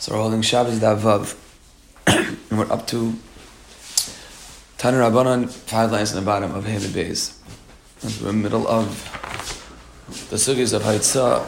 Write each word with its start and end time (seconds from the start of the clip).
So 0.00 0.14
we're 0.14 0.22
holding 0.22 0.40
Shabbos 0.40 0.78
Davav, 0.78 1.36
and 2.06 2.58
we're 2.58 2.72
up 2.72 2.86
to 2.86 3.12
Tanur 4.78 5.06
Rabbanon, 5.06 5.50
five 5.50 5.92
lines 5.92 6.10
in 6.10 6.18
the 6.18 6.24
bottom 6.24 6.54
of 6.54 6.64
Hemi 6.64 6.86
Beis. 6.86 7.36
And 8.02 8.10
we're 8.22 8.30
in 8.30 8.36
the 8.38 8.42
middle 8.42 8.66
of 8.66 8.88
the 10.30 10.36
sugis 10.36 10.72
of 10.72 10.84
Haitzah 10.84 11.44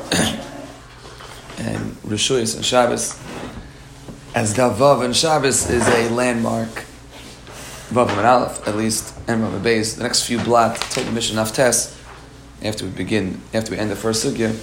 and 1.60 1.92
Rishuyas 2.02 2.54
and 2.54 2.62
Shabbos. 2.62 3.18
As 4.34 4.54
Davav 4.54 5.02
and 5.02 5.16
Shabbos 5.16 5.70
is 5.70 5.88
a 5.88 6.10
landmark, 6.10 6.84
Vav 7.88 8.10
and 8.10 8.26
Aleph, 8.26 8.68
at 8.68 8.76
least, 8.76 9.14
and 9.28 9.42
Rav 9.42 9.62
Beis. 9.62 9.96
The 9.96 10.02
next 10.02 10.26
few 10.26 10.38
blot, 10.38 10.76
take 10.76 11.06
the 11.06 11.12
mission 11.12 11.38
of 11.38 11.54
Tess, 11.54 11.98
after 12.62 12.84
we 12.84 12.90
begin, 12.90 13.40
after 13.54 13.72
we 13.72 13.78
end 13.78 13.90
the 13.90 13.96
first 13.96 14.22
sugya, 14.22 14.54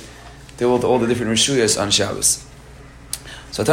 they 0.57 0.67
will 0.67 0.85
all 0.85 0.99
the 0.99 1.07
different 1.07 1.31
Rishuyas 1.31 1.81
on 1.81 1.89
Shabbos. 1.89 2.45
So 3.51 3.63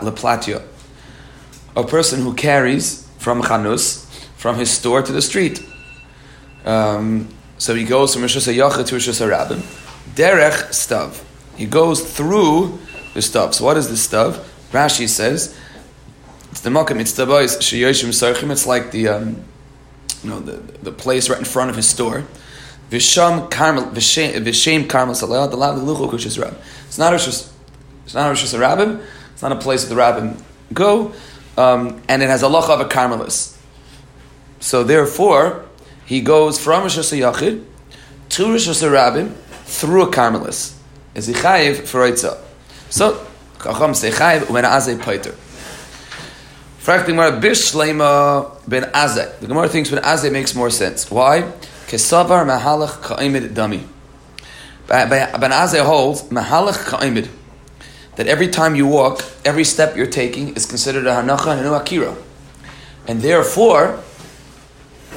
leplatio. 0.00 0.62
A 1.76 1.84
person 1.84 2.22
who 2.22 2.34
carries 2.34 3.08
from 3.18 3.42
chanus, 3.42 4.06
from 4.36 4.56
his 4.56 4.70
store 4.70 5.02
to 5.02 5.12
the 5.12 5.22
street. 5.22 5.62
Um, 6.64 7.28
so 7.58 7.74
he 7.74 7.84
goes 7.84 8.14
from 8.14 8.22
Rishus 8.22 8.52
HaYachid 8.52 8.86
to 8.86 8.96
Rishus 8.96 9.20
HaRabim. 9.20 9.60
Derech 10.14 10.70
stav. 10.70 11.22
He 11.56 11.66
goes 11.66 12.02
through 12.16 12.78
the 13.14 13.20
stav. 13.20 13.54
So 13.54 13.64
what 13.64 13.76
is 13.76 13.88
the 13.88 13.94
stav? 13.94 14.42
Rashi 14.72 15.08
says, 15.08 15.56
it's 16.50 16.60
the 16.62 16.70
makam, 16.70 17.00
it's 17.00 17.12
the 17.12 17.26
boys, 17.26 17.58
sheyoshim 17.58 18.08
sarchim, 18.08 18.50
it's 18.50 18.66
like 18.66 18.90
the, 18.92 19.08
um, 19.08 19.44
you 20.22 20.30
know, 20.30 20.40
the, 20.40 20.52
the 20.82 20.92
place 20.92 21.28
right 21.28 21.38
in 21.38 21.44
front 21.44 21.70
of 21.70 21.76
his 21.76 21.88
store. 21.88 22.24
Visham 22.90 23.50
karmel, 23.50 23.92
vishem 23.92 24.86
karmel 24.86 25.14
salah, 25.14 25.48
the 25.48 25.56
lav 25.56 25.78
luchu 25.78 26.10
kushis 26.10 26.40
rab. 26.42 26.56
It's 26.86 26.98
not 26.98 27.12
Rishus 27.12 27.50
it's 28.10 28.16
not 28.16 28.26
a 28.26 28.30
Rosh 28.30 28.42
Rabbim. 28.42 29.00
It's 29.34 29.40
not 29.40 29.52
a 29.52 29.56
place 29.56 29.84
that 29.84 29.94
the 29.94 30.00
Rabbim 30.00 30.42
go, 30.74 31.12
um, 31.56 32.02
and 32.08 32.24
it 32.24 32.28
has 32.28 32.42
a 32.42 32.46
locha 32.46 32.70
of 32.70 32.80
a 32.80 32.86
Carmelis. 32.86 33.56
So 34.58 34.82
therefore, 34.82 35.64
he 36.06 36.20
goes 36.20 36.58
from 36.58 36.82
Rosh 36.82 36.98
Yachid 36.98 37.64
to 38.30 38.50
Rosh 38.50 38.66
Rabbim 38.66 39.32
through 39.62 40.08
a 40.08 40.10
Carmelis. 40.10 40.76
Is 41.14 41.28
he 41.28 41.34
chayiv 41.34 41.86
for 41.86 42.00
Eitzah? 42.00 42.36
So 42.88 43.24
Chacham 43.62 43.94
say 43.94 44.10
chayiv 44.10 44.50
when 44.50 44.64
azay 44.64 44.98
paiter. 44.98 45.36
Fragt 46.80 47.06
the 47.06 47.12
Gemara 47.12 48.50
ben 48.66 48.90
Azai. 48.90 49.38
The 49.38 49.46
Gemara 49.46 49.68
thinks 49.68 49.88
ben 49.90 50.02
Azai 50.02 50.32
makes 50.32 50.56
more 50.56 50.70
sense. 50.70 51.08
Why? 51.08 51.42
Kesavar 51.86 52.44
mahalach 52.44 53.02
ka'imid 53.02 53.50
dami. 53.50 53.86
Ben 54.88 55.50
Azai 55.52 55.84
holds 55.84 56.24
mahalach 56.24 56.88
ka'imid 56.88 57.28
that 58.20 58.28
every 58.28 58.48
time 58.48 58.74
you 58.74 58.86
walk, 58.86 59.24
every 59.46 59.64
step 59.64 59.96
you're 59.96 60.04
taking 60.04 60.54
is 60.54 60.66
considered 60.66 61.06
a 61.06 61.10
hanacha 61.10 61.56
and 61.56 61.66
a 61.66 61.72
akira. 61.72 62.14
And 63.08 63.22
therefore, 63.22 63.98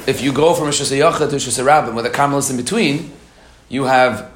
if 0.06 0.22
you 0.22 0.32
go 0.32 0.54
from 0.54 0.68
a 0.68 0.70
Shasayachah 0.70 1.28
to 1.28 1.36
Shasarabim 1.36 1.94
with 1.94 2.06
a 2.06 2.08
Carmelist 2.08 2.50
in 2.50 2.56
between, 2.56 3.12
you 3.68 3.84
have 3.84 4.32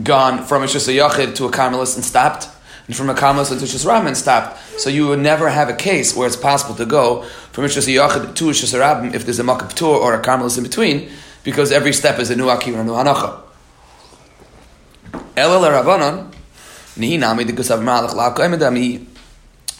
gone 0.00 0.44
from 0.44 0.62
a 0.62 0.66
Shasayachid 0.66 1.34
to 1.34 1.46
a 1.46 1.50
Carmelist 1.50 1.96
and 1.96 2.04
stopped, 2.04 2.46
and 2.86 2.94
from 2.94 3.10
a 3.10 3.14
Carmelist 3.14 3.48
to 3.48 3.64
Shasarabim 3.64 4.06
and 4.06 4.16
stopped. 4.16 4.56
So 4.78 4.88
you 4.88 5.08
would 5.08 5.18
never 5.18 5.48
have 5.48 5.68
a 5.68 5.74
case 5.74 6.14
where 6.14 6.28
it's 6.28 6.36
possible 6.36 6.76
to 6.76 6.86
go 6.86 7.24
from 7.50 7.64
a 7.64 7.66
Shasayachid 7.66 8.36
to 8.36 8.50
a 8.50 8.52
Shasarabim 8.52 9.14
if 9.14 9.24
there's 9.24 9.40
a 9.40 9.42
Makab 9.42 9.74
Tur 9.74 9.86
or 9.86 10.14
a 10.14 10.22
Carmelist 10.22 10.58
in 10.58 10.62
between, 10.62 11.10
because 11.42 11.72
every 11.72 11.92
step 11.92 12.20
is 12.20 12.30
a 12.30 12.36
new 12.36 12.48
akira 12.48 12.78
and 12.78 12.88
a 12.88 12.92
new 12.92 12.96
hanacha. 12.96 13.42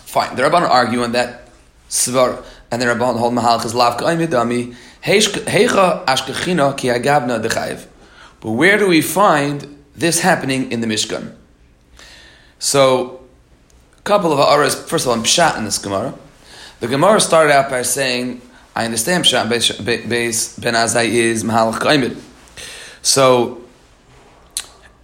Fine. 0.09 0.37
The 0.37 0.43
Rabban 0.43 0.63
are 0.63 0.69
arguing 0.69 1.13
that 1.13 1.51
Svar 1.91 2.45
and 2.71 2.81
the 2.81 2.87
Rabban 2.87 3.19
hold 3.19 3.35
Mahalach 3.35 3.65
is 3.65 3.75
Lav 3.75 3.99
Ka'imidami. 3.99 4.75
Heicha 5.03 6.05
Ashkechina 6.07 6.77
Ki 6.77 6.89
Agabna 6.89 7.43
Dechayiv. 7.43 7.87
But 8.41 8.53
where 8.53 8.79
do 8.79 8.89
we 8.89 9.03
find 9.03 9.79
this 9.95 10.21
happening 10.21 10.71
in 10.73 10.81
the 10.81 10.87
Mishkan? 10.87 11.35
So, 12.59 13.21
a 13.99 14.03
couple 14.03 14.33
of 14.33 14.39
auras, 14.39 14.75
first 14.75 15.05
of 15.05 15.11
all, 15.11 15.17
in 15.17 15.23
Pshat 15.23 15.59
in 15.59 15.65
this 15.65 15.79
Gemara. 15.79 16.15
The 16.81 16.89
Gemara 16.89 17.21
started 17.21 17.53
out 17.53 17.69
by 17.71 17.83
saying, 17.83 18.41
I 18.75 18.85
understand 18.85 19.25
Pshat 19.25 19.49
Beis 19.49 20.61
Ben 20.61 20.75
Azai 20.75 21.07
is 21.07 21.43
Mahalach 21.45 21.81
Ka'imid. 21.81 22.17
So, 23.03 23.63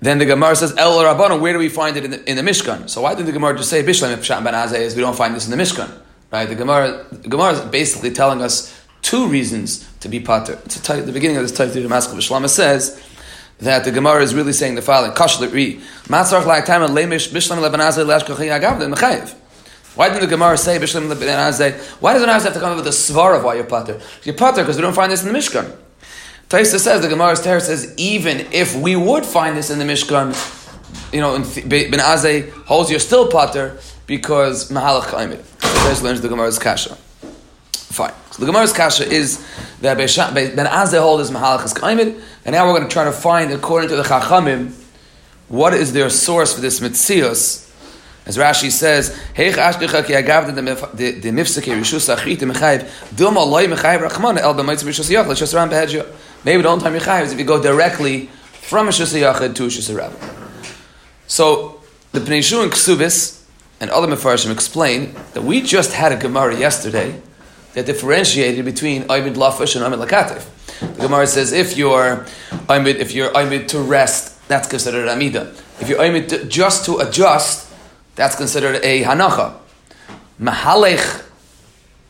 then 0.01 0.19
the 0.19 0.27
Gemara 0.27 0.55
says, 0.57 0.75
El 0.77 0.99
Rabbanu, 0.99 1.41
where 1.41 1.53
do 1.53 1.59
we 1.59 1.69
find 1.69 1.97
it 1.97 2.05
in 2.05 2.11
the, 2.11 2.31
in 2.31 2.37
the 2.37 2.43
Mishkan? 2.43 2.91
So 2.91 3.01
why 3.03 3.15
did 3.15 3.27
the 3.27 3.33
Gemara 3.33 3.57
just 3.57 3.71
say, 3.71 3.83
Bishlam 3.83 4.15
Pshat 4.17 4.45
Ben 4.45 4.55
is 4.75 4.95
we 4.95 5.01
don't 5.01 5.17
find 5.17 5.35
this 5.35 5.47
in 5.47 5.57
the 5.57 5.63
Mishkan? 5.63 5.91
Right? 6.31 6.47
The 6.47 6.55
Gemara, 6.55 7.07
the 7.11 7.29
Gemara 7.29 7.53
is 7.53 7.61
basically 7.61 8.11
telling 8.11 8.43
us 8.43 8.79
two 9.03 9.29
reasons 9.29 9.89
to 10.01 10.09
be 10.09 10.21
pater. 10.21 10.59
It's 10.65 10.77
the 10.81 11.13
beginning 11.13 11.37
of 11.37 11.43
this 11.43 11.53
Taiti 11.53 11.83
Damascus 11.83 12.29
Shlama 12.29 12.49
says 12.49 13.03
that 13.61 13.85
the 13.85 13.93
Gemara 13.93 14.23
is 14.23 14.35
really 14.35 14.53
saying 14.53 14.75
the 14.75 14.83
following, 14.83 15.15
Kash 15.15 15.41
Ri, 15.41 15.81
Bishlam 16.07 17.61
Ben. 18.79 19.31
Why 19.95 20.09
didn't 20.09 20.23
the 20.23 20.27
Gemara 20.27 20.59
say 20.59 20.79
Bishlam 20.79 21.09
Ben 21.09 21.53
Azay? 21.53 21.79
Why 22.01 22.15
does 22.15 22.23
the 22.23 22.29
Azay 22.29 22.45
have 22.45 22.55
to 22.55 22.61
come 22.61 22.73
up 22.73 22.77
with 22.77 22.89
a 22.89 22.91
svar 22.91 23.37
of 23.37 23.45
why 23.45 23.55
you're 23.55 23.65
pater? 23.65 24.01
You're 24.25 24.35
pater 24.35 24.63
because 24.63 24.77
we 24.77 24.83
don't 24.83 24.93
find 24.93 25.13
this 25.13 25.23
in 25.25 25.33
the 25.33 25.39
Mishkan. 25.39 25.84
Taisa 26.49 26.79
says 26.79 27.03
the 27.03 27.09
Gemara's 27.09 27.41
Ter 27.41 27.59
says 27.61 27.95
even 27.97 28.41
if 28.53 28.77
we 28.77 28.97
would 28.97 29.25
find 29.25 29.57
this 29.57 29.71
in 29.71 29.79
the 29.79 29.85
Mishkan, 29.85 30.35
you 31.13 31.21
know, 31.21 31.39
Ben 31.39 32.01
Azay 32.01 32.51
holds 32.65 32.91
you're 32.91 33.01
still 33.01 33.31
potter 33.31 33.79
because 34.07 34.71
Mahalach 34.71 35.05
Kaimid. 35.05 35.43
So 35.61 35.85
there's 35.85 36.03
learns 36.03 36.21
the 36.21 36.29
Gemara's 36.29 36.59
Kasha. 36.59 36.97
Fine. 37.73 38.13
So 38.33 38.41
the 38.41 38.47
Gemara's 38.47 38.73
Kasha 38.73 39.09
is 39.09 39.45
that 39.81 39.97
Ben 39.97 40.07
Azay 40.67 41.01
holds 41.01 41.31
Mahalach 41.31 41.65
is 41.65 41.73
Kaimid, 41.73 42.21
and 42.45 42.53
now 42.53 42.67
we're 42.67 42.77
going 42.77 42.89
to 42.89 42.93
try 42.93 43.05
to 43.05 43.13
find, 43.13 43.53
according 43.53 43.89
to 43.91 43.97
the 43.97 44.03
Chachamim, 44.03 44.73
what 45.49 45.75
is 45.75 45.93
their 45.93 46.11
source 46.11 46.55
for 46.55 46.61
this 46.61 46.81
mitzios. 46.81 47.63
As 48.27 48.39
Rashi 48.39 48.71
says, 48.71 49.11
"Heich 49.37 49.53
ashkecha 49.53 50.07
ki 50.07 50.15
agav 50.15 50.55
the 50.55 51.31
mifsake 51.31 51.77
rishus 51.77 52.15
achrit 52.15 52.39
mechayev 52.39 52.89
dum 53.15 53.35
alay 53.35 53.67
mechayev 53.67 54.09
rachman 54.09 54.39
el 54.39 54.55
b'maytz 54.55 54.83
rishus 54.83 55.11
yach 55.11 55.27
l'shus 55.27 55.55
ram 55.55 55.69
behedja." 55.69 56.07
Maybe 56.45 56.63
the 56.63 56.69
only 56.69 56.83
time 56.83 56.93
you're 56.95 57.23
is 57.23 57.33
if 57.33 57.39
you 57.39 57.45
go 57.45 57.63
directly 57.63 58.27
from 58.53 58.89
a 58.89 58.91
Shusayachid 58.91 59.55
to 59.55 59.65
a 59.65 59.69
Shusarabba. 59.69 60.35
So 61.27 61.81
the 62.13 62.21
Pnei 62.21 62.63
and 62.63 62.71
Ksubis 62.71 63.45
and 63.81 63.91
other 63.91 64.07
Mefarshim 64.07 64.53
explain 64.53 65.15
that 65.33 65.43
we 65.43 65.63
just 65.63 65.93
had 65.93 66.13
a 66.13 66.17
Gemara 66.17 66.57
yesterday 66.57 67.21
that 67.73 67.87
differentiated 67.87 68.65
between 68.65 69.05
Aymid 69.05 69.37
Lafish 69.37 69.75
and 69.75 69.85
Aymid 69.85 70.07
Lakatif. 70.07 70.47
The 70.97 71.03
Gemara 71.03 71.27
says 71.27 71.53
if 71.53 71.77
you're 71.77 72.27
Aymid, 72.69 72.97
if 72.97 73.13
you're 73.13 73.31
Aymid 73.31 73.69
to 73.69 73.81
rest, 73.81 74.47
that's 74.47 74.69
considered 74.69 75.09
Amida. 75.09 75.55
If 75.81 75.89
you're 75.89 75.99
Aymid 75.99 76.51
just 76.51 76.85
to 76.85 76.99
adjust, 76.99 77.73
that's 78.17 78.37
considered 78.37 78.81
a 78.83 79.03
Hanacha. 79.03 79.57
Mahalech 80.41 81.25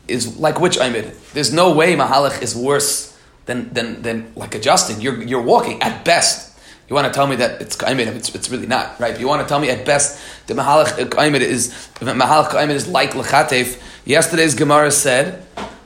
is 0.09 0.37
like 0.37 0.59
which 0.59 0.77
Aymid? 0.77 1.15
There's 1.33 1.53
no 1.53 1.73
way 1.73 1.95
Mahalech 1.95 2.41
is 2.41 2.53
worse 2.53 3.14
than, 3.45 3.73
than, 3.73 4.01
than 4.01 4.33
like 4.35 4.55
adjusting. 4.55 5.01
You're, 5.01 5.21
you're 5.23 5.41
walking 5.41 5.81
at 5.81 6.03
best. 6.05 6.57
You 6.87 6.95
want 6.95 7.07
to 7.07 7.13
tell 7.13 7.25
me 7.25 7.35
that 7.37 7.61
it's 7.61 7.75
kaimed, 7.75 7.99
it's, 7.99 8.33
it's 8.35 8.49
really 8.49 8.67
not, 8.67 8.99
right? 8.99 9.19
You 9.19 9.27
want 9.27 9.41
to 9.41 9.47
tell 9.47 9.59
me 9.59 9.69
at 9.69 9.85
best 9.85 10.19
the 10.47 10.53
mahalach 10.53 11.09
kaimed 11.09 11.41
is, 11.41 11.69
mahalach 11.99 12.69
is 12.69 12.87
like 12.87 13.11
lechatef. 13.11 13.81
Yesterday's 14.05 14.53
Gemara 14.53 14.91
said 14.91 15.43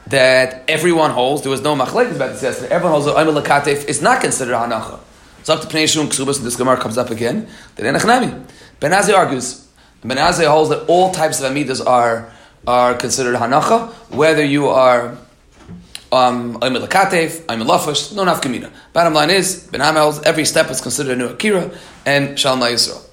that 0.07 0.63
everyone 0.67 1.11
holds, 1.11 1.43
there 1.43 1.51
was 1.51 1.61
no 1.61 1.75
machlek 1.75 2.13
about 2.13 2.33
this 2.33 2.43
yesterday, 2.43 2.73
everyone 2.73 3.01
holds 3.01 3.05
that 3.05 3.45
kaimed 3.45 3.87
is 3.87 4.01
not 4.01 4.21
considered 4.21 4.55
hanacha. 4.55 4.99
So 5.43 5.53
up 5.53 5.61
to 5.61 5.67
Pnei 5.67 5.87
Shum 5.87 6.09
Ksubas, 6.09 6.37
and 6.37 6.45
this 6.45 6.57
Gemara 6.57 6.77
comes 6.77 6.97
up 6.97 7.09
again, 7.09 7.47
then 7.75 7.93
Enechnami. 7.93 8.45
Ben 8.81 8.93
argues, 8.93 9.67
Ben 10.03 10.17
holds 10.17 10.69
that 10.69 10.85
all 10.87 11.11
types 11.11 11.41
of 11.41 11.51
amidas 11.51 11.85
are, 11.85 12.31
are 12.67 12.93
considered 12.95 13.35
hanacha, 13.35 13.89
whether 14.13 14.43
you 14.43 14.67
are 14.67 15.17
um, 16.19 16.57
I'm 16.61 16.75
a 16.75 16.79
Lakatev, 16.79 17.45
I'm 17.47 17.61
a 17.61 17.65
Lafash, 17.65 18.13
no 18.13 18.25
nafkamina. 18.25 18.71
Bottom 18.93 19.13
line 19.13 19.29
is, 19.29 19.67
Ben 19.71 19.81
Hamel's, 19.81 20.21
every 20.23 20.45
step 20.45 20.69
is 20.69 20.81
considered 20.81 21.13
a 21.13 21.15
new 21.15 21.27
Akira, 21.27 21.71
and 22.05 22.37
Shalom 22.37 22.59
Yisrael. 22.59 23.05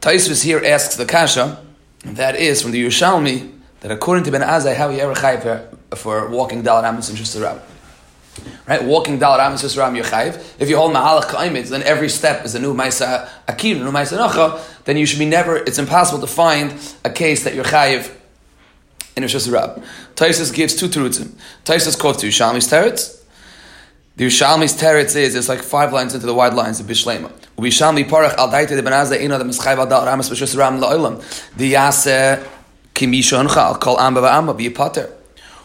Taisvis 0.00 0.42
here 0.42 0.62
asks 0.64 0.96
the 0.96 1.04
Kasha, 1.04 1.62
and 2.04 2.16
that 2.16 2.36
is 2.36 2.62
from 2.62 2.70
the 2.70 2.82
Yerushalmi, 2.82 3.52
that 3.80 3.90
according 3.90 4.24
to 4.24 4.30
Ben 4.30 4.40
Azai, 4.40 4.74
how 4.74 4.88
he 4.90 5.00
ever 5.00 5.14
for, 5.14 5.68
for 5.96 6.28
walking 6.30 6.62
Dalat 6.62 6.88
Amos 6.88 7.10
and 7.10 7.18
Shusarab. 7.18 7.60
Right, 8.66 8.82
walking 8.82 9.18
Dalat 9.18 9.46
Amos 9.46 9.62
and 9.62 9.70
Shusarab 9.70 10.02
Yechayiv. 10.02 10.54
If 10.58 10.70
you 10.70 10.76
hold 10.78 10.94
Mahalach 10.94 11.24
Kaimid, 11.24 11.68
then 11.68 11.82
every 11.82 12.08
step 12.08 12.46
is 12.46 12.54
a 12.54 12.58
new 12.58 12.72
Maisa 12.72 13.28
Akira, 13.46 13.80
a 13.80 13.84
new 13.84 13.92
Maisa 13.92 14.16
Nacha, 14.16 14.84
then 14.84 14.96
you 14.96 15.04
should 15.04 15.18
be 15.18 15.26
never, 15.26 15.56
it's 15.56 15.78
impossible 15.78 16.20
to 16.20 16.26
find 16.26 16.74
a 17.04 17.10
case 17.10 17.44
that 17.44 17.54
you're 17.54 17.64
Chayiv 17.64 18.10
in 19.16 19.22
Rosh 19.22 19.34
Hashanah. 19.34 19.84
Taisus 20.14 20.52
gives 20.52 20.74
two 20.74 20.88
terutzim. 20.88 21.32
Taisus 21.64 21.98
quotes 21.98 22.20
the 22.20 22.28
Yerushalmi's 22.28 22.68
teretz. 22.68 23.22
The 24.16 24.26
Yerushalmi's 24.26 24.76
teretz 24.78 25.16
is 25.16 25.34
it's 25.34 25.48
like 25.48 25.62
five 25.62 25.92
lines 25.92 26.14
into 26.14 26.26
the 26.26 26.34
wide 26.34 26.54
lines 26.54 26.80
of 26.80 26.86
Bishlema. 26.86 27.30
Vishalmi 27.56 28.08
parach 28.08 28.36
al 28.36 28.48
daite 28.48 28.68
de 28.68 28.82
benazda 28.82 29.20
ino 29.20 29.38
the 29.38 29.44
mischayv 29.44 29.78
al 29.78 29.86
dal 29.86 30.04
ramas 30.04 30.28
b'shus 30.30 30.56
ram 30.56 30.80
la'olam. 30.80 31.22
The 31.56 31.72
yase 31.72 32.46
kimisha 32.94 33.46
uncha 33.46 33.56
al 33.56 33.76
kol 33.76 33.98
amba 33.98 34.20
v'amba 34.20 34.56
be 34.56 34.70
pater. 34.70 35.10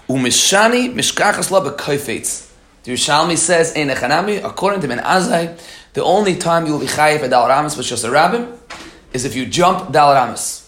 Umishani 0.08 0.94
mishkachas 0.94 1.52
la 1.52 1.62
b'koifetz. 1.62 2.52
The 2.84 2.94
Yerushalmi 2.94 3.38
says 3.38 3.74
in 3.74 3.90
Echanami, 3.90 4.44
according 4.44 4.82
to 4.82 4.88
Ben 4.88 5.00
Azai, 5.00 5.60
the 5.94 6.04
only 6.04 6.36
time 6.36 6.66
you 6.66 6.74
will 6.74 6.80
be 6.80 6.86
chayiv 6.86 7.22
at 7.22 7.30
dal 7.30 7.48
ramas 7.48 7.76
b'shus 7.76 8.10
rabim 8.10 8.58
is 9.14 9.26
if 9.26 9.36
you 9.36 9.46
jump 9.46 9.92
dal 9.92 10.14
ramas. 10.14 10.65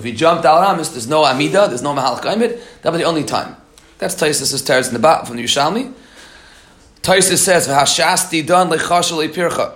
If 0.00 0.06
you 0.06 0.12
jump 0.12 0.42
dal 0.42 0.60
ramas, 0.60 0.90
there's 0.90 1.06
no 1.06 1.24
amida, 1.24 1.68
there's 1.68 1.82
no 1.82 1.92
mahal 1.94 2.16
kaimid. 2.18 2.60
That'll 2.82 2.92
be 2.92 3.04
the 3.04 3.08
only 3.08 3.24
time. 3.24 3.56
That's 3.98 4.14
Taisus' 4.14 4.64
teres 4.64 4.88
in 4.88 4.94
the 4.94 4.98
bat 4.98 5.26
from 5.26 5.36
the 5.36 5.44
Yerushalmi. 5.44 5.92
Taisus 7.02 7.36
says, 7.36 7.68
"V'hashasti 7.68 8.46
don 8.46 8.70
lechashal 8.70 9.28
pircha." 9.28 9.74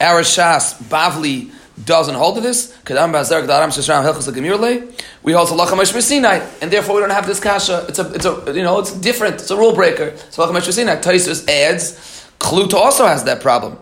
Our 0.00 0.22
Shas 0.22 0.80
Bavli 0.84 1.50
doesn't 1.84 2.14
hold 2.14 2.36
to 2.36 2.40
this. 2.40 2.72
We 2.86 2.94
hold 5.32 5.48
to 5.48 5.54
Lachamash 5.54 6.00
Sinai, 6.00 6.46
and 6.62 6.70
therefore 6.70 6.94
we 6.94 7.00
don't 7.00 7.10
have 7.10 7.26
this 7.26 7.40
kasha. 7.40 7.86
It's 7.88 7.98
a, 7.98 8.12
it's 8.14 8.24
a, 8.24 8.52
you 8.54 8.62
know, 8.62 8.78
it's 8.78 8.92
different. 8.92 9.34
It's 9.34 9.50
a 9.50 9.56
rule 9.56 9.74
breaker. 9.74 10.16
So 10.30 10.46
Lachamash 10.46 10.72
Sinai. 10.72 10.96
Taisus 10.96 11.48
adds, 11.48 11.92
Kluta 12.38 12.74
also 12.74 13.06
has 13.06 13.24
that 13.24 13.40
problem. 13.40 13.78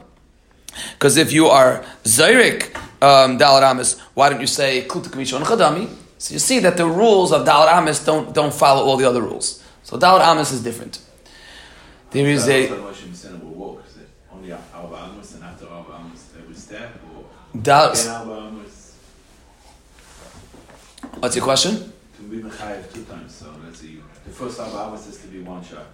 Because 0.92 1.16
if 1.16 1.32
you 1.32 1.46
are 1.46 1.84
Zairik 2.04 2.74
um, 3.00 3.38
Dalaramis, 3.38 4.00
why 4.14 4.28
don't 4.28 4.40
you 4.40 4.46
say 4.46 4.86
Kluta 4.86 5.08
Kamishon 5.08 5.42
Chadami? 5.42 5.88
So 6.18 6.32
you 6.32 6.38
see 6.38 6.58
that 6.60 6.76
the 6.76 6.86
rules 6.86 7.32
of 7.32 7.46
Dalaramis 7.46 8.04
don't, 8.04 8.34
don't 8.34 8.52
follow 8.52 8.84
all 8.84 8.96
the 8.96 9.08
other 9.08 9.22
rules. 9.22 9.62
So 9.82 9.98
Dalaramis 9.98 10.52
is 10.52 10.62
different. 10.62 11.00
There 12.10 12.26
is 12.26 12.48
a. 12.48 12.68
What's 21.20 21.34
your 21.34 21.44
question? 21.44 21.92
To 22.16 22.22
be 22.22 22.38
mechayev 22.38 22.92
two 22.92 23.04
times, 23.04 23.34
so 23.34 23.46
let's 23.64 23.80
see. 23.80 24.00
The 24.24 24.30
first 24.30 24.60
Arba 24.60 24.88
Amos 24.88 25.06
is 25.08 25.18
to 25.18 25.26
be 25.26 25.40
one 25.40 25.64
shot. 25.64 25.86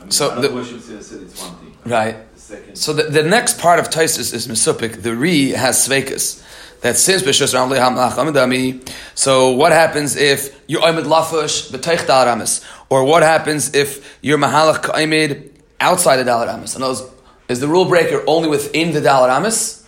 I 0.00 0.02
mean, 0.04 0.10
So 0.10 0.34
the- 0.40 0.48
the 0.48 1.02
said 1.02 1.22
it's 1.22 1.42
one 1.42 1.54
thing. 1.56 1.76
Right. 1.84 2.16
The. 2.34 2.74
So 2.74 2.92
the, 2.92 3.04
the 3.04 3.22
next 3.22 3.58
part 3.60 3.78
of 3.78 3.90
Taisus 3.90 4.34
is 4.34 4.48
Mesupik. 4.48 5.02
The 5.02 5.14
Re 5.14 5.50
has 5.50 5.86
Sveikas. 5.86 6.42
That 6.80 6.96
since 6.96 7.22
B'Shus 7.22 7.54
Ram 7.54 7.70
Leham 7.70 7.94
Amidami. 7.94 8.80
So 9.14 9.50
what 9.50 9.70
happens 9.72 10.16
if 10.16 10.60
you're 10.66 10.80
Oimid 10.80 11.04
Lafush 11.04 11.70
B'Teich 11.70 12.06
Dal 12.06 12.26
Ramis? 12.26 12.64
Or 12.88 13.04
what 13.04 13.22
happens 13.22 13.74
if 13.74 14.18
you're 14.22 14.38
Mahalach 14.38 14.82
Ka'imid 14.82 15.50
outside 15.78 16.16
the 16.16 16.24
Dal 16.24 16.46
Ramis? 16.46 16.74
And 16.74 16.82
those, 16.82 17.08
is 17.48 17.60
the 17.60 17.68
rule 17.68 17.84
breaker 17.84 18.24
only 18.26 18.48
within 18.48 18.92
the 18.92 19.00
Dal 19.00 19.28
Ramis? 19.28 19.84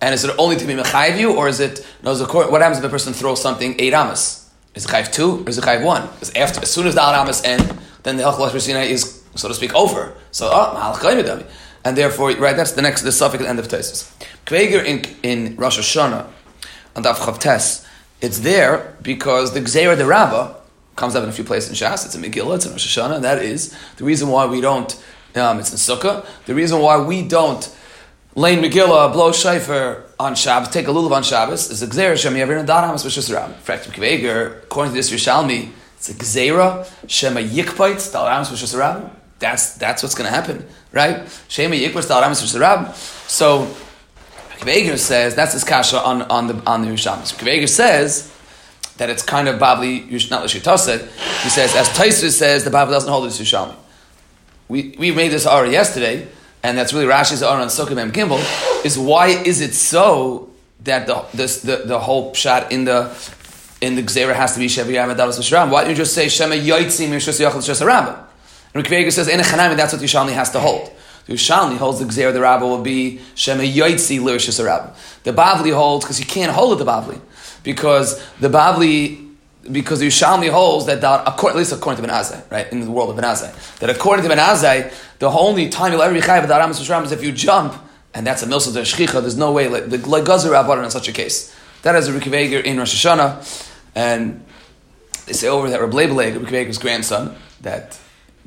And 0.00 0.12
is 0.14 0.24
it 0.24 0.34
only 0.36 0.56
to 0.56 0.66
be 0.66 0.74
Mechayiv 0.74 1.18
you? 1.18 1.36
Or 1.36 1.48
is 1.48 1.60
it, 1.60 1.86
no, 2.02 2.12
what 2.14 2.60
happens 2.60 2.78
if 2.78 2.84
a 2.84 2.88
person 2.88 3.12
throws 3.12 3.40
something 3.40 3.76
eight 3.78 3.92
Ramis? 3.94 4.48
Is 4.74 4.84
it 4.84 4.88
Chayiv 4.88 5.12
two 5.12 5.44
or 5.44 5.48
is 5.48 5.58
it 5.58 5.64
Chayiv 5.64 5.84
one? 5.84 6.08
Because 6.08 6.34
after, 6.34 6.60
as 6.60 6.70
soon 6.70 6.86
as 6.88 6.94
Dal 6.96 7.12
Ramis 7.14 7.44
end, 7.44 7.78
then 8.02 8.16
the 8.16 8.24
Halach 8.24 8.60
Sinai 8.60 8.84
is, 8.84 9.21
so 9.34 9.48
to 9.48 9.54
speak, 9.54 9.74
over. 9.74 10.14
So, 10.30 10.50
oh, 10.52 11.58
and 11.84 11.96
therefore, 11.96 12.32
right, 12.32 12.56
that's 12.56 12.72
the 12.72 12.82
next, 12.82 13.02
the 13.02 13.12
suffix 13.12 13.44
end 13.44 13.58
of 13.58 13.68
Taisus. 13.68 14.12
Kveger 14.46 14.84
in, 14.84 15.04
in 15.22 15.56
Rosh 15.56 15.78
Hashanah, 15.78 16.26
on 16.94 17.02
Daf 17.02 17.16
Chavtes, 17.16 17.86
it's 18.20 18.40
there 18.40 18.96
because 19.02 19.52
the 19.52 19.60
Gzeira 19.60 19.96
de 19.96 20.06
Rabbah 20.06 20.54
comes 20.96 21.16
up 21.16 21.24
in 21.24 21.28
a 21.28 21.32
few 21.32 21.44
places 21.44 21.70
in 21.70 21.74
Shas, 21.74 22.04
it's 22.04 22.14
in 22.14 22.22
Megillah, 22.22 22.56
it's 22.56 22.66
in 22.66 22.72
Rosh 22.72 22.98
Hashanah, 22.98 23.16
and 23.16 23.24
that 23.24 23.42
is 23.42 23.76
the 23.96 24.04
reason 24.04 24.28
why 24.28 24.46
we 24.46 24.60
don't, 24.60 24.92
um, 25.34 25.58
it's 25.58 25.72
in 25.72 25.78
Sukkah, 25.78 26.24
the 26.46 26.54
reason 26.54 26.80
why 26.80 27.02
we 27.02 27.26
don't 27.26 27.74
lane 28.36 28.62
Megillah, 28.62 29.12
blow 29.12 29.30
Shaifer 29.30 30.04
on 30.20 30.34
Shabbos, 30.34 30.68
take 30.68 30.86
a 30.86 30.90
lulav 30.90 31.10
on 31.10 31.22
Shabbos, 31.22 31.70
is 31.70 31.80
the 31.80 31.86
Gzeira 31.86 32.16
Shem 32.16 32.34
Rosh 32.34 33.30
Rabbah. 33.30 33.54
In 33.54 33.60
fact, 33.60 33.90
Kveger, 33.90 34.62
according 34.62 34.92
to 34.92 34.96
this 34.96 35.10
Yerushalmi, 35.10 35.70
it's 35.96 36.10
a 36.10 36.14
Gzeira 36.14 36.88
Shema 37.08 37.40
Yikpait, 37.40 38.50
Rosh 38.50 38.74
Rabbah. 38.74 39.21
That's, 39.42 39.74
that's 39.74 40.02
what's 40.02 40.14
going 40.14 40.30
to 40.30 40.34
happen, 40.34 40.66
right? 40.92 41.28
Shema 41.48 41.76
Dal 41.76 42.22
Rabbah. 42.60 42.92
So, 43.26 43.74
Kveger 44.62 44.96
says 44.96 45.34
that's 45.34 45.54
his 45.54 45.64
kasha 45.64 46.00
on, 46.00 46.22
on 46.22 46.46
the 46.46 46.62
on 46.70 46.82
the 46.82 46.88
Yerushalmi. 46.88 47.34
Kveger 47.36 47.68
says 47.68 48.32
that 48.98 49.10
it's 49.10 49.22
kind 49.24 49.48
of 49.48 49.58
Babli 49.58 50.08
not 50.30 50.44
Lashitasa. 50.44 51.00
He 51.42 51.48
says 51.50 51.74
as 51.74 51.88
Taisva 51.88 52.30
says 52.30 52.62
the 52.62 52.70
Bible 52.70 52.92
doesn't 52.92 53.10
hold 53.10 53.26
this 53.26 53.40
Yerushalmi. 53.40 53.74
We 54.68 54.94
we 54.98 55.10
made 55.10 55.32
this 55.32 55.48
already 55.48 55.72
yesterday, 55.72 56.28
and 56.62 56.78
that's 56.78 56.92
really 56.92 57.06
Rashi's 57.06 57.42
Aron 57.42 57.60
on 57.60 57.68
Sukkah 57.68 57.96
Mem 57.96 58.12
Gimbal. 58.12 58.38
Is 58.84 58.96
why 58.96 59.28
is 59.28 59.60
it 59.60 59.74
so 59.74 60.50
that 60.84 61.08
the 61.08 61.24
this, 61.34 61.62
the 61.62 61.82
the 61.84 61.98
whole 61.98 62.32
shot 62.32 62.70
in 62.70 62.84
the 62.84 63.10
in 63.80 63.96
the 63.96 64.02
Gzera 64.04 64.34
has 64.34 64.54
to 64.54 64.60
be 64.60 64.66
Shevi 64.66 64.92
Yam 64.92 65.08
Adalas 65.10 65.40
V'Shram? 65.40 65.70
Why 65.70 65.80
don't 65.80 65.90
you 65.90 65.96
just 65.96 66.14
say 66.14 66.28
Shema 66.28 66.54
Yoitzim 66.54 67.08
Yachal 67.08 67.56
Shus 67.56 67.84
Rabbah? 67.84 68.26
And 68.74 68.84
Kveger 68.84 69.12
says 69.12 69.28
in 69.28 69.40
a 69.40 69.42
that's 69.42 69.92
what 69.92 70.02
Yerushalmi 70.02 70.32
has 70.32 70.50
to 70.50 70.60
hold. 70.60 70.90
The 71.26 71.36
holds 71.78 72.00
the 72.00 72.04
Gzer 72.06 72.32
the 72.32 72.40
Rabbah 72.40 72.66
will 72.66 72.82
be 72.82 73.20
Shema 73.34 73.62
Yoitzi 73.62 74.64
Rabbah. 74.64 74.94
The 75.22 75.32
Bavli 75.32 75.72
holds 75.72 76.04
because 76.04 76.18
you 76.18 76.26
can't 76.26 76.50
hold 76.52 76.78
the 76.78 76.84
Bavli 76.84 77.20
because 77.62 78.20
the 78.40 78.48
Bavli 78.48 79.30
because 79.70 80.00
the 80.00 80.50
holds 80.50 80.86
that, 80.86 81.00
that 81.02 81.28
at 81.28 81.56
least 81.56 81.72
according 81.72 82.02
to 82.02 82.08
Ben 82.08 82.42
right 82.50 82.72
in 82.72 82.80
the 82.80 82.90
world 82.90 83.10
of 83.10 83.16
Ben 83.16 83.24
that 83.78 83.90
according 83.90 84.24
to 84.24 84.28
Ben 84.28 84.90
the 85.20 85.28
only 85.28 85.68
time 85.68 85.92
you'll 85.92 86.02
ever 86.02 86.12
be 86.12 86.20
chayav 86.20 86.48
the 86.48 86.54
Aramis 86.54 86.80
V'Shram 86.80 87.04
is 87.04 87.12
if 87.12 87.22
you 87.22 87.30
jump, 87.30 87.74
and 88.12 88.26
that's 88.26 88.42
a 88.42 88.46
milsa 88.46 88.74
de 88.74 88.80
shchicha. 88.80 89.20
There's 89.20 89.36
no 89.36 89.52
way 89.52 89.68
like 89.68 89.88
the 89.88 89.98
like 90.08 90.24
Gazer 90.24 90.82
in 90.82 90.90
such 90.90 91.06
a 91.06 91.12
case. 91.12 91.54
That 91.82 91.94
is 91.94 92.08
a 92.08 92.12
Rikveger 92.12 92.64
in 92.64 92.78
Rosh 92.78 93.06
Hashanah, 93.06 93.70
and 93.94 94.44
they 95.26 95.32
say 95.32 95.46
over 95.46 95.70
that 95.70 95.80
Reb 95.80 95.92
Lebeleg, 95.92 96.36
Rikveger's 96.36 96.78
grandson, 96.78 97.36
that 97.60 98.00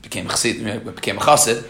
became 0.05 0.27
became 0.27 1.17
a 1.17 1.21
chassid. 1.21 1.67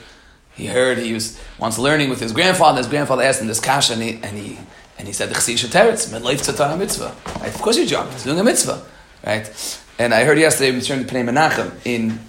He 0.53 0.67
heard 0.67 0.97
he 0.97 1.13
was 1.13 1.39
once 1.59 1.77
learning 1.77 2.09
with 2.09 2.19
his 2.19 2.31
grandfather. 2.31 2.77
His 2.77 2.87
grandfather 2.87 3.23
asked 3.23 3.41
him 3.41 3.47
this 3.47 3.59
kasha, 3.59 3.93
and 3.93 4.01
he 4.01 4.19
and 4.21 4.37
he, 4.37 4.59
and 4.97 5.07
he 5.07 5.13
said 5.13 5.29
the 5.29 5.35
chassid 5.35 5.57
sheteretz 5.65 6.11
medleif 6.13 6.39
tzatan 6.45 6.77
mitzvah. 6.77 7.15
Right? 7.39 7.53
Of 7.53 7.61
course 7.61 7.77
you 7.77 7.85
jump. 7.85 8.11
He's 8.11 8.23
doing 8.23 8.39
a 8.39 8.43
mitzvah, 8.43 8.85
right? 9.25 9.81
And 9.97 10.13
I 10.13 10.25
heard 10.25 10.37
yesterday 10.37 10.71
we 10.71 10.81
turned 10.81 11.07
to 11.07 11.13
Pnei 11.13 11.23
Menachem 11.27 11.71
in 11.85 12.19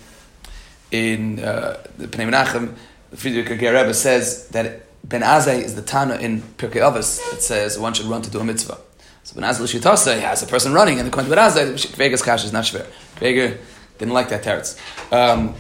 in 0.90 1.40
uh, 1.40 1.82
the 1.98 2.06
Pnei 2.06 2.28
Menachem. 2.30 2.74
Friedrich 3.14 3.48
Rebbe 3.48 3.94
says 3.94 4.48
that 4.48 4.82
Ben 5.08 5.22
Azai 5.22 5.62
is 5.62 5.74
the 5.74 5.82
Tana 5.82 6.16
in 6.16 6.42
Pirkei 6.42 6.82
Avos 6.82 7.18
that 7.30 7.42
says 7.42 7.78
one 7.78 7.94
should 7.94 8.06
run 8.06 8.22
to 8.22 8.30
do 8.30 8.40
a 8.40 8.44
mitzvah. 8.44 8.78
So 9.22 9.34
Ben 9.40 9.44
Azai 9.48 9.60
L'Shitasa 9.60 10.20
has 10.20 10.42
a 10.42 10.46
person 10.46 10.72
running, 10.72 10.98
and 10.98 11.08
according 11.08 11.30
to 11.30 11.36
Ben 11.36 11.50
Azai, 11.50 11.96
Vega's 11.96 12.22
kasha 12.22 12.46
is 12.46 12.52
not 12.52 12.64
shver. 12.64 12.86
Vega 13.18 13.56
didn't 13.98 14.14
like 14.14 14.28
that 14.28 14.42
teretz. 14.42 14.78
Um, 15.12 15.54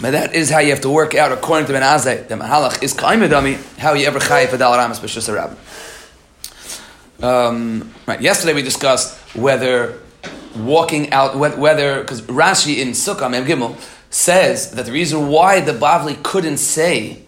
but 0.00 0.12
that 0.12 0.34
is 0.34 0.50
how 0.50 0.60
you 0.60 0.70
have 0.70 0.80
to 0.82 0.90
work 0.90 1.14
out, 1.14 1.32
according 1.32 1.66
to 1.66 1.72
Ben 1.72 1.82
Azai, 1.82 2.28
the 2.28 2.34
Mahalach 2.36 2.82
is 2.82 2.94
Kaimedami, 2.94 3.78
how 3.78 3.94
you 3.94 4.06
ever 4.06 4.20
chayiv 4.20 4.48
Adal 4.48 4.76
Ramas 4.76 5.00
B'Shus 5.00 5.32
Rabbi. 5.32 5.56
Um, 7.20 7.92
right. 8.06 8.20
Yesterday 8.20 8.54
we 8.54 8.62
discussed 8.62 9.18
whether 9.34 9.98
walking 10.56 11.12
out, 11.12 11.36
whether 11.36 12.00
because 12.00 12.22
Rashi 12.22 12.78
in 12.78 12.90
Sukkah 12.90 13.28
Mem 13.30 13.44
Gimel 13.44 13.76
says 14.10 14.70
that 14.72 14.86
the 14.86 14.92
reason 14.92 15.28
why 15.28 15.60
the 15.60 15.72
Bavli 15.72 16.22
couldn't 16.22 16.58
say 16.58 17.22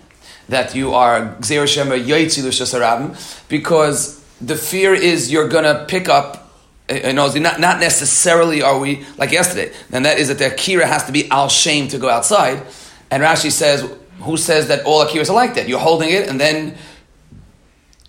that 0.48 0.74
you 0.74 0.94
are 0.94 1.36
Gzeir 1.40 1.66
Shema 1.66 1.94
Yoitzi 1.94 2.44
L'Shas 2.44 3.48
because 3.48 4.22
the 4.40 4.56
fear 4.56 4.94
is 4.94 5.30
you're 5.30 5.48
gonna 5.48 5.84
pick 5.88 6.08
up. 6.08 6.50
You 6.90 7.12
know, 7.12 7.32
not, 7.32 7.61
not 7.61 7.80
necessarily 7.80 8.62
are 8.62 8.78
we 8.78 9.04
like 9.16 9.30
yesterday. 9.30 9.73
And 9.92 10.04
that 10.04 10.18
is 10.18 10.28
that 10.28 10.38
the 10.38 10.52
akira 10.52 10.87
has 10.87 11.04
to 11.04 11.12
be 11.12 11.30
al 11.30 11.49
shame 11.49 11.88
to 11.88 11.99
go 11.99 12.09
outside. 12.09 12.62
And 13.11 13.23
Rashi 13.23 13.50
says, 13.50 13.88
who 14.20 14.37
says 14.37 14.68
that 14.68 14.85
all 14.85 15.04
akiras 15.04 15.30
are 15.30 15.35
like 15.35 15.54
that? 15.54 15.68
You're 15.68 15.78
holding 15.78 16.11
it, 16.11 16.28
and 16.28 16.40
then 16.40 16.76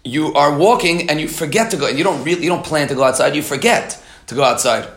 you 0.03 0.33
are 0.33 0.57
walking 0.57 1.09
and 1.09 1.21
you 1.21 1.27
forget 1.27 1.71
to 1.71 1.77
go, 1.77 1.87
and 1.87 1.97
you 1.97 2.03
don't 2.03 2.23
really, 2.23 2.43
you 2.43 2.49
don't 2.49 2.65
plan 2.65 2.87
to 2.87 2.95
go 2.95 3.03
outside, 3.03 3.35
you 3.35 3.43
forget 3.43 4.01
to 4.27 4.35
go 4.35 4.43
outside. 4.43 4.87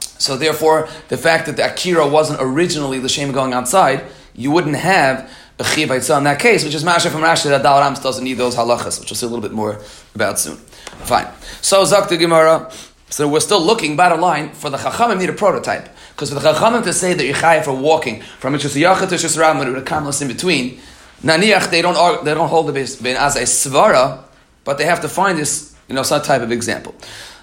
So 0.00 0.36
therefore, 0.36 0.88
the 1.08 1.16
fact 1.16 1.46
that 1.46 1.56
the 1.56 1.70
Akira 1.70 2.06
wasn't 2.06 2.40
originally 2.42 2.98
the 2.98 3.08
shame 3.08 3.28
of 3.28 3.34
going 3.34 3.52
outside, 3.52 4.04
you 4.34 4.50
wouldn't 4.50 4.76
have 4.76 5.30
a 5.58 5.64
Chiv 5.64 5.90
in 5.90 6.24
that 6.24 6.38
case, 6.38 6.64
which 6.64 6.74
is 6.74 6.84
Masha 6.84 7.10
from 7.10 7.20
Rashi 7.20 7.44
that 7.44 7.62
Dal 7.62 7.80
Rams 7.80 8.00
doesn't 8.00 8.24
need 8.24 8.34
those 8.34 8.54
halachas, 8.54 9.00
which 9.00 9.10
we'll 9.10 9.16
see 9.16 9.26
a 9.26 9.28
little 9.28 9.42
bit 9.42 9.52
more 9.52 9.80
about 10.14 10.38
soon. 10.38 10.56
Fine. 10.56 11.26
So 11.60 11.82
Zakta 11.84 12.18
Gemara, 12.18 12.70
so 13.10 13.26
we're 13.26 13.40
still 13.40 13.60
looking, 13.60 13.96
bottom 13.96 14.20
line, 14.20 14.50
for 14.50 14.70
the 14.70 14.76
Chachamim 14.76 15.18
need 15.18 15.30
a 15.30 15.32
prototype. 15.32 15.88
Because 16.10 16.28
for 16.28 16.34
the 16.34 16.52
Chachamim 16.52 16.84
to 16.84 16.92
say 16.92 17.14
that 17.14 17.24
you're 17.24 17.34
chayav 17.34 17.64
for 17.64 17.72
walking 17.72 18.20
from 18.20 18.54
Yachat 18.54 19.08
to 19.08 19.14
Shesram 19.14 19.58
with 19.58 19.76
a 19.76 19.82
Kamlas 19.82 20.20
in 20.20 20.28
between, 20.28 20.78
Naniach, 21.22 21.70
they 21.70 21.82
don't, 21.82 22.24
they 22.24 22.34
don't 22.34 22.48
hold 22.48 22.68
the 22.68 22.72
base 22.72 23.04
as 23.04 23.36
a 23.36 23.42
Svara, 23.42 24.22
but 24.64 24.78
they 24.78 24.84
have 24.84 25.00
to 25.00 25.08
find 25.08 25.38
this, 25.38 25.74
you 25.88 25.94
know, 25.94 26.02
some 26.02 26.22
type 26.22 26.42
of 26.42 26.52
example. 26.52 26.94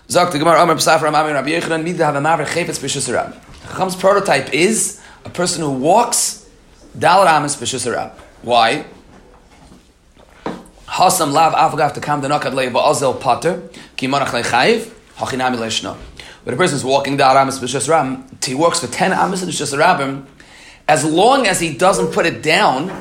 Zok 0.08 0.32
the 0.32 0.38
Gemara 0.38 0.62
Amar 0.62 0.76
Psafra 0.76 1.12
Amami 1.12 1.34
Rabbi 1.34 1.50
Yechanan 1.50 1.84
Mida 1.84 2.06
have 2.06 2.16
a 2.16 2.20
Maver 2.20 2.46
Chayfetz 2.46 2.80
B'Shus 2.80 3.12
Chacham's 3.68 3.96
prototype 3.96 4.54
is 4.54 5.02
a 5.26 5.30
person 5.30 5.64
who 5.64 5.72
walks 5.72 6.48
Dal 6.98 7.26
Ramis 7.26 7.58
B'Shusarab. 7.58 8.12
Why? 8.44 8.86
Hasam 10.88 11.34
lav 11.34 11.54
avagav 11.54 11.94
to 11.96 12.02
kam 12.02 12.22
denakad 12.22 12.54
leiva 12.54 12.78
azel 12.78 13.16
pater 13.16 13.68
ki 13.98 14.08
manach 14.08 14.28
lechayiv. 14.28 14.92
But 15.18 16.54
a 16.54 16.58
person 16.58 16.76
is 16.76 16.84
walking 16.84 17.18
the 17.18 17.26
aramis 17.26 17.60
b'shas 17.60 17.88
ram, 17.90 18.28
he 18.44 18.54
works 18.54 18.82
for 18.82 18.88
ten 18.88 19.14
amis 19.14 19.42
and 19.42 19.52
rabim. 19.52 20.26
As 20.88 21.04
long 21.06 21.48
as 21.48 21.60
he 21.60 21.74
doesn't 21.76 22.12
put 22.14 22.26
it 22.26 22.44
down, 22.44 22.92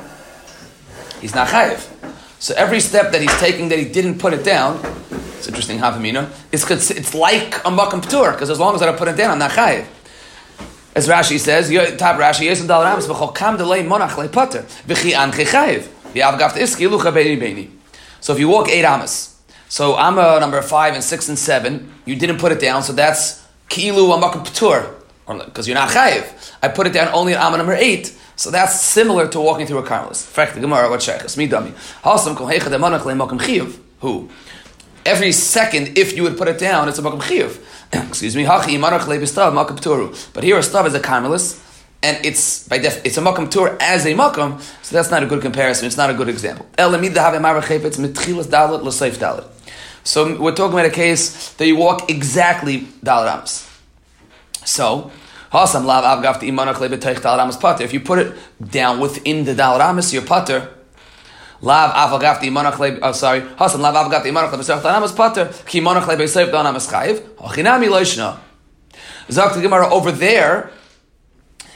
he's 1.21 1.35
not 1.35 1.49
chayiv. 1.49 1.91
So 2.39 2.55
every 2.57 2.81
step 2.81 3.13
that 3.13 3.21
he's 3.21 3.37
taking 3.39 3.69
that 3.71 3.79
he 3.79 3.85
didn't 3.85 4.19
put 4.19 4.33
it 4.33 4.45
down, 4.45 4.81
it's 5.37 5.49
interesting, 5.49 5.79
Havamina, 5.79 6.31
it's, 6.53 6.71
it's 6.71 7.15
like 7.15 7.57
a 7.57 7.71
makam 7.71 8.01
p'tur, 8.01 8.33
because 8.33 8.49
as 8.49 8.59
long 8.61 8.75
as 8.75 8.83
I 8.83 8.87
don't 8.87 8.97
put 8.97 9.09
it 9.09 9.17
down, 9.17 9.33
I'm 9.33 9.39
not 9.39 9.51
chayiv. 9.51 9.87
As 10.95 11.09
Rashi 11.09 11.41
says, 11.41 11.69
top 11.99 12.17
Rashi, 12.17 12.49
Yesem 12.49 12.69
Dal 12.69 12.85
Ramis, 12.85 13.09
V'chol 13.09 13.35
kam 13.35 13.57
delay 13.57 13.83
monach 13.83 14.17
le 14.17 14.29
potter, 14.29 14.63
v'chi 14.87 15.13
an 15.15 15.33
chayv, 15.33 15.89
v'yav 16.15 16.39
gaft 16.39 16.57
iski 16.57 16.89
lucha 16.89 17.13
beini 17.13 17.37
beini. 17.39 17.71
So 18.21 18.33
if 18.33 18.39
you 18.39 18.49
walk 18.49 18.69
eight 18.69 18.85
amas, 18.85 19.34
so 19.75 19.97
amma 19.97 20.39
number 20.39 20.63
five 20.63 20.95
and 20.95 21.03
six 21.03 21.29
and 21.29 21.37
seven, 21.37 21.93
you 22.05 22.15
didn't 22.15 22.39
put 22.39 22.53
it 22.53 22.61
down, 22.61 22.85
so 22.85 22.93
that's 22.93 23.45
kilu 23.69 24.07
amakam 24.17 24.47
p'tur, 24.47 24.89
because 25.47 25.67
you're 25.67 25.75
not 25.75 25.89
chayiv. 25.89 26.25
I 26.63 26.69
put 26.69 26.87
it 26.87 26.93
down 26.93 27.13
only 27.13 27.35
at 27.35 27.41
amma 27.41 27.57
number 27.57 27.73
eight, 27.73 28.17
so 28.37 28.53
that's 28.53 28.81
similar 28.81 29.27
to 29.27 29.41
walking 29.41 29.67
through 29.67 29.79
a 29.79 29.83
carmelist. 29.83 30.27
Fact, 30.27 30.55
the 30.55 30.61
Gemara, 30.61 30.89
what 30.89 31.03
sheikhs, 31.03 31.37
me 31.37 31.49
dummy. 31.49 31.73
Hasam 32.05 32.37
kol 32.37 32.47
heicha 32.47 32.71
de 32.71 32.79
monach 32.79 33.01
chiyuv. 33.01 33.77
Who? 33.99 34.31
Every 35.05 35.33
second, 35.33 35.99
if 35.99 36.17
you 36.17 36.23
would 36.23 36.39
put 36.39 36.47
it 36.47 36.61
down, 36.61 36.89
it's 36.89 37.01
a 37.01 37.03
makam 37.03 37.21
chiyuv. 37.21 37.59
excuse 38.09 38.37
me, 38.37 38.45
hachi 38.45 38.79
imarach 38.79 39.01
lebistav 39.01 39.53
makam 39.53 39.81
turu. 39.81 40.33
But 40.35 40.45
here 40.45 40.57
a 40.57 40.61
stav 40.61 40.87
is 40.87 40.95
a 40.95 41.01
carmelist, 41.01 41.61
and 42.01 42.25
it's 42.25 42.69
by 42.69 42.79
def, 42.79 43.05
it's 43.05 43.17
a 43.17 43.21
makam 43.21 43.51
tur 43.51 43.77
as 43.81 44.07
a 44.07 44.15
makam, 44.15 44.61
so 44.85 44.95
that's 44.95 45.11
not 45.11 45.25
a 45.25 45.27
good 45.27 45.43
comparison. 45.43 45.87
It's 45.89 45.97
not 45.97 46.11
a 46.11 46.15
good 46.15 46.29
example. 46.29 46.65
So 50.05 50.41
we're 50.41 50.55
talking 50.55 50.75
about 50.75 50.87
a 50.87 50.91
case 50.91 51.53
that 51.55 51.67
you 51.67 51.77
walk 51.77 52.11
exactly 52.11 52.83
dalarams. 53.03 53.69
So. 54.65 55.11
If 55.57 55.73
you 57.93 58.01
put 58.01 58.19
it 58.19 58.35
down 58.71 58.99
within 58.99 59.45
the 59.45 59.55
dalaramis, 59.55 60.13
your 60.13 60.23
putter, 60.23 60.75
Lav 61.65 61.95
avagafti 61.95 62.51
manach 62.51 62.79
le. 62.79 62.99
Oh, 63.01 63.13
sorry. 63.13 63.41
Hasan 63.41 63.81
lav 63.81 63.95
avagafti 63.95 64.31
manach 64.31 64.53
le 64.53 64.59
besach 64.59 64.83
danamas 64.83 65.17
pater 65.17 65.51
ki 65.67 65.81
manach 65.81 66.07
le 66.07 66.17
beisayv 66.17 66.53
danamas 66.53 66.91
chayiv. 66.91 67.21
Hachinami 67.37 67.89
loishna. 67.89 68.39
Zok 69.29 69.55
the 69.55 69.63
Gemara 69.63 69.89
over 69.89 70.13
there. 70.13 70.71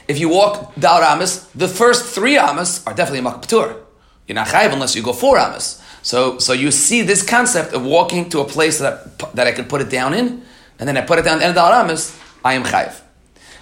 If 0.06 0.18
you 0.18 0.28
walk 0.28 0.74
dal 0.78 1.00
ramas, 1.00 1.48
the 1.54 1.68
first 1.68 2.14
three 2.14 2.36
amas 2.36 2.86
are 2.86 2.92
definitely 2.92 3.30
makpatur. 3.30 3.80
You're 4.26 4.34
not 4.34 4.48
chayiv 4.48 4.74
unless 4.74 4.94
you 4.94 5.02
go 5.02 5.14
four 5.14 5.38
amas. 5.38 5.82
So, 6.02 6.38
so 6.38 6.52
you 6.52 6.70
see 6.70 7.02
this 7.02 7.22
concept 7.22 7.72
of 7.72 7.84
walking 7.84 8.30
to 8.30 8.40
a 8.40 8.44
place 8.44 8.78
that 8.78 9.18
that 9.34 9.46
I 9.46 9.52
can 9.52 9.66
put 9.66 9.80
it 9.80 9.90
down 9.90 10.14
in, 10.14 10.42
and 10.78 10.88
then 10.88 10.96
I 10.96 11.02
put 11.02 11.18
it 11.18 11.22
down 11.22 11.42
in 11.42 11.48
the 11.48 11.54
dal 11.54 11.70
ramas. 11.70 12.18
I 12.44 12.54
am 12.54 12.64
chayiv. 12.64 13.00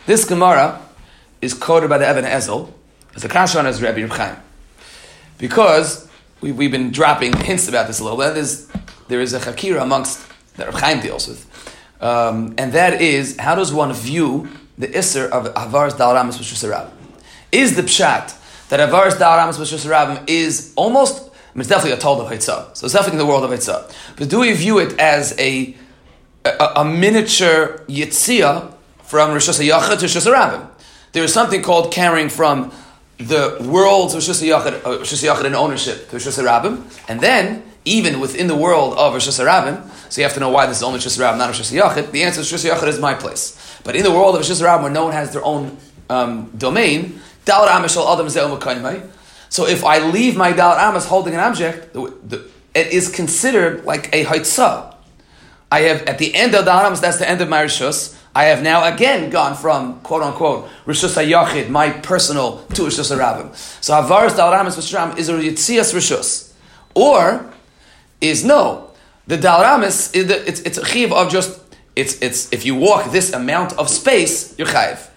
This 0.07 0.25
Gemara 0.25 0.81
is 1.40 1.55
quoted 1.55 1.88
by 1.88 1.99
the 1.99 2.07
Evan 2.07 2.25
Ezel 2.25 2.71
as 3.14 3.25
a 3.25 3.28
kasha 3.28 3.59
on 3.59 3.64
his 3.64 3.83
Rabbi 3.83 4.07
Chaim. 4.07 4.37
Because 5.38 6.09
we, 6.40 6.52
we've 6.52 6.71
been 6.71 6.90
dropping 6.90 7.37
hints 7.37 7.69
about 7.69 7.87
this 7.87 7.99
a 7.99 8.05
little 8.05 8.19
bit. 8.19 8.35
There's, 8.35 8.69
there 9.09 9.21
is 9.21 9.33
a 9.33 9.40
chakira 9.40 9.83
amongst 9.83 10.25
that 10.57 10.66
Rav 10.66 10.81
Chaim 10.81 11.00
deals 11.00 11.28
with, 11.28 11.47
um, 12.00 12.55
and 12.59 12.73
that 12.73 13.00
is 13.00 13.37
how 13.38 13.55
does 13.55 13.73
one 13.73 13.93
view 13.93 14.49
the 14.78 14.88
isser 14.88 15.28
of 15.28 15.52
avaris 15.55 15.93
dalaramis 15.93 16.38
b'shusarabim? 16.38 16.90
Is 17.52 17.76
the 17.76 17.83
pshat 17.83 18.38
that 18.69 18.81
avaris 18.81 19.14
dalaramis 19.14 19.59
b'shusarabim 19.59 20.28
is 20.28 20.73
almost 20.76 21.25
I 21.57 21.59
mean, 21.59 21.63
it's 21.63 21.71
definitely 21.71 21.93
a 21.93 21.99
told 21.99 22.21
of 22.21 22.31
Hitzah. 22.31 22.77
So 22.77 22.85
it's 22.85 22.93
definitely 22.93 23.19
in 23.19 23.27
the 23.27 23.33
world 23.33 23.43
of 23.43 23.51
Hitzah. 23.51 23.91
But 24.19 24.29
do 24.29 24.41
we 24.41 24.53
view 24.53 24.79
it 24.79 25.01
as 25.01 25.35
a, 25.39 25.75
a, 26.45 26.73
a 26.77 26.85
miniature 26.85 27.83
Yitzia 27.89 28.75
from 29.05 29.33
Rosh 29.33 29.49
Hashanah 29.49 29.97
to 29.97 30.05
Rosh 30.05 30.17
Hashanah? 30.19 30.69
There 31.13 31.25
is 31.25 31.33
something 31.33 31.63
called 31.63 31.95
carrying 31.95 32.29
from 32.29 32.73
the 33.17 33.57
world 33.63 34.11
of 34.11 34.17
Rosh 34.17 34.29
Hashanah 34.29 35.45
in 35.47 35.55
ownership 35.55 36.11
to 36.11 36.17
Rosh 36.17 36.27
Hashanah, 36.27 37.09
and 37.09 37.23
then 37.23 37.63
even 37.87 38.21
within 38.21 38.49
the 38.49 38.57
world 38.57 38.93
of 38.99 39.15
Rosh 39.15 39.27
Hashanah, 39.27 40.13
so 40.13 40.21
you 40.21 40.27
have 40.27 40.35
to 40.35 40.41
know 40.41 40.51
why 40.51 40.67
this 40.67 40.77
is 40.77 40.83
only 40.83 40.99
Rosh 40.99 41.07
Hashanah, 41.07 41.39
not 41.39 41.47
Rosh 41.47 41.73
Hashanah. 41.73 42.11
The 42.11 42.23
answer 42.23 42.43
is 42.43 42.53
Rosh 42.53 42.67
Hashanah 42.67 42.89
is 42.89 43.01
my 43.01 43.15
place. 43.15 43.81
But 43.83 43.97
in 43.97 44.03
the 44.03 44.13
world 44.13 44.35
of 44.35 44.43
Rosh 44.43 44.51
Hashanah, 44.51 44.83
where 44.83 44.93
no 44.93 45.05
one 45.05 45.15
has 45.15 45.33
their 45.33 45.43
own 45.43 45.79
um, 46.11 46.51
domain, 46.59 47.19
Dal 47.47 47.67
Amishal 47.67 48.13
Adam 48.13 48.27
So 49.49 49.67
if 49.67 49.85
I 49.85 49.99
leave 49.99 50.37
my 50.37 50.53
Dal 50.53 50.73
Amas 50.73 51.07
holding 51.07 51.35
an 51.35 51.41
object, 51.41 51.95
it 51.95 52.87
is 52.88 53.09
considered 53.09 53.85
like 53.85 54.15
a 54.15 54.25
Haitzah. 54.25 54.95
I 55.71 55.81
have 55.81 56.03
at 56.03 56.19
the 56.19 56.35
end 56.35 56.55
of 56.55 56.65
the 56.65 56.73
Amas, 56.73 57.00
that's 57.00 57.19
the 57.19 57.29
end 57.29 57.41
of 57.41 57.49
my 57.49 57.65
Rishus. 57.65 58.17
I 58.35 58.45
have 58.45 58.62
now 58.62 58.85
again 58.93 59.31
gone 59.31 59.57
from 59.57 60.00
quote 60.00 60.23
unquote 60.23 60.69
Rishus 60.85 61.17
HaYachid, 61.17 61.71
my 61.71 61.91
personal, 61.91 62.59
to 62.75 62.83
Rishus 62.83 63.11
HaRabim. 63.15 63.55
So 63.83 63.95
Avaris 63.95 64.37
Dal 64.37 64.53
Ramis 64.53 64.76
Vashram 64.76 65.17
is 65.17 65.29
a 65.29 65.35
Yitzias 65.35 65.95
Rishus. 65.95 66.53
Or 66.95 67.50
is 68.21 68.45
no. 68.45 68.91
The 69.26 69.37
Dal 69.37 69.61
Ramis, 69.61 70.11
it's, 70.15 70.61
it's 70.61 70.79
a 70.79 70.85
chiv 70.85 71.12
of 71.12 71.31
just, 71.31 71.61
it's, 71.97 72.21
it's, 72.21 72.53
if 72.53 72.65
you 72.65 72.75
walk 72.75 73.11
this 73.11 73.33
amount 73.33 73.73
of 73.79 73.88
space, 73.88 74.57
you're 74.59 74.69
chayiv. 74.69 75.09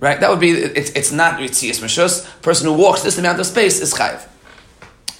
Right? 0.00 0.20
That 0.20 0.30
would 0.30 0.40
be, 0.40 0.50
it's, 0.50 0.90
it's 0.90 1.10
not 1.10 1.40
Yitzias 1.40 1.82
Rishus. 1.82 2.40
person 2.42 2.66
who 2.66 2.74
walks 2.74 3.02
this 3.02 3.18
amount 3.18 3.40
of 3.40 3.46
space 3.46 3.80
is 3.80 3.92
chayiv. 3.94 4.26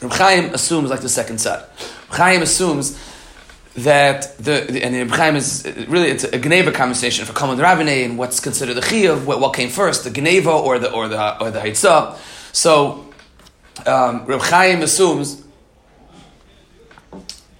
Reb 0.00 0.12
Chaim 0.12 0.54
assumes 0.54 0.90
like 0.90 1.00
the 1.00 1.08
second 1.08 1.38
side. 1.38 1.64
Reb 2.10 2.18
Chaim 2.18 2.42
assumes 2.42 2.98
that 3.74 4.36
the, 4.38 4.66
the 4.68 4.84
and 4.84 5.10
the 5.10 5.16
Chaim 5.16 5.34
is 5.34 5.64
really 5.88 6.08
it's 6.08 6.24
a 6.24 6.38
Geneva 6.38 6.70
conversation 6.70 7.24
for 7.24 7.32
Kalman 7.32 7.58
Ravine 7.58 7.88
and 7.88 8.18
what's 8.18 8.38
considered 8.38 8.74
the 8.74 8.80
Chiyav, 8.80 9.24
what, 9.24 9.40
what, 9.40 9.54
came 9.54 9.68
first, 9.68 10.04
the 10.04 10.10
Geneva 10.10 10.50
or 10.50 10.78
the 10.78 10.92
or 10.92 11.08
the 11.08 11.42
or 11.42 11.50
the 11.50 11.58
Haitzah. 11.58 12.16
So 12.52 13.06
um, 13.86 14.24
Reb 14.26 14.40
Chaim 14.42 14.82
assumes 14.82 15.42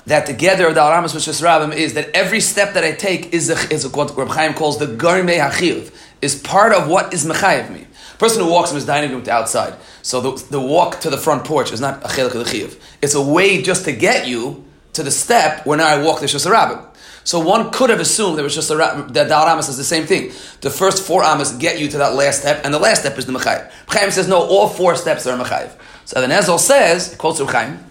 that 0.09 0.27
together 0.27 0.73
the 0.73 0.83
Aramis 0.83 1.15
Rabim 1.15 1.75
is 1.75 1.95
that 1.95 2.11
every 2.15 2.41
step 2.41 2.75
that 2.75 2.85
I 2.85 2.93
take 2.93 3.33
is 3.33 3.50
a, 3.50 3.73
is 3.73 3.85
a, 3.85 3.88
what 3.91 4.17
Reb 4.17 4.29
Chaim 4.29 4.55
calls 4.55 4.79
the 4.79 4.87
Garmei 4.87 5.38
Hachiv, 5.38 5.95
is 6.21 6.41
part 6.41 6.73
of 6.73 6.88
what 6.88 7.15
is 7.15 7.25
Mechayiv 7.25 7.71
me. 7.71 7.87
Person 8.19 8.43
who 8.43 8.50
walks 8.50 8.71
from 8.71 8.77
his 8.77 8.87
dining 8.87 9.12
room 9.12 9.23
to 9.23 9.31
outside, 9.31 9.75
so 10.03 10.21
the, 10.21 10.45
the 10.50 10.61
walk 10.61 11.00
to 11.00 11.11
the 11.11 11.17
front 11.17 11.45
porch 11.45 11.71
is 11.71 11.81
not 11.81 12.03
a 12.05 12.29
the 12.29 12.45
chiv. 12.45 12.83
It's 13.00 13.15
a 13.15 13.23
way 13.23 13.62
just 13.62 13.85
to 13.85 13.93
get 13.93 14.27
you 14.27 14.65
to 14.95 15.05
the 15.05 15.11
step 15.12 15.65
where 15.65 15.79
now 15.79 15.87
I 15.87 16.03
walk 16.03 16.19
the 16.21 16.27
Shasarabim. 16.27 16.85
So 17.23 17.38
one 17.38 17.71
could 17.71 17.91
have 17.91 18.00
assumed 18.00 18.38
that 18.38 18.43
Rosh 18.43 18.57
that 18.57 19.27
Dal 19.29 19.47
Ramas 19.47 19.69
is 19.69 19.77
the 19.77 19.85
same 19.85 20.07
thing. 20.07 20.33
The 20.62 20.71
first 20.71 21.07
four 21.07 21.23
Amas 21.23 21.53
get 21.53 21.79
you 21.79 21.87
to 21.88 21.99
that 21.99 22.15
last 22.15 22.41
step, 22.41 22.65
and 22.65 22.73
the 22.73 22.79
last 22.79 23.00
step 23.03 23.19
is 23.19 23.27
the 23.27 23.33
Mechayiv. 23.33 23.71
Chaim 23.88 24.11
says, 24.11 24.27
no, 24.27 24.38
all 24.38 24.69
four 24.69 24.97
steps 24.97 25.27
are 25.27 25.38
Mechayiv. 25.38 25.71
So 26.07 26.21
then 26.23 26.31
Ezel 26.31 26.59
says, 26.59 27.15
quotes 27.19 27.38
Chaim, 27.38 27.85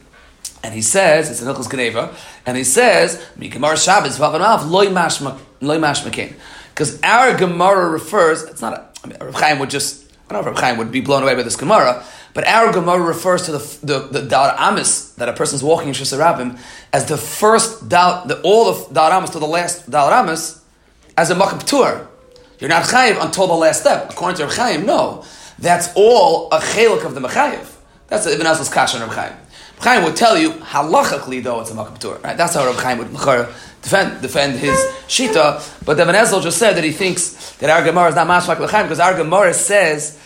and 0.64 0.74
he 0.74 0.82
says, 0.82 1.30
it's 1.30 1.42
in 1.42 1.48
Hilchos 1.48 1.70
Geneva, 1.70 2.16
and 2.46 2.58
he 2.58 2.64
says, 2.64 3.24
Mikamar 3.38 3.78
Shabbos, 3.78 4.20
Loy. 4.20 4.90
Because 6.70 7.02
our 7.04 7.38
Gemara 7.38 7.90
refers, 7.90 8.44
it's 8.44 8.62
not 8.62 8.74
a, 8.74 8.88
I 9.04 9.08
mean, 9.08 9.34
Chaim 9.34 9.60
would 9.60 9.70
just, 9.70 10.12
I 10.30 10.34
don't 10.34 10.44
know 10.44 10.52
if 10.52 10.56
Reb 10.56 10.64
Chaim 10.64 10.78
would 10.78 10.92
be 10.92 11.02
blown 11.02 11.24
away 11.24 11.36
by 11.36 11.44
this 11.44 11.56
Gemara, 11.56 12.04
but 12.34 12.46
our 12.46 12.72
Gemara 12.72 13.02
refers 13.02 13.44
to 13.44 13.54
the 13.54 13.78
the, 13.82 14.20
the 14.20 14.22
Dar 14.22 14.56
Amis 14.60 15.14
that 15.14 15.28
a 15.28 15.34
person 15.34 15.56
is 15.56 15.64
walking 15.64 15.88
in 15.88 15.96
Shusarabim 15.96 16.60
as 16.94 17.06
the 17.06 17.18
first 17.18 17.90
Dar, 17.90 18.28
the, 18.28 18.40
all 18.42 18.70
of 18.70 18.94
Dar 18.94 19.12
Amis 19.12 19.32
to 19.32 19.40
the 19.40 19.48
last 19.48 19.90
Dar 19.90 20.12
Amis 20.12 20.64
as 21.18 21.32
a 21.32 21.60
tour. 21.66 22.08
You're 22.60 22.70
not 22.70 22.84
Chayiv 22.84 23.24
until 23.24 23.48
the 23.48 23.54
last 23.54 23.82
step. 23.82 24.12
According 24.12 24.38
to 24.38 24.46
Reb 24.46 24.54
Chaim, 24.54 24.86
no. 24.86 25.24
That's 25.60 25.90
all 25.96 26.50
a 26.52 26.60
chelik 26.60 27.06
of 27.06 27.16
the 27.16 27.22
Mechayiv. 27.22 27.76
That's 28.08 28.28
Ibn 28.28 28.46
Kash 28.72 28.96
on 28.96 29.02
Reb 29.02 29.12
Chaim. 29.12 29.34
Chaim 29.80 30.04
would 30.04 30.16
tell 30.16 30.38
you, 30.38 30.52
halachically 30.52 31.44
though, 31.44 31.62
it's 31.62 31.72
a 31.72 31.98
tour. 32.00 32.20
Right? 32.24 32.36
That's 32.36 32.56
how 32.56 32.66
Reb 32.66 32.76
Chaim 32.76 32.98
would 32.98 33.12
defend, 33.12 34.22
defend 34.22 34.60
his 34.60 34.76
Shita. 35.08 35.86
But 35.86 36.00
Ibn 36.00 36.16
Azal 36.16 36.42
just 36.42 36.58
said 36.58 36.74
that 36.74 36.84
he 36.84 36.92
thinks 36.92 37.56
that 37.58 37.70
our 37.70 37.84
Gemara 37.84 38.10
is 38.10 38.16
not 38.16 38.28
Mashmak 38.28 38.60
L'chaim 38.60 38.86
because 38.86 39.00
our 39.00 39.16
Gemara 39.16 39.54
says 39.54 40.20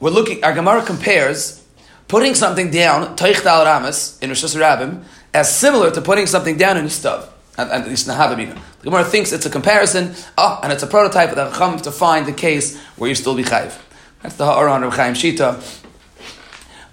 we're 0.00 0.10
looking, 0.10 0.42
our 0.42 0.52
Gemara 0.52 0.84
compares 0.84 1.64
putting 2.08 2.34
something 2.34 2.70
down, 2.70 3.16
Teich 3.16 3.42
Dal 3.42 3.64
Ramas, 3.64 4.18
in 4.20 4.30
Rosh 4.30 4.42
Rabbim, 4.42 5.04
as 5.32 5.54
similar 5.54 5.90
to 5.90 6.00
putting 6.00 6.26
something 6.26 6.56
down 6.56 6.76
in 6.76 6.86
Yistav. 6.86 7.28
At 7.56 7.86
least. 7.86 8.06
The 8.06 8.58
Gemara 8.82 9.04
thinks 9.04 9.32
it's 9.32 9.46
a 9.46 9.50
comparison, 9.50 10.14
oh, 10.36 10.58
and 10.62 10.72
it's 10.72 10.82
a 10.82 10.88
prototype 10.88 11.30
of 11.30 11.36
the 11.36 11.50
Chacham 11.50 11.78
to 11.82 11.92
find 11.92 12.26
the 12.26 12.32
case 12.32 12.80
where 12.96 13.08
you 13.08 13.14
still 13.14 13.36
be 13.36 13.44
Chayiv. 13.44 13.80
That's 14.22 14.36
the 14.36 14.44
Ha'aron 14.44 14.82
of 14.82 14.94
Chaim 14.94 15.14
Shita 15.14 15.82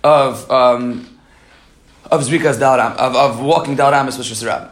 of, 0.03 0.51
um, 0.51 1.10
of 2.11 2.21
Zrikas 2.21 2.59
Dal 2.59 2.77
Ram, 2.77 2.91
of, 2.97 3.15
of 3.15 3.41
walking 3.41 3.75
Dal 3.75 3.91
Ramas 3.91 4.17
with 4.17 4.29
Rosh 4.29 4.69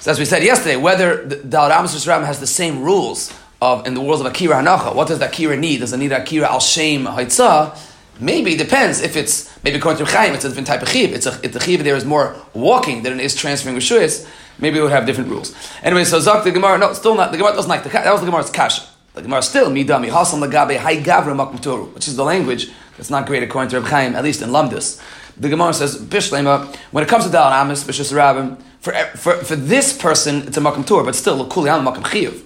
So 0.00 0.10
as 0.10 0.18
we 0.18 0.24
said 0.24 0.42
yesterday, 0.42 0.76
whether 0.76 1.24
Dal 1.24 1.68
Ramas 1.70 1.94
Rosh 1.94 2.06
Rabbim 2.06 2.26
has 2.26 2.40
the 2.40 2.46
same 2.46 2.82
rules 2.82 3.32
of 3.62 3.86
in 3.86 3.94
the 3.94 4.00
world 4.00 4.20
of 4.20 4.26
Akira 4.26 4.56
Hanacha. 4.56 4.94
What 4.94 5.08
does 5.08 5.18
the 5.18 5.26
Akira 5.26 5.56
need? 5.56 5.80
Does 5.80 5.92
it 5.92 5.98
need 5.98 6.12
Akira 6.12 6.50
Al 6.50 6.60
Shem 6.60 7.04
Haitzah? 7.04 7.78
Maybe 8.18 8.54
it 8.54 8.58
depends 8.58 9.00
if 9.00 9.16
it's 9.16 9.50
maybe 9.64 9.78
according 9.78 10.04
to 10.04 10.10
Chaim, 10.10 10.34
it's 10.34 10.44
a 10.44 10.48
different 10.48 10.66
type 10.66 10.82
of 10.82 10.88
chiv. 10.88 11.12
It's 11.12 11.26
a 11.26 11.38
it's 11.42 11.56
a 11.56 11.60
chiv 11.60 11.84
there 11.84 11.96
is 11.96 12.04
more 12.04 12.36
walking 12.52 13.02
than 13.02 13.18
it 13.18 13.24
is 13.24 13.34
transferring 13.34 13.76
rishuyas. 13.76 14.28
Maybe 14.58 14.78
it 14.78 14.82
would 14.82 14.92
have 14.92 15.06
different 15.06 15.30
rules. 15.30 15.54
Anyway, 15.82 16.04
so 16.04 16.20
Zak 16.20 16.44
the 16.44 16.50
Gemara, 16.50 16.76
no, 16.76 16.92
still 16.92 17.14
not. 17.14 17.32
The 17.32 17.38
Gemara 17.38 17.54
doesn't 17.54 17.70
like 17.70 17.82
the 17.82 17.88
that 17.88 18.10
was 18.10 18.20
the 18.20 18.26
Gemara's 18.26 18.50
kasha. 18.50 18.82
The 19.14 19.22
Gemara 19.22 19.42
still 19.42 19.70
midami 19.70 20.10
hasam 20.10 20.46
lagabe 20.46 20.76
hay 20.76 21.02
gavra 21.02 21.94
which 21.94 22.08
is 22.08 22.16
the 22.16 22.24
language 22.24 22.70
that's 22.96 23.10
not 23.10 23.26
great 23.26 23.42
according 23.42 23.70
to 23.70 23.80
Reb 23.80 23.88
Chaim, 23.88 24.14
at 24.14 24.22
least 24.22 24.42
in 24.42 24.50
Lamdus. 24.50 25.00
The 25.40 25.48
Gemara 25.48 25.72
says 25.72 25.96
bishlema 25.96 26.76
when 26.92 27.02
it 27.02 27.08
comes 27.08 27.24
to 27.24 27.32
Dal 27.32 27.50
Amis 27.50 27.82
b'shus 27.82 28.12
Rabbim 28.12 28.60
for, 28.80 28.92
for 29.16 29.36
for 29.42 29.56
this 29.56 29.96
person 29.96 30.42
it's 30.46 30.56
a 30.58 30.60
makam 30.60 30.86
tur, 30.86 31.02
but 31.02 31.14
still 31.14 31.46
kuli 31.48 31.70
al 31.70 31.80
makam 31.80 32.04
chiyuv. 32.04 32.44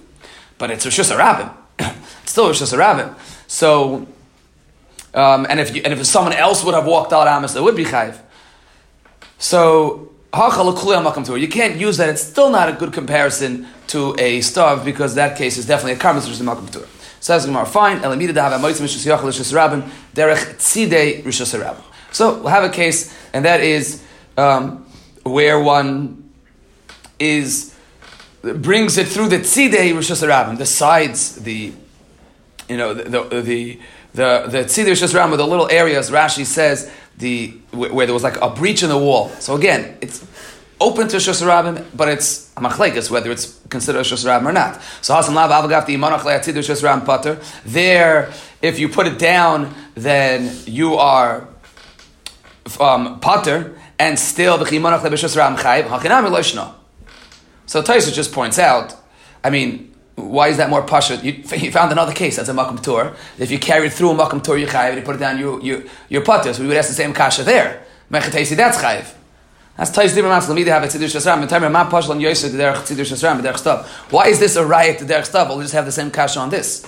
But 0.59 0.71
it's 0.71 0.87
Rishus 0.87 1.15
Rabbim. 1.15 1.53
it's 2.23 2.31
still 2.31 2.49
Rishus 2.49 2.73
Rabbim. 2.73 3.15
So 3.49 4.07
um, 5.13 5.47
and 5.49 5.59
if 5.59 5.75
you, 5.75 5.83
and 5.85 5.93
if 5.93 6.07
someone 6.07 6.35
else 6.35 6.65
would 6.65 6.75
have 6.75 6.87
walked 6.87 7.13
out 7.13 7.27
Amos, 7.27 7.57
it 7.57 7.63
would 7.63 7.77
be 7.77 7.85
chayiv. 7.85 8.19
So 9.39 10.11
you 10.33 11.49
can't 11.49 11.77
use 11.77 11.97
that. 11.99 12.09
It's 12.09 12.23
still 12.23 12.51
not 12.51 12.69
a 12.69 12.73
good 12.73 12.93
comparison 12.93 13.69
to 13.89 14.15
a 14.19 14.41
stav 14.41 14.85
because 14.85 15.15
that 15.15 15.37
case 15.37 15.57
is 15.57 15.67
definitely 15.67 15.93
a 15.93 15.97
karmas 15.97 16.27
which 16.27 16.41
is 16.41 16.43
makam 16.43 16.71
tur. 16.71 16.87
Says 17.21 17.47
Gemara, 17.47 17.67
fine. 17.67 17.99
Elamida 18.01 18.33
dahav 18.33 18.59
amoitzim 18.59 18.83
rishus 18.83 19.07
yachal 19.07 19.31
rishus 19.31 19.53
rabim 19.53 19.89
derech 20.15 20.57
tzidei 20.57 21.23
rishus 21.23 21.59
rabim. 21.61 21.83
So 22.15 22.39
we'll 22.39 22.49
have 22.49 22.63
a 22.63 22.71
case, 22.71 23.13
and 23.33 23.45
that 23.45 23.61
is 23.61 24.03
um, 24.37 24.87
where 25.25 25.59
one 25.59 26.31
is 27.19 27.75
brings 28.41 28.99
it 28.99 29.09
through 29.09 29.29
the 29.29 29.39
tzidei 29.39 29.93
rishus 29.93 30.27
rabim, 30.27 30.57
the 30.57 30.67
sides, 30.67 31.35
the 31.37 31.73
you 32.69 32.77
know 32.77 32.95
the 32.95 33.05
the, 33.05 33.41
the 33.43 33.81
the 34.15 34.47
the 34.49 34.59
Tzidir 34.59 34.93
Shas 34.93 35.31
with 35.31 35.41
the 35.41 35.47
little 35.47 35.69
areas, 35.69 36.11
Rashi 36.11 36.47
says 36.47 36.91
the 37.19 37.49
where 37.73 38.07
there 38.07 38.15
was 38.15 38.23
like 38.23 38.41
a 38.41 38.49
breach 38.49 38.85
in 38.85 38.89
the 38.89 38.99
wall. 38.99 39.29
So 39.41 39.57
again, 39.57 39.99
it's 40.01 40.25
open 40.81 41.09
to 41.09 41.17
Shas 41.17 41.43
Rabim, 41.45 41.85
but 41.97 42.09
it's 42.09 42.53
a 42.57 42.61
machlekes 42.61 43.11
whether 43.11 43.33
it's 43.33 43.61
considered 43.71 44.05
Shas 44.05 44.25
Rabim 44.25 44.47
or 44.47 44.53
not. 44.53 44.81
So 45.03 45.15
Hasan 45.15 45.35
Lav 45.35 45.51
Avagafti 45.51 45.97
Imanach 45.97 46.21
Le'atzidir 46.21 46.63
Shas 46.63 46.83
Rabim 46.83 47.05
Pater. 47.05 47.41
There, 47.65 48.33
if 48.63 48.79
you 48.79 48.89
put 48.89 49.09
it 49.09 49.19
down, 49.19 49.75
then 49.97 50.57
you 50.67 50.95
are 50.95 51.49
um, 52.81 53.21
Pater, 53.21 53.77
and 53.99 54.19
still 54.19 54.59
the 54.59 54.65
Rabim 54.65 55.57
Chayv. 55.57 56.75
So 57.67 57.83
Taisa 57.83 58.13
just 58.13 58.33
points 58.33 58.59
out. 58.59 58.97
I 59.43 59.51
mean, 59.51 59.95
why 60.17 60.49
is 60.49 60.57
that 60.59 60.71
more 60.71 60.83
pasha? 60.83 61.17
You, 61.17 61.33
you, 61.57 61.73
found 61.73 61.93
another 61.93 62.13
case 62.13 62.37
that's 62.37 62.49
a 62.49 62.53
makam 62.53 62.81
tour. 62.81 63.15
If 63.39 63.51
you 63.51 63.59
carried 63.59 63.93
through 63.93 64.11
a 64.11 64.15
makam 64.15 64.43
tour, 64.43 64.57
you 64.57 64.67
chayiv. 64.67 64.97
You 64.97 65.03
put 65.03 65.17
it 65.17 65.19
down, 65.19 65.39
you 65.39 65.61
you 65.63 65.91
your 66.09 66.23
potter. 66.23 66.53
So 66.53 66.63
we 66.63 66.69
would 66.69 66.77
ask 66.77 66.89
the 66.89 66.95
same 66.95 67.13
kasha 67.13 67.43
there. 67.43 67.85
Mechatesi, 68.11 68.57
that's 68.57 68.79
chayiv. 68.79 69.13
Have 69.77 69.89
a 69.89 72.13
and 72.13 72.23
yosef 72.23 72.53
the. 72.53 73.89
Why 74.11 74.29
is 74.29 74.39
this 74.39 74.55
a 74.55 74.65
riot 74.65 75.01
to 75.01 75.05
derech 75.05 75.29
stav? 75.29 75.49
We'll 75.49 75.63
just 75.63 75.75
have 75.75 75.85
the 75.85 75.93
same 75.93 76.13
kasha 76.13 76.39
on 76.39 76.51
this. 76.51 76.87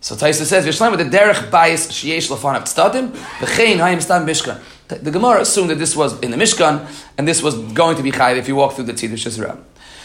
So 0.00 0.16
Taisa 0.16 0.44
says, 0.44 0.66
"V'shleim 0.66 0.90
with 0.90 1.08
the 1.08 1.16
derech 1.16 1.52
bias 1.52 1.86
sheyesh 1.86 2.28
lafanav 2.28 2.64
tztadim 2.64 3.10
v'chein 3.10 3.76
hayim 3.76 4.02
stam 4.02 4.26
mishkan." 4.26 4.60
The 4.88 5.10
Gemara 5.10 5.40
assumed 5.40 5.70
that 5.70 5.78
this 5.78 5.96
was 5.96 6.18
in 6.20 6.30
the 6.30 6.36
Mishkan, 6.36 6.88
and 7.18 7.26
this 7.26 7.42
was 7.42 7.56
going 7.72 7.96
to 7.96 8.02
be 8.02 8.12
chayiv 8.12 8.36
if 8.36 8.46
you 8.46 8.54
walk 8.54 8.74
through 8.74 8.84
the 8.84 8.92
tzidur 8.92 9.14
shasram. 9.14 9.58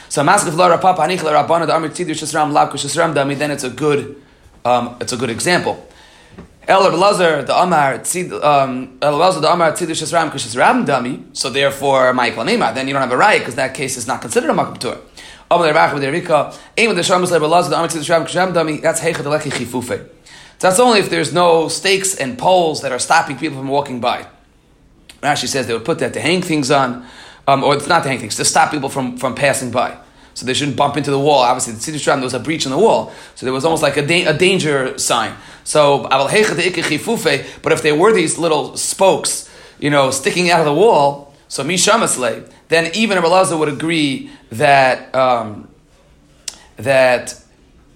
So 0.09 0.23
maskef 0.23 0.55
la 0.55 0.75
rapapa 0.75 0.97
anich 1.07 1.23
la 1.23 1.31
rabana 1.31 1.67
the 1.67 1.75
amir 1.75 1.89
tzidur 1.89 2.11
shesram 2.11 2.51
lav 2.51 2.71
kushesram 2.71 3.13
dami. 3.13 3.37
Then 3.37 3.51
it's 3.51 3.63
a 3.63 3.69
good, 3.69 4.21
um, 4.65 4.97
it's 4.99 5.13
a 5.13 5.17
good 5.17 5.29
example. 5.29 5.87
El 6.67 6.97
Lazar 6.97 7.43
the 7.43 7.55
Amar 7.55 8.01
um, 8.43 8.97
El 9.01 9.17
Lazar 9.17 9.39
the 9.39 9.51
Amar 9.51 9.71
tzidur 9.73 9.91
shesram 9.91 10.31
kushesram 10.31 10.85
dami. 10.85 11.23
So 11.33 11.49
therefore, 11.49 12.13
Michael 12.13 12.43
Nema. 12.43 12.73
Then 12.73 12.87
you 12.87 12.93
don't 12.93 13.01
have 13.01 13.11
a 13.11 13.17
right 13.17 13.39
because 13.39 13.55
that 13.55 13.73
case 13.73 13.97
is 13.97 14.07
not 14.07 14.21
considered 14.21 14.49
a 14.49 14.53
makam 14.53 14.79
tur. 14.79 14.99
That's 15.51 15.65
that's 20.59 20.79
only 20.79 20.99
if 20.99 21.09
there's 21.09 21.33
no 21.33 21.67
stakes 21.67 22.15
and 22.15 22.37
poles 22.37 22.81
that 22.81 22.91
are 22.93 22.99
stopping 22.99 23.37
people 23.37 23.57
from 23.57 23.67
walking 23.67 23.99
by. 23.99 24.27
Rashi 25.21 25.47
says 25.47 25.67
they 25.67 25.73
would 25.73 25.85
put 25.85 25.99
that 25.99 26.13
to 26.13 26.19
hang 26.19 26.41
things 26.41 26.71
on 26.71 27.05
um, 27.47 27.63
or 27.63 27.75
not 27.87 28.03
to 28.03 28.09
hang 28.09 28.19
things, 28.19 28.35
to 28.35 28.45
stop 28.45 28.71
people 28.71 28.89
from, 28.89 29.17
from 29.17 29.35
passing 29.35 29.71
by. 29.71 29.97
So 30.33 30.45
they 30.45 30.53
shouldn't 30.53 30.77
bump 30.77 30.95
into 30.97 31.11
the 31.11 31.19
wall. 31.19 31.39
Obviously, 31.39 31.73
the 31.73 31.79
Siddur 31.79 32.15
there 32.15 32.23
was 32.23 32.33
a 32.33 32.39
breach 32.39 32.65
in 32.65 32.71
the 32.71 32.77
wall. 32.77 33.11
So 33.35 33.45
there 33.45 33.53
was 33.53 33.65
almost 33.65 33.83
like 33.83 33.97
a, 33.97 34.05
da- 34.05 34.25
a 34.25 34.33
danger 34.33 34.97
sign. 34.97 35.35
So, 35.63 36.03
but 36.03 36.21
if 37.71 37.81
there 37.81 37.95
were 37.95 38.13
these 38.13 38.37
little 38.37 38.77
spokes, 38.77 39.49
you 39.79 39.89
know, 39.89 40.09
sticking 40.11 40.49
out 40.49 40.59
of 40.59 40.65
the 40.65 40.73
wall, 40.73 41.33
so 41.47 41.63
Mishamasle, 41.63 42.49
then 42.69 42.91
even 42.95 43.17
a 43.17 43.27
Lazar 43.27 43.57
would 43.57 43.67
agree 43.67 44.29
that, 44.51 45.13
um, 45.13 45.67
that 46.77 47.37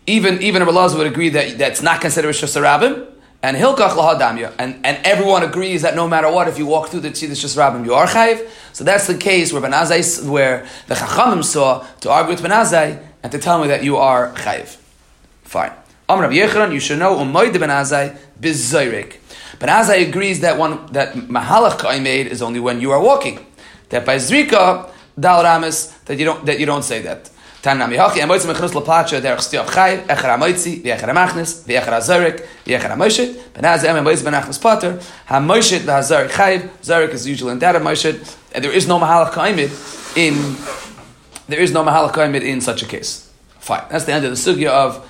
even, 0.05 0.41
even 0.41 0.61
a 0.61 0.65
would 0.65 1.07
agree 1.07 1.29
that 1.29 1.57
that's 1.57 1.81
not 1.81 2.01
considered 2.01 2.29
a 2.29 2.33
Shosarabim, 2.33 3.14
and 3.45 3.55
Hilkach 3.55 3.91
lahadamya, 3.91 4.55
and 4.58 4.84
and 4.84 4.97
everyone 5.05 5.43
agrees 5.43 5.84
that 5.84 5.95
no 5.95 6.08
matter 6.08 6.31
what, 6.31 6.47
if 6.47 6.58
you 6.58 6.65
walk 6.65 6.89
through 6.89 7.01
the 7.01 7.12
tzidus 7.12 7.39
just 7.39 7.55
rabbim, 7.55 7.86
you 7.86 7.93
are 7.93 8.08
chayiv. 8.08 8.49
So 8.73 8.84
that's 8.84 9.05
the 9.05 9.15
case 9.15 9.53
where 9.53 9.62
Benazai, 9.62 10.27
where 10.27 10.65
the 10.88 10.95
Chachamim 10.95 11.43
saw 11.43 11.86
to 12.01 12.10
argue 12.10 12.34
with 12.34 12.43
Benazai 12.43 12.99
and 13.21 13.31
to 13.31 13.38
tell 13.38 13.62
me 13.62 13.67
that 13.67 13.84
you 13.84 13.97
are 13.97 14.34
chayiv. 14.34 14.77
Fine. 15.43 15.73
Amr 16.10 16.29
Yechron, 16.29 16.73
you 16.73 16.79
should 16.79 16.97
know 16.97 17.17
umoid 17.17 17.53
Benazai 17.53 18.17
bizayrik. 18.41 19.17
Benazai 19.60 20.10
agrees 20.10 20.39
that 20.39 20.58
one 20.58 20.88
that 20.93 21.13
mahalach 21.13 21.86
I 21.86 21.99
made 21.99 22.25
is 22.25 22.41
only 22.41 22.60
when 22.60 22.81
you 22.81 22.91
are 22.93 22.99
walking. 22.99 23.45
That 23.89 24.08
by 24.08 24.15
zrika 24.15 24.89
dal 25.19 25.43
ramis 25.43 26.03
that 26.05 26.17
you 26.17 26.25
don't 26.25 26.43
that 26.47 26.60
you 26.60 26.65
don't 26.65 26.84
say 26.84 27.03
that. 27.03 27.29
Tan 27.65 27.80
nam 27.80 27.89
yachi 27.89 28.21
am 28.21 28.30
moitz 28.30 28.45
mechnus 28.45 28.73
laplacha 28.73 29.19
der 29.19 29.38
chstiov 29.38 29.67
chay 29.73 29.97
echer 30.08 30.30
amoitzi 30.38 30.84
v'echer 30.84 31.10
amachnis 31.10 31.65
v'echer 31.65 31.93
azarik 31.97 32.45
v'echer 32.63 32.91
amoshit 32.91 33.34
benaz 33.56 33.84
em 33.84 34.06
moitz 34.06 34.21
benachnis 34.21 34.62
pater 34.62 34.99
hamoshit 35.28 35.80
v'hazarik 35.80 36.30
chayv 36.30 36.69
zarik 36.84 37.10
is 37.10 37.25
usually 37.25 37.51
in 37.54 37.58
that 37.58 37.73
amoshit 37.73 38.38
and 38.54 38.63
there 38.63 38.71
is 38.71 38.88
no 38.88 38.99
mahalach 38.99 39.32
kaimid 39.32 39.71
in 40.15 40.36
there 41.47 41.60
is 41.60 41.71
no 41.71 41.84
mahalach 41.84 42.12
kaimid 42.12 42.43
in 42.43 42.62
such 42.62 42.84
a 42.84 42.86
case. 42.86 43.34
Fine, 43.58 43.82
that's 43.89 44.06
the 44.06 44.13
end 44.13 44.23
of 44.25 44.30
the 44.30 44.38
sugya 44.38 44.69
of 44.69 45.04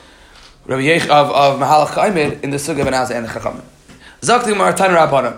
Rabbi 0.65 0.84
Yech, 0.84 1.10
of 1.10 1.32
of 1.32 1.60
mahalach 1.60 1.88
kaimid 1.88 2.41
in 2.41 2.52
the 2.52 2.58
sugya 2.58 2.86
benaz 2.86 3.12
and 3.12 3.26
the 3.26 3.30
chachamim. 3.30 3.65
Zakti 4.22 4.54
maratan 4.54 4.96
rabbanim. 4.96 5.38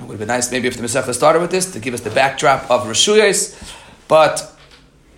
It 0.00 0.02
would 0.02 0.10
have 0.10 0.18
been 0.18 0.26
nice 0.26 0.50
maybe 0.50 0.66
if 0.66 0.76
the 0.76 0.82
Masechta 0.82 1.14
started 1.14 1.38
with 1.38 1.52
this 1.52 1.70
to 1.74 1.78
give 1.78 1.94
us 1.94 2.00
the 2.00 2.10
backdrop 2.10 2.68
of 2.68 2.86
Rishuyas, 2.86 3.54
but 4.08 4.57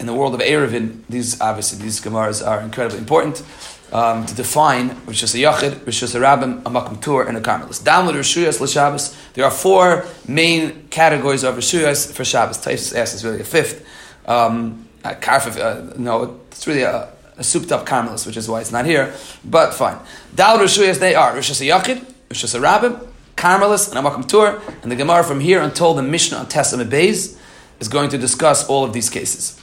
in 0.00 0.06
the 0.06 0.14
world 0.14 0.34
of 0.34 0.40
Erevin, 0.40 1.02
these 1.08 1.40
obviously 1.40 1.78
these 1.82 2.00
Gemaras 2.00 2.44
are 2.44 2.60
incredibly 2.60 2.98
important 2.98 3.44
um, 3.92 4.24
to 4.26 4.34
define 4.34 4.90
a 4.90 4.94
Yachid, 4.94 5.72
a 5.72 6.20
Rabbim, 6.20 6.62
a 6.64 7.00
Tur, 7.00 7.28
and 7.28 7.36
a 7.36 7.40
Carmelis. 7.40 7.82
Download 7.82 8.14
Rishuyas 8.14 8.60
l'Shabbos. 8.60 9.14
There 9.34 9.44
are 9.44 9.50
four 9.50 10.06
main 10.26 10.88
categories 10.88 11.44
of 11.44 11.56
Rishuyas 11.56 12.12
for 12.12 12.24
Shabbos. 12.24 12.58
Taisus 12.58 12.96
asks 12.96 13.16
is 13.16 13.24
really 13.24 13.40
a 13.40 13.44
fifth. 13.44 13.86
Um, 14.26 14.88
uh, 15.04 15.08
uh, 15.08 15.92
no, 15.98 16.40
it's 16.50 16.66
really 16.66 16.82
a, 16.82 17.08
a 17.36 17.44
souped 17.44 17.72
up 17.72 17.86
Carmelis, 17.86 18.26
which 18.26 18.36
is 18.36 18.48
why 18.48 18.60
it's 18.60 18.72
not 18.72 18.86
here. 18.86 19.14
But 19.44 19.74
fine. 19.74 19.98
Download 20.34 20.64
Rishuyas 20.64 20.98
they 20.98 21.14
are 21.14 21.34
Rishus 21.34 21.60
a 21.60 21.64
Yachid, 21.64 22.04
Rishus 22.30 22.54
a 22.54 22.58
Rabbim, 22.58 23.06
Carmelis, 23.36 23.94
and 23.94 24.06
a 24.06 24.28
Tur. 24.28 24.62
And 24.82 24.90
the 24.90 24.96
Gemara 24.96 25.24
from 25.24 25.40
here 25.40 25.60
until 25.60 25.94
the 25.94 26.02
Mishnah 26.02 26.38
on 26.38 26.48
Testament 26.48 26.90
Beis 26.90 27.36
is 27.80 27.88
going 27.88 28.10
to 28.10 28.18
discuss 28.18 28.66
all 28.68 28.84
of 28.84 28.92
these 28.92 29.10
cases. 29.10 29.59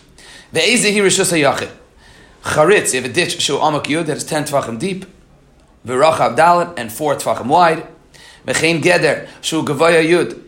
The 0.50 0.62
Ezehi 0.62 0.96
Rishus 0.96 1.34
HaYachid. 1.34 1.70
Charitz, 2.44 2.94
you 2.94 3.02
have 3.02 3.10
a 3.10 3.14
ditch, 3.14 3.42
Shu 3.42 3.58
Amak 3.58 3.84
Yud, 3.84 4.06
that 4.06 4.16
is 4.16 4.24
10 4.24 4.46
tvachim 4.46 4.80
deep. 4.80 5.06
V'Rachav 5.86 6.38
Dalet, 6.38 6.74
and 6.78 6.90
4 6.90 7.16
tvachim 7.16 7.48
wide. 7.48 7.86
Mechein 8.46 8.82
Geder, 8.82 9.28
Shu 9.42 9.64
Gavoya 9.64 10.02
Yud, 10.06 10.42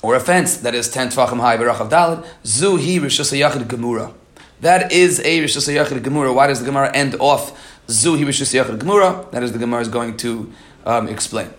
or 0.00 0.14
a 0.14 0.20
fence 0.20 0.56
that 0.56 0.74
is 0.74 0.88
10 0.88 1.08
tvachim 1.08 1.38
high, 1.38 1.58
V'Rachav 1.58 1.90
Dalet. 1.90 2.26
Zu 2.46 2.76
Hi 2.76 2.98
Rishus 3.04 3.30
HaYachid 3.30 3.64
Gemura. 3.64 4.14
That 4.62 4.90
is 4.90 5.20
a 5.20 5.40
Rishus 5.40 5.68
HaYachid 5.68 6.00
Gemura. 6.00 6.34
Why 6.34 6.46
does 6.46 6.60
the 6.60 6.64
Gemara 6.64 6.90
end 6.96 7.14
off 7.16 7.78
Zu 7.90 8.16
Hi 8.16 8.22
Rishus 8.22 8.54
HaYachid 8.54 8.78
Gemura? 8.78 9.30
That 9.32 9.42
is 9.42 9.52
the 9.52 9.58
Gemara 9.58 9.82
is 9.82 9.88
going 9.88 10.16
to 10.18 10.50
um, 10.86 11.08
explain. 11.08 11.50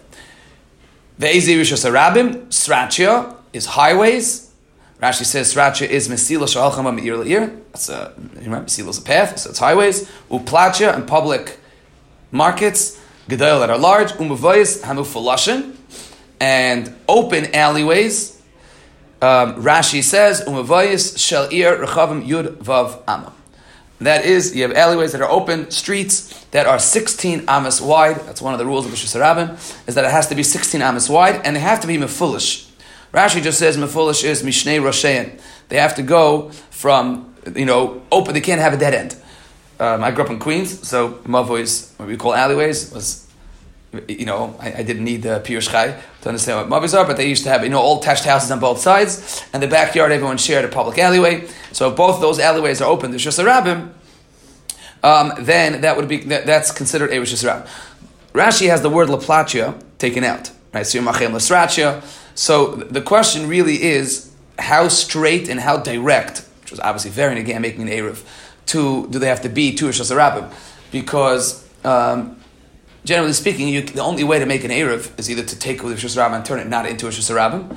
The 1.19 1.27
Ezi 1.27 1.55
Rishus 1.59 1.87
HaRabim, 1.87 2.47
Srachia, 2.47 3.35
is 3.53 3.67
highways, 3.67 4.44
Rashi 5.05 5.23
says 5.23 5.53
Sriracha 5.53 5.87
is 5.87 6.07
Mesila 6.07 6.47
Shalchama 6.47 6.91
Meir 6.91 7.15
Leir. 7.17 7.55
That's 7.71 7.89
a 7.89 8.11
you 8.17 8.45
remember 8.45 8.67
Mesila 8.67 8.89
is 8.89 8.97
a 8.97 9.03
path, 9.03 9.37
so 9.37 9.51
it's 9.51 9.59
highways. 9.59 10.09
Uplacha 10.31 10.95
and 10.95 11.07
public 11.07 11.59
markets, 12.31 12.99
Gedol 13.29 13.59
that 13.59 13.69
are 13.69 13.77
large, 13.77 14.13
Umavoyis 14.13 14.81
Hamufalashin, 14.81 15.75
and 16.39 16.91
open 17.07 17.53
alleyways. 17.53 18.41
Um, 19.21 19.61
Rashi 19.61 20.01
says 20.01 20.41
Umavoyis 20.41 21.19
Shel 21.19 21.49
Ir 21.53 21.85
Rechavim 21.85 22.25
Yud 22.25 22.57
Vav 22.57 23.03
Amma. 23.07 23.31
That 23.99 24.25
is, 24.25 24.55
you 24.55 24.63
have 24.63 24.73
alleyways 24.73 25.11
that 25.11 25.21
are 25.21 25.29
open, 25.29 25.69
streets 25.69 26.45
that 26.45 26.65
are 26.65 26.79
16 26.79 27.43
amas 27.47 27.79
wide. 27.79 28.15
That's 28.21 28.41
one 28.41 28.53
of 28.53 28.59
the 28.59 28.65
rules 28.65 28.85
of 28.85 28.91
Rosh 28.91 29.05
Hashanah, 29.05 29.87
is 29.87 29.93
that 29.93 30.03
it 30.03 30.09
has 30.09 30.27
to 30.29 30.35
be 30.35 30.41
16 30.41 30.81
amas 30.81 31.07
wide, 31.09 31.41
and 31.45 31.55
they 31.55 31.59
have 31.59 31.79
to 31.81 31.87
be 31.87 31.97
mefulish. 31.97 32.64
Rashi 33.15 33.41
just 33.41 33.57
says 33.57 33.77
mefulish 33.77 34.25
is 34.25 34.43
mishnei 34.43 34.81
roshein. 34.81 35.39
They 35.69 35.77
have 35.77 35.95
to 35.95 36.03
go 36.03 36.49
from, 36.69 37.33
you 37.55 37.65
know, 37.65 38.01
open, 38.11 38.33
they 38.33 38.41
can't 38.41 38.59
have 38.59 38.73
a 38.73 38.77
dead 38.77 38.93
end. 38.93 39.15
Um, 39.79 40.03
I 40.03 40.11
grew 40.11 40.25
up 40.25 40.29
in 40.29 40.37
Queens, 40.37 40.85
so 40.85 41.13
Mavois, 41.23 41.97
what 41.97 42.09
we 42.09 42.17
call 42.17 42.33
alleyways, 42.33 42.93
was 42.93 43.25
you 44.07 44.25
know, 44.25 44.55
I, 44.59 44.73
I 44.73 44.83
didn't 44.83 45.05
need 45.05 45.21
the 45.23 45.39
Pirush 45.39 45.69
Chai 45.69 45.97
to 46.21 46.29
understand 46.29 46.59
what 46.59 46.67
Mavis 46.69 46.93
are, 46.93 47.05
but 47.05 47.15
they 47.15 47.29
used 47.29 47.43
to 47.43 47.49
have, 47.49 47.63
you 47.63 47.69
know, 47.69 47.79
old 47.79 48.03
tashed 48.03 48.25
houses 48.25 48.51
on 48.51 48.59
both 48.59 48.79
sides, 48.79 49.43
and 49.53 49.63
the 49.63 49.67
backyard, 49.67 50.11
everyone 50.11 50.37
shared 50.37 50.65
a 50.65 50.67
public 50.67 50.97
alleyway. 50.99 51.47
So 51.71 51.89
if 51.91 51.95
both 51.95 52.19
those 52.19 52.39
alleyways 52.39 52.81
are 52.81 52.91
open 52.91 53.11
to 53.11 53.17
Shus 53.17 53.41
Rabbim, 53.43 53.91
um, 55.03 55.33
then 55.39 55.81
that 55.81 55.95
would 55.95 56.09
be, 56.09 56.17
that, 56.25 56.45
that's 56.45 56.71
considered 56.71 57.11
a. 57.11 57.19
Rashi 58.33 58.67
has 58.67 58.81
the 58.81 58.89
word 58.89 59.07
Laplatia 59.07 59.81
taken 59.97 60.25
out, 60.25 60.51
right? 60.73 60.85
So 60.85 60.99
So 62.35 62.75
the 62.75 63.01
question 63.01 63.47
really 63.47 63.81
is 63.81 64.31
how 64.59 64.89
straight 64.89 65.49
and 65.49 65.59
how 65.59 65.77
direct, 65.77 66.45
which 66.61 66.71
was 66.71 66.79
obviously 66.81 67.11
very 67.11 67.39
again 67.39 67.61
making 67.61 67.83
an 67.83 67.87
Erev, 67.87 68.23
to 68.67 69.07
do 69.07 69.19
they 69.19 69.27
have 69.27 69.41
to 69.41 69.49
be 69.49 69.73
to 69.75 69.85
Shus 69.87 70.15
Rabbim? 70.15 70.53
Because 70.91 71.67
um, 71.85 72.37
generally 73.05 73.33
speaking, 73.33 73.69
you, 73.69 73.81
the 73.81 74.01
only 74.01 74.23
way 74.23 74.39
to 74.39 74.45
make 74.45 74.63
an 74.63 74.71
Erev 74.71 75.17
is 75.17 75.29
either 75.29 75.43
to 75.43 75.57
take 75.57 75.81
a 75.81 75.87
Rosh 75.87 76.17
and 76.17 76.45
turn 76.45 76.59
it 76.59 76.67
not 76.67 76.85
into 76.85 77.07
a 77.07 77.09
Rosh 77.09 77.71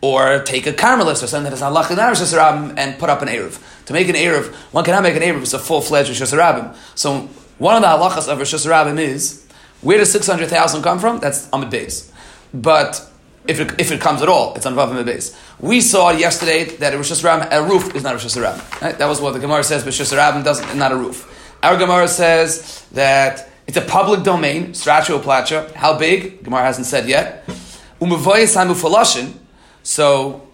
or 0.00 0.42
take 0.42 0.66
a 0.66 0.72
Carmelist 0.72 1.22
or 1.22 1.26
something 1.26 1.44
that 1.44 1.52
is 1.52 1.60
not 1.60 1.72
Lach 1.72 1.96
Rosh 1.96 2.74
and 2.78 2.98
put 2.98 3.10
up 3.10 3.22
an 3.22 3.28
Erev. 3.28 3.60
To 3.86 3.92
make 3.92 4.08
an 4.08 4.14
Erev, 4.14 4.54
one 4.72 4.84
cannot 4.84 5.02
make 5.02 5.16
an 5.16 5.22
Erev, 5.22 5.42
it's 5.42 5.54
a 5.54 5.58
full 5.58 5.80
fledged 5.80 6.20
Rosh 6.20 6.72
So 6.94 7.28
one 7.58 7.76
of 7.76 7.82
the 7.82 7.88
halachas 7.88 8.28
of 8.28 8.38
Rosh 8.38 8.54
is 8.54 9.46
where 9.80 9.98
does 9.98 10.12
600,000 10.12 10.82
come 10.82 10.98
from? 10.98 11.18
That's 11.18 11.48
Amid 11.52 11.70
Beis. 11.70 12.10
But 12.54 13.10
if 13.46 13.60
it, 13.60 13.80
if 13.80 13.90
it 13.92 14.00
comes 14.00 14.22
at 14.22 14.28
all, 14.28 14.54
it's 14.54 14.66
on 14.66 14.74
Vav 14.74 14.90
Beis. 15.04 15.36
We 15.60 15.80
saw 15.80 16.10
yesterday 16.10 16.64
that 16.76 16.94
a 16.94 16.96
Rosh 16.96 17.22
a 17.22 17.62
roof 17.62 17.94
is 17.94 18.02
not 18.02 18.14
a 18.14 18.16
Rosh 18.16 18.36
right? 18.36 18.96
That 18.98 19.06
was 19.06 19.20
what 19.20 19.32
the 19.34 19.38
Gemara 19.38 19.62
says, 19.62 19.84
but 19.84 19.98
Rosh 19.98 20.10
doesn't, 20.44 20.78
not 20.78 20.92
a 20.92 20.96
roof. 20.96 21.30
Our 21.62 21.76
Gemara 21.76 22.08
says 22.08 22.84
that 22.92 23.48
it's 23.66 23.76
a 23.76 23.82
public 23.82 24.22
domain, 24.22 24.68
Strachio 24.68 25.20
Placha. 25.20 25.72
How 25.72 25.98
big? 25.98 26.44
Gemara 26.44 26.62
hasn't 26.62 26.86
said 26.86 27.08
yet. 27.08 27.48
So 29.82 30.48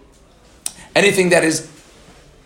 anything 0.95 1.29
that 1.29 1.43
is 1.43 1.69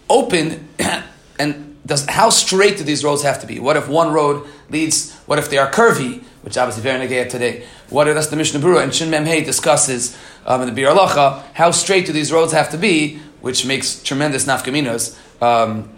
open 0.09 0.67
and 1.39 1.77
does 1.85 2.05
how 2.07 2.29
straight 2.29 2.77
do 2.77 2.83
these 2.83 3.03
roads 3.03 3.21
have 3.23 3.41
to 3.41 3.47
be? 3.47 3.59
What 3.59 3.77
if 3.77 3.87
one 3.87 4.11
road 4.11 4.47
leads? 4.69 5.13
What 5.27 5.37
if 5.37 5.49
they 5.49 5.57
are 5.57 5.69
curvy? 5.71 6.23
Which 6.45 6.57
obviously 6.57 6.83
very 6.83 7.05
negaya 7.05 7.27
today. 7.27 7.65
What 7.89 8.07
if 8.07 8.13
that's 8.13 8.27
the 8.27 8.35
Mishnah 8.35 8.59
Berurah 8.59 8.83
and 8.83 8.93
Shin 8.93 9.09
Mem 9.09 9.25
Hey 9.25 9.43
discusses 9.43 10.15
um, 10.45 10.61
in 10.61 10.73
the 10.73 10.79
Biur 10.79 10.95
Halacha, 10.95 11.41
how 11.55 11.71
straight 11.71 12.05
do 12.05 12.13
these 12.13 12.31
roads 12.31 12.53
have 12.53 12.69
to 12.69 12.77
be? 12.77 13.19
Which 13.41 13.65
makes 13.65 14.01
tremendous 14.03 14.45
nafkaminas 14.45 15.17
um, 15.41 15.89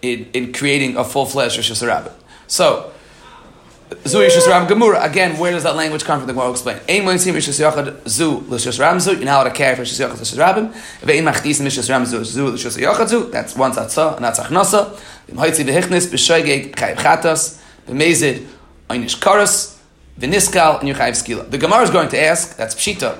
in, 0.00 0.26
in 0.32 0.54
creating 0.54 0.96
a 0.96 1.04
full 1.04 1.26
fledged 1.26 1.58
Rosh 1.58 1.70
Hashanah. 1.70 2.12
So 2.46 2.92
Zu 4.06 4.18
Yishus 4.18 4.48
Ram 4.48 4.66
Gemura. 4.66 5.04
Again, 5.04 5.38
where 5.38 5.52
does 5.52 5.64
that 5.64 5.76
language 5.76 6.04
come 6.04 6.18
from? 6.18 6.26
The 6.26 6.32
Gemara 6.32 6.46
will 6.46 6.54
explain. 6.54 6.78
Ein 6.88 7.02
Moisim 7.02 7.34
Yishus 7.34 7.60
Yachad 7.60 8.08
Zu 8.08 8.38
L'Shus 8.48 8.80
Ram 8.80 8.98
Zu. 8.98 9.16
You 9.16 9.24
know 9.24 9.32
how 9.32 9.44
to 9.44 9.50
carry 9.50 9.76
for 9.76 9.82
Yishus 9.82 10.00
Yachad 10.00 10.20
L'Shus 10.20 10.38
Rabim. 10.38 10.72
Ve'in 11.02 11.30
Machdisim 11.30 11.66
Yishus 11.66 11.90
Ram 11.90 12.06
Zu 12.06 12.24
Zu 12.24 12.46
L'Shus 12.48 12.78
Yachad 12.78 13.08
Zu. 13.08 13.30
That's 13.30 13.54
one 13.54 13.72
Tzatza, 13.72 14.16
and 14.16 14.24
that's 14.24 14.38
Achnasa. 14.40 14.98
V'im 15.28 15.36
Hoitzi 15.36 15.64
V'Hichnis 15.64 16.06
B'Shoigeg 16.06 16.74
Chayiv 16.74 16.96
Chatas. 16.96 17.60
V'Mezid 17.86 18.46
Oynish 18.92 19.18
Karas. 19.18 19.78
V'Niskal 20.18 20.80
and 20.80 20.88
Yuchayiv 20.88 21.12
Skila. 21.12 21.50
The 21.50 21.58
Gemara 21.58 21.82
is 21.82 21.90
going 21.90 22.08
to 22.10 22.20
ask, 22.20 22.56
that's 22.56 22.74
Pshita. 22.74 23.18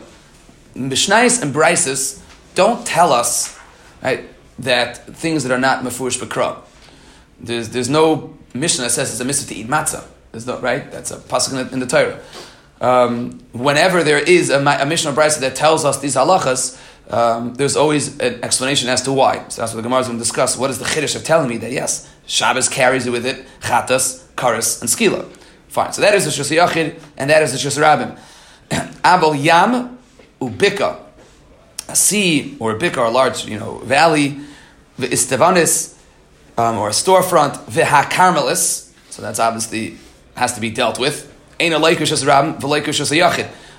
Mishnais 0.74 1.42
and 1.42 1.54
Brises 1.54 2.22
don't 2.54 2.86
tell 2.86 3.12
us, 3.12 3.58
right, 4.02 4.28
that 4.58 5.06
things 5.16 5.42
that 5.44 5.52
are 5.52 5.58
not 5.58 5.82
Mefurish 5.82 6.22
B'Kra. 6.22 6.60
There's, 7.40 7.70
there's 7.70 7.88
no 7.88 8.36
Mishnah 8.54 8.84
that 8.84 8.90
says 8.90 9.10
it's 9.10 9.20
a 9.20 9.24
mitzvah 9.24 9.54
to 9.54 9.60
eat 9.60 9.68
matzah. 9.68 10.04
There's 10.32 10.46
no 10.46 10.60
right. 10.60 10.90
That's 10.90 11.10
a 11.10 11.16
pasuk 11.16 11.52
in, 11.52 11.72
in 11.72 11.80
the, 11.80 11.86
Torah. 11.86 12.20
Um, 12.80 13.40
whenever 13.52 14.02
there 14.02 14.18
is 14.18 14.50
a, 14.50 14.58
a 14.58 14.86
Mishnah 14.86 15.12
Brisa 15.12 15.40
that 15.40 15.56
tells 15.56 15.84
us 15.84 16.00
these 16.00 16.14
halachas, 16.14 16.78
um, 17.10 17.54
there's 17.54 17.76
always 17.76 18.18
an 18.20 18.44
explanation 18.44 18.88
as 18.88 19.02
to 19.02 19.12
why. 19.12 19.46
So 19.48 19.62
that's 19.62 19.74
what 19.74 19.76
the 19.76 19.82
Gemara 19.82 20.00
is 20.00 20.06
going 20.06 20.18
to 20.18 20.22
discuss. 20.22 20.56
What 20.56 20.70
is 20.70 20.78
the 20.78 20.84
chiddush 20.84 21.16
of 21.16 21.24
telling 21.24 21.48
me 21.48 21.56
that 21.58 21.72
yes, 21.72 22.10
Shabbos 22.26 22.68
carries 22.68 23.06
it 23.06 23.10
with 23.10 23.26
it 23.26 23.44
chatas, 23.60 24.24
karas, 24.34 24.80
and 24.80 24.90
skila. 24.90 25.28
Fine. 25.72 25.94
So 25.94 26.02
that 26.02 26.14
is 26.14 26.26
the 26.26 26.30
shus 26.30 26.54
yachid, 26.54 27.00
and 27.16 27.30
that 27.30 27.42
is 27.42 27.52
the 27.52 27.56
shus 27.56 27.80
rabim. 27.80 28.18
Abel 29.06 29.34
yam 29.34 29.98
ubika, 30.38 31.00
a 31.88 31.96
sea 31.96 32.58
or 32.60 32.72
a 32.72 32.78
bika 32.78 33.08
a 33.08 33.10
large 33.10 33.46
you 33.46 33.58
know 33.58 33.78
valley, 33.78 34.38
the 34.98 35.06
istevanis 35.06 35.96
um, 36.58 36.76
or 36.76 36.88
a 36.88 36.92
storefront, 36.92 37.54
v'ha 37.70 38.02
carmelis. 38.04 38.92
So 39.08 39.22
that's 39.22 39.38
obviously 39.38 39.96
has 40.34 40.52
to 40.56 40.60
be 40.60 40.68
dealt 40.68 40.98
with. 40.98 41.32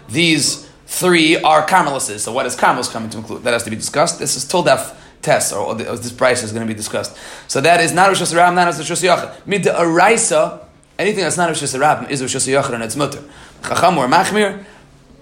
These 0.10 0.70
three 0.88 1.38
are 1.38 1.66
Carmelists. 1.66 2.24
So 2.24 2.32
what 2.32 2.46
is 2.48 2.56
Carmelis 2.56 2.92
coming 2.92 3.10
to 3.12 3.18
include? 3.20 3.44
That 3.44 3.54
has 3.54 3.64
to 3.64 3.70
be 3.70 3.76
discussed. 3.76 4.18
This 4.18 4.36
is 4.36 4.46
Tildaf 4.46 4.96
test, 5.22 5.54
or, 5.54 5.60
or, 5.60 5.76
this 5.76 6.12
price 6.12 6.44
is 6.44 6.52
going 6.52 6.68
to 6.68 6.72
be 6.72 6.76
discussed. 6.78 7.18
So 7.48 7.62
that 7.62 7.80
is 7.82 7.94
not 7.94 8.10
Rosh 8.10 8.22
Hashanah, 8.22 8.54
not 8.54 8.68
Rosh 8.68 8.92
Hashanah. 8.92 9.48
Mid 9.48 9.64
Araisa, 9.64 10.63
anything 11.00 11.24
that's 11.24 11.38
not 11.38 11.50
Rosh 11.50 11.64
Hashanah 11.64 12.10
is 12.10 12.22
Rosh 12.22 12.36
Hashanah 12.36 12.74
and 12.74 12.84
it's 12.84 12.96
mutter. 12.96 13.24
Chacham 13.64 13.98
or 13.98 14.08
Machmir, 14.08 14.64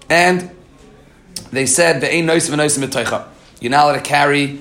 and 0.08 0.50
they 1.50 1.66
said 1.66 2.00
the 2.00 2.12
ein 2.12 2.26
noisim 2.26 2.56
noisim 2.56 2.84
b'toicha. 2.86 3.26
You're 3.60 3.70
not 3.70 3.84
allowed 3.84 3.94
to 3.94 4.00
carry 4.00 4.60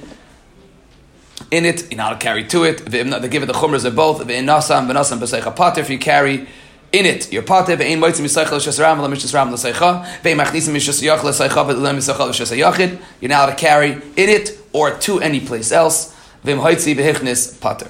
in 1.50 1.66
it. 1.66 1.90
You're 1.90 1.98
not 1.98 2.10
allowed 2.12 2.20
to 2.20 2.26
carry 2.26 2.44
to 2.46 2.64
it. 2.64 2.86
They 2.86 3.04
give 3.28 3.44
it 3.44 3.48
the 3.48 3.54
chumras 3.54 3.86
of 3.86 3.96
both. 3.96 4.22
V'inasam 4.22 4.88
v'nasam 4.88 5.20
b'seicha 5.20 5.56
pater. 5.56 5.82
If 5.82 5.90
you 5.90 5.98
carry 5.98 6.48
in 6.92 7.06
it. 7.06 7.32
Your 7.32 7.44
pater 7.44 7.76
ve'ein 7.78 8.00
moitzim 8.00 8.26
yisaycha 8.26 8.52
l'shas 8.52 8.80
ram 8.80 9.00
v'lam 9.00 9.12
mishas 9.14 9.34
ram 9.34 9.52
l'saycha 9.52 10.06
ve'ein 10.22 10.38
machnisim 10.38 10.74
mishas 10.74 11.02
yach 11.02 11.24
l'saycha 11.24 11.66
v'lam 11.66 11.96
yisaycha 11.98 12.30
l'shas. 12.30 13.02
You're 13.22 13.30
now 13.30 13.46
to 13.46 13.56
carry 13.56 13.94
in 13.94 14.30
it 14.30 14.60
or 14.74 14.92
to 15.00 15.20
any 15.22 15.40
place 15.40 15.72
else. 15.72 16.14
Ve'im 16.46 16.60
hoitzi 16.62 16.94
ve'hichnis 16.96 17.60
pater. 17.60 17.88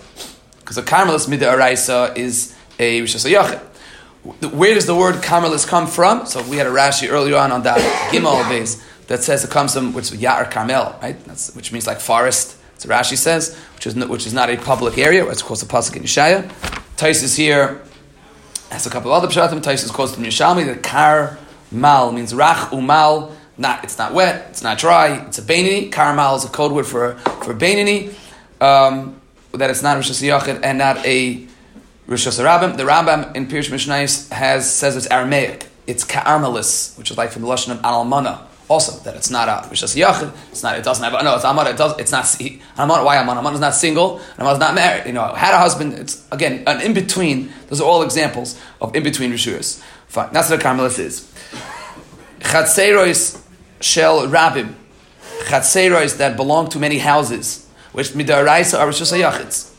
Because 0.60 0.78
a 0.78 0.84
carmelis 0.84 1.28
mid'araisa 1.28 2.16
is 2.16 2.56
a 2.82 3.02
rishas 3.02 3.30
yachid. 3.30 3.60
Where 4.52 4.74
does 4.74 4.86
the 4.86 4.96
word 4.96 5.16
carmelis 5.16 5.68
come 5.68 5.88
from? 5.88 6.26
So 6.26 6.44
we 6.48 6.58
had 6.58 6.68
a 6.68 6.72
Rashi 6.72 7.10
earlier 7.10 7.38
on 7.38 7.52
on 7.52 7.64
that 7.64 7.80
Gimel 8.12 8.48
base 8.50 8.84
that 9.08 9.24
says 9.24 9.44
it 9.44 9.50
comes 9.50 9.74
from 9.74 9.94
which 9.94 10.12
Ya'ar 10.12 10.50
Carmel, 10.52 10.96
right? 11.02 11.24
That's, 11.26 11.56
which 11.56 11.72
means 11.72 11.88
like 11.88 12.00
forest. 12.00 12.58
So 12.78 12.88
Rashi 12.90 13.18
says, 13.18 13.58
which 13.76 13.88
is 13.88 13.96
which 13.96 14.28
is 14.28 14.34
not 14.34 14.50
a 14.50 14.58
public 14.58 14.98
area. 14.98 15.28
It's 15.28 15.42
called 15.42 15.60
the 15.60 15.66
pasuk 15.66 15.96
in 15.96 16.04
Yeshaya. 16.04 16.52
Tais 16.98 17.24
is 17.24 17.36
here 17.36 17.82
has 18.72 18.86
a 18.86 18.90
couple 18.90 19.12
of 19.12 19.24
other 19.24 19.32
pshatim. 19.32 19.62
Taisus 19.62 19.92
quotes 19.92 20.16
from 20.16 20.24
Yerushalmi 20.24 20.66
that 20.66 20.82
kar 20.82 21.38
mal 21.72 22.12
means 22.12 22.34
rach 22.34 22.70
umal. 22.70 23.32
Not 23.58 23.84
it's 23.84 23.98
not 23.98 24.14
wet, 24.14 24.48
it's 24.50 24.64
not 24.64 24.78
dry. 24.78 25.26
It's 25.28 25.38
a 25.38 25.42
beinini. 25.42 25.92
Kar 25.92 26.16
mal 26.16 26.36
is 26.36 26.46
a 26.46 26.48
code 26.48 26.72
word 26.72 26.88
for 26.88 27.16
for 27.44 27.54
beinini. 27.54 28.14
Um, 28.62 29.20
that 29.54 29.70
it's 29.70 29.84
not 29.84 29.96
Rosh 29.98 30.10
Hashanah 30.10 30.62
and 30.64 30.78
not 30.78 31.06
a 31.06 31.46
Rosh 32.12 32.28
Hashanah. 32.28 32.76
The 32.76 32.84
Rambam 32.84 33.36
in 33.38 33.48
Pirush 33.48 33.72
Mishnayis 33.72 34.30
has 34.32 34.70
says 34.70 34.98
it's 34.98 35.08
Aramaic. 35.08 35.68
It's 35.88 36.04
ka'armelis, 36.04 36.98
which 36.98 37.10
is 37.10 37.18
like 37.18 37.32
from 37.32 37.42
the 37.42 37.48
lashon 37.48 37.72
of 37.72 37.80
almana 37.80 38.48
also 38.72 38.98
that 39.04 39.16
it's 39.16 39.30
not 39.30 39.50
a 39.50 39.68
Rishas 39.68 40.02
Yachid, 40.02 40.34
it's 40.50 40.64
not, 40.64 40.78
it 40.78 40.84
doesn't 40.84 41.04
have, 41.04 41.24
no, 41.24 41.36
it's 41.36 41.44
Amar, 41.44 41.70
it 41.70 41.76
does, 41.76 42.00
it's 42.00 42.12
not, 42.12 42.26
Amar, 42.78 43.04
why 43.04 43.18
Amar? 43.18 43.38
Amar 43.38 43.54
is 43.54 43.60
not 43.60 43.76
single, 43.76 44.22
Amar 44.38 44.54
is 44.54 44.60
not 44.60 44.74
married, 44.74 45.08
you 45.08 45.12
know, 45.12 45.26
had 45.34 45.54
a 45.54 45.58
husband, 45.58 45.94
it's, 45.94 46.26
again, 46.32 46.64
an 46.68 46.80
in-between, 46.80 47.52
those 47.68 47.82
are 47.82 47.84
all 47.84 48.02
examples 48.02 48.58
of 48.80 48.96
in-between 48.96 49.32
Rishuyas. 49.34 49.82
Fine, 50.08 50.32
that's 50.32 50.50
what 50.50 50.66
a 50.66 50.84
is. 50.86 51.30
Chatzerois 52.40 53.42
shel 53.82 54.26
Rabim, 54.28 54.74
Chatzerois 55.44 56.18
that 56.18 56.38
belong 56.38 56.70
to 56.70 56.80
many 56.80 57.00
houses, 57.00 57.68
which 57.92 58.12
Midaraisa 58.12 58.80
are 58.80 58.88
Yachids. 58.88 59.74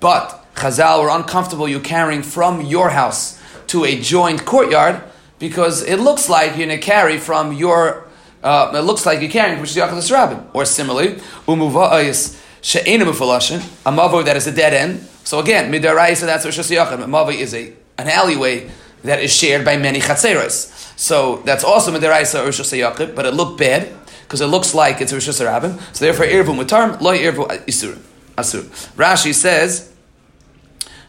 But, 0.00 0.41
Chazal 0.62 1.02
were 1.02 1.10
uncomfortable 1.10 1.68
you 1.68 1.80
carrying 1.80 2.22
from 2.22 2.60
your 2.60 2.90
house 2.90 3.40
to 3.66 3.84
a 3.84 4.00
joined 4.00 4.44
courtyard, 4.44 5.02
because 5.40 5.82
it 5.82 5.98
looks 5.98 6.28
like 6.28 6.56
you're 6.56 6.68
going 6.68 6.80
to 6.80 6.86
carry 6.86 7.18
from 7.18 7.52
your 7.52 8.06
uh, 8.44 8.72
it 8.74 8.80
looks 8.80 9.04
like 9.06 9.20
you're 9.20 9.30
carrying 9.30 9.60
which 9.60 9.70
is 9.70 9.76
Yachal 9.76 10.10
Rabbin. 10.10 10.46
Or 10.52 10.64
similarly, 10.64 11.14
Umuva'is 11.46 12.40
She'ena 12.60 13.04
Mufalashin, 13.04 13.58
a 13.84 13.90
mavo 13.92 14.24
that 14.24 14.36
is 14.36 14.46
a 14.46 14.52
dead 14.52 14.72
end. 14.72 15.08
So 15.24 15.40
again, 15.40 15.72
Midaraisa, 15.72 16.26
that's 16.26 16.44
Rosh. 16.44 16.58
A 16.58 16.62
mavo 16.62 17.34
is 17.34 17.54
a, 17.54 17.72
an 17.98 18.08
alleyway 18.08 18.70
that 19.02 19.20
is 19.20 19.34
shared 19.34 19.64
by 19.64 19.76
many 19.76 20.00
Chatzeros. 20.00 20.98
So 20.98 21.36
that's 21.44 21.64
also 21.64 21.92
Midaraisa 21.92 22.44
Rosh 22.44 22.60
Hashanah, 22.60 23.14
but 23.14 23.26
it 23.26 23.34
looked 23.34 23.58
bad 23.58 23.92
because 24.22 24.40
it 24.40 24.46
looks 24.46 24.74
like 24.74 25.00
it's 25.00 25.12
Rosh 25.12 25.28
Hashanah. 25.28 25.96
So 25.96 26.04
therefore, 26.04 26.26
Irvu 26.26 26.54
Mutarm, 26.64 27.00
Lo 27.00 27.12
Irvu 27.12 27.46
Isur. 27.66 27.98
Asur. 28.36 28.62
Rashi 28.96 29.34
says, 29.34 29.91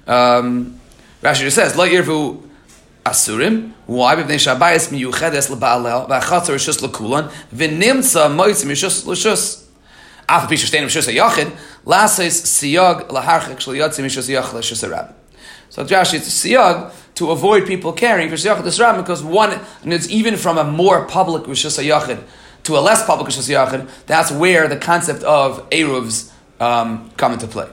Um, 0.08 0.80
Rashi 1.22 1.42
just 1.42 1.56
says, 1.56 1.76
Lo 1.76 1.88
yirvu 1.88 2.48
asurim. 3.06 3.72
Why? 3.86 4.16
B'nei 4.16 4.36
shabayis 4.36 4.90
miyuchedes 4.90 5.50
leba'alel 5.50 6.10
v'achatzer 6.10 6.56
rishus 6.56 6.80
lekulan 6.80 7.32
v'nimtza 7.54 8.30
moitzim 8.34 8.70
rishus 8.70 9.06
l'shus. 9.06 9.66
Af 10.28 10.50
pisha 10.50 10.70
shtein 10.70 10.84
rishus 10.84 11.12
ha'yachid 11.12 11.52
lases 11.86 12.42
siyag 12.44 13.10
laharchik 13.10 13.60
shal 13.60 13.74
yotzim 13.74 14.06
rishus 14.06 14.30
yachid 14.30 14.54
l'shus 14.54 14.82
ha'rab. 14.82 15.16
So 15.70 15.84
Rashi, 15.84 16.16
it's 16.16 16.28
a 16.28 16.48
siyag 16.50 16.94
to 17.16 17.32
avoid 17.32 17.68
people 17.68 17.94
carrying 17.94 18.30
for 18.30 18.36
Yachid 18.36 18.62
Yisrael 18.62 18.98
because 18.98 19.24
one, 19.24 19.60
and 19.84 19.94
it's 19.94 20.10
even 20.10 20.36
from 20.36 20.58
a 20.58 20.64
more 20.64 21.06
public 21.06 21.44
Rishus 21.44 21.84
Yachid 21.84 22.24
to 22.64 22.78
a 22.78 22.80
less 22.80 23.06
public 23.06 23.28
Rishus 23.28 23.50
Yachid, 23.50 23.90
that's 24.06 24.32
where 24.32 24.68
the 24.68 24.78
concept 24.78 25.24
of 25.24 25.70
Eruvs 25.70 26.32
um, 26.60 27.10
come 27.18 27.34
into 27.34 27.48
play. 27.48 27.68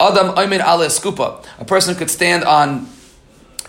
Adam 0.00 0.34
Aymin 0.34 0.60
Ale 0.60 0.88
Skupa, 0.88 1.44
a 1.58 1.64
person 1.64 1.94
could 1.94 2.10
stand 2.10 2.44
on 2.44 2.88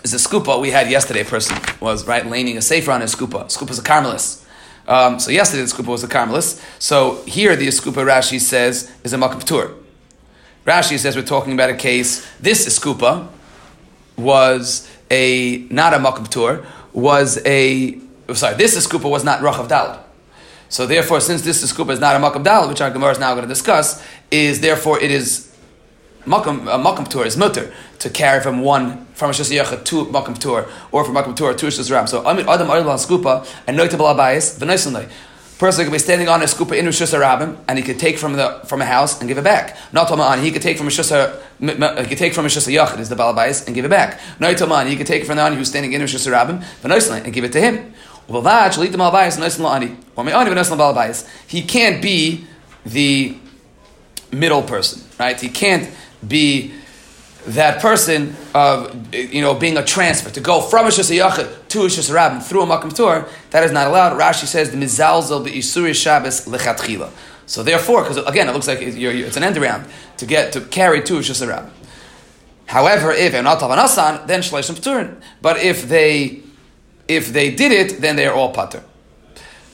is 0.06 0.14
a 0.14 0.28
skupa 0.28 0.60
we 0.60 0.70
had 0.70 0.90
yesterday. 0.90 1.22
A 1.22 1.24
person 1.24 1.56
was 1.80 2.06
right 2.06 2.24
leaning 2.26 2.56
a 2.56 2.62
safer 2.62 2.92
on 2.92 3.02
a 3.02 3.06
skupa. 3.06 3.46
Skupa 3.46 3.70
is 3.70 3.78
a 3.78 3.82
carmelist. 3.82 4.44
Um, 4.86 5.18
so 5.18 5.30
yesterday 5.30 5.62
the 5.62 5.68
skupa 5.68 5.88
was 5.88 6.04
a 6.04 6.08
carmelist. 6.08 6.62
So 6.80 7.22
here 7.24 7.56
the 7.56 7.66
skupa 7.68 8.04
Rashi 8.04 8.40
says 8.40 8.90
is 9.02 9.12
a 9.12 9.16
makam 9.16 9.42
tur. 9.44 9.74
Rashi 10.64 10.98
says 10.98 11.16
we're 11.16 11.22
talking 11.22 11.52
about 11.52 11.70
a 11.70 11.74
case. 11.74 12.26
This 12.38 12.66
skupa 12.78 13.28
was 14.16 14.88
a 15.10 15.58
not 15.70 15.92
a 15.92 15.98
makam 15.98 16.28
tur 16.28 16.64
was 16.92 17.38
a 17.44 18.00
sorry. 18.32 18.56
This 18.56 18.76
skupa 18.86 19.10
was 19.10 19.24
not 19.24 19.40
rachav 19.40 19.68
dal. 19.68 20.04
So 20.68 20.86
therefore, 20.86 21.20
since 21.20 21.42
this 21.42 21.72
skupa 21.72 21.90
is 21.90 22.00
not 22.00 22.16
a 22.16 22.18
makam 22.18 22.44
dal, 22.44 22.68
which 22.68 22.80
our 22.80 22.90
Gemara 22.90 23.12
is 23.12 23.18
now 23.18 23.32
going 23.34 23.42
to 23.42 23.48
discuss, 23.48 24.04
is 24.30 24.60
therefore 24.60 25.00
it 25.00 25.10
is 25.10 25.45
makam 26.26 26.66
uh, 26.68 26.78
makam 26.78 27.08
tour 27.08 27.24
is 27.24 27.36
mutter 27.36 27.72
to 27.98 28.10
carry 28.10 28.42
from 28.42 28.60
one 28.60 29.06
from 29.14 29.30
a 29.30 29.32
shasiyach 29.32 29.84
to 29.84 30.04
makam 30.06 30.36
tour 30.36 30.68
or 30.92 31.04
from 31.04 31.14
makam 31.14 31.34
tour 31.34 31.54
to 31.54 31.66
a 31.66 31.94
ram. 31.94 32.06
So 32.06 32.22
amit 32.22 32.46
adam 32.46 32.70
adam 32.70 32.86
skupa 32.86 33.46
and 33.66 33.78
noitabal 33.78 34.14
abayis 34.14 34.58
v'naisunai. 34.58 35.08
Person 35.58 35.86
could 35.86 35.92
be 35.92 35.98
standing 35.98 36.28
on 36.28 36.42
a 36.42 36.44
skupa 36.44 36.76
in 36.78 36.84
Rosh 36.84 37.00
Hashanah 37.00 37.56
and 37.66 37.78
he 37.78 37.84
could 37.84 37.98
take 37.98 38.18
from 38.18 38.34
the 38.34 38.60
from 38.66 38.82
a 38.82 38.84
house 38.84 39.18
and 39.20 39.28
give 39.28 39.38
it 39.38 39.44
back. 39.44 39.74
Not 39.90 40.08
Toman, 40.08 40.42
he 40.42 40.50
could 40.50 40.60
take 40.60 40.76
from 40.76 40.86
a 40.86 40.90
Shasa, 40.90 41.40
he 41.58 42.06
could 42.08 42.18
take 42.18 42.34
from 42.34 42.44
a 42.44 42.48
Shasa 42.48 42.70
Yachid, 42.74 42.98
is 42.98 43.08
the 43.08 43.14
Balabais, 43.14 43.66
and 43.66 43.74
give 43.74 43.86
it 43.86 43.88
back. 43.88 44.20
No 44.38 44.52
Toman, 44.52 44.86
he 44.86 44.96
could 44.96 45.06
take 45.06 45.24
from 45.24 45.36
the 45.36 45.42
one 45.42 45.54
who's 45.54 45.68
standing 45.70 45.94
in 45.94 46.02
Rosh 46.02 46.14
Hashanah 46.14 47.24
and 47.24 47.32
give 47.32 47.44
it 47.44 47.52
to 47.52 47.60
him. 47.62 47.94
He 51.46 51.62
can't 51.62 52.02
be 52.02 52.44
the 52.84 53.36
middle 54.32 54.62
person, 54.62 55.02
right? 55.18 55.40
He 55.40 55.48
can't 55.48 55.88
be 56.26 56.72
that 57.46 57.80
person 57.80 58.34
of 58.54 59.14
you 59.14 59.40
know 59.40 59.54
being 59.54 59.76
a 59.76 59.84
transfer 59.84 60.30
to 60.30 60.40
go 60.40 60.60
from 60.60 60.86
a 60.86 60.88
shasayachid 60.88 61.68
to 61.68 61.82
a 61.82 61.86
shasarabim 61.86 62.42
through 62.42 62.62
a 62.62 62.66
makam 62.66 62.92
tour 62.92 63.28
that 63.50 63.62
is 63.62 63.72
not 63.72 63.86
allowed. 63.86 64.18
Rashi 64.18 64.46
says 64.46 64.70
the 64.70 64.76
mizalzel 64.76 65.44
be 65.44 65.52
isuri 65.52 65.94
shabbos 65.94 66.46
lechatchila. 66.46 67.10
So 67.46 67.62
therefore, 67.62 68.02
because 68.02 68.18
again 68.18 68.48
it 68.48 68.52
looks 68.52 68.66
like 68.66 68.80
it's 68.82 69.36
an 69.36 69.44
end 69.44 69.56
around 69.56 69.86
to 70.16 70.26
get 70.26 70.52
to 70.54 70.60
carry 70.60 71.02
to 71.02 71.18
a 71.18 71.20
shasarabim. 71.20 71.70
However, 72.66 73.12
if 73.12 73.30
they're 73.32 73.42
not 73.42 73.62
asan, 73.62 74.26
then 74.26 74.40
shleishim 74.40 74.74
pturin. 74.80 75.20
But 75.40 75.58
if 75.58 75.88
they 75.88 76.42
if 77.06 77.32
they 77.32 77.54
did 77.54 77.70
it, 77.70 78.00
then 78.00 78.16
they 78.16 78.26
are 78.26 78.34
all 78.34 78.52
pater. 78.52 78.82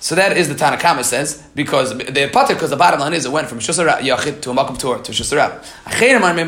So 0.02 0.16
that 0.16 0.36
is 0.36 0.48
the 0.48 0.56
Tanakama 0.56 1.04
says, 1.04 1.40
because 1.54 1.96
they're 1.96 2.28
pater, 2.28 2.54
because 2.54 2.70
the 2.70 2.76
bottom 2.76 2.98
line 2.98 3.12
is 3.12 3.24
it 3.24 3.30
went 3.30 3.46
from 3.48 3.60
Shusara 3.60 4.00
Yachid 4.00 4.40
to 4.42 4.50
a 4.50 4.52
Makam 4.52 4.76
Tur 4.76 4.98
to 4.98 5.12
Shusara. 5.12 5.62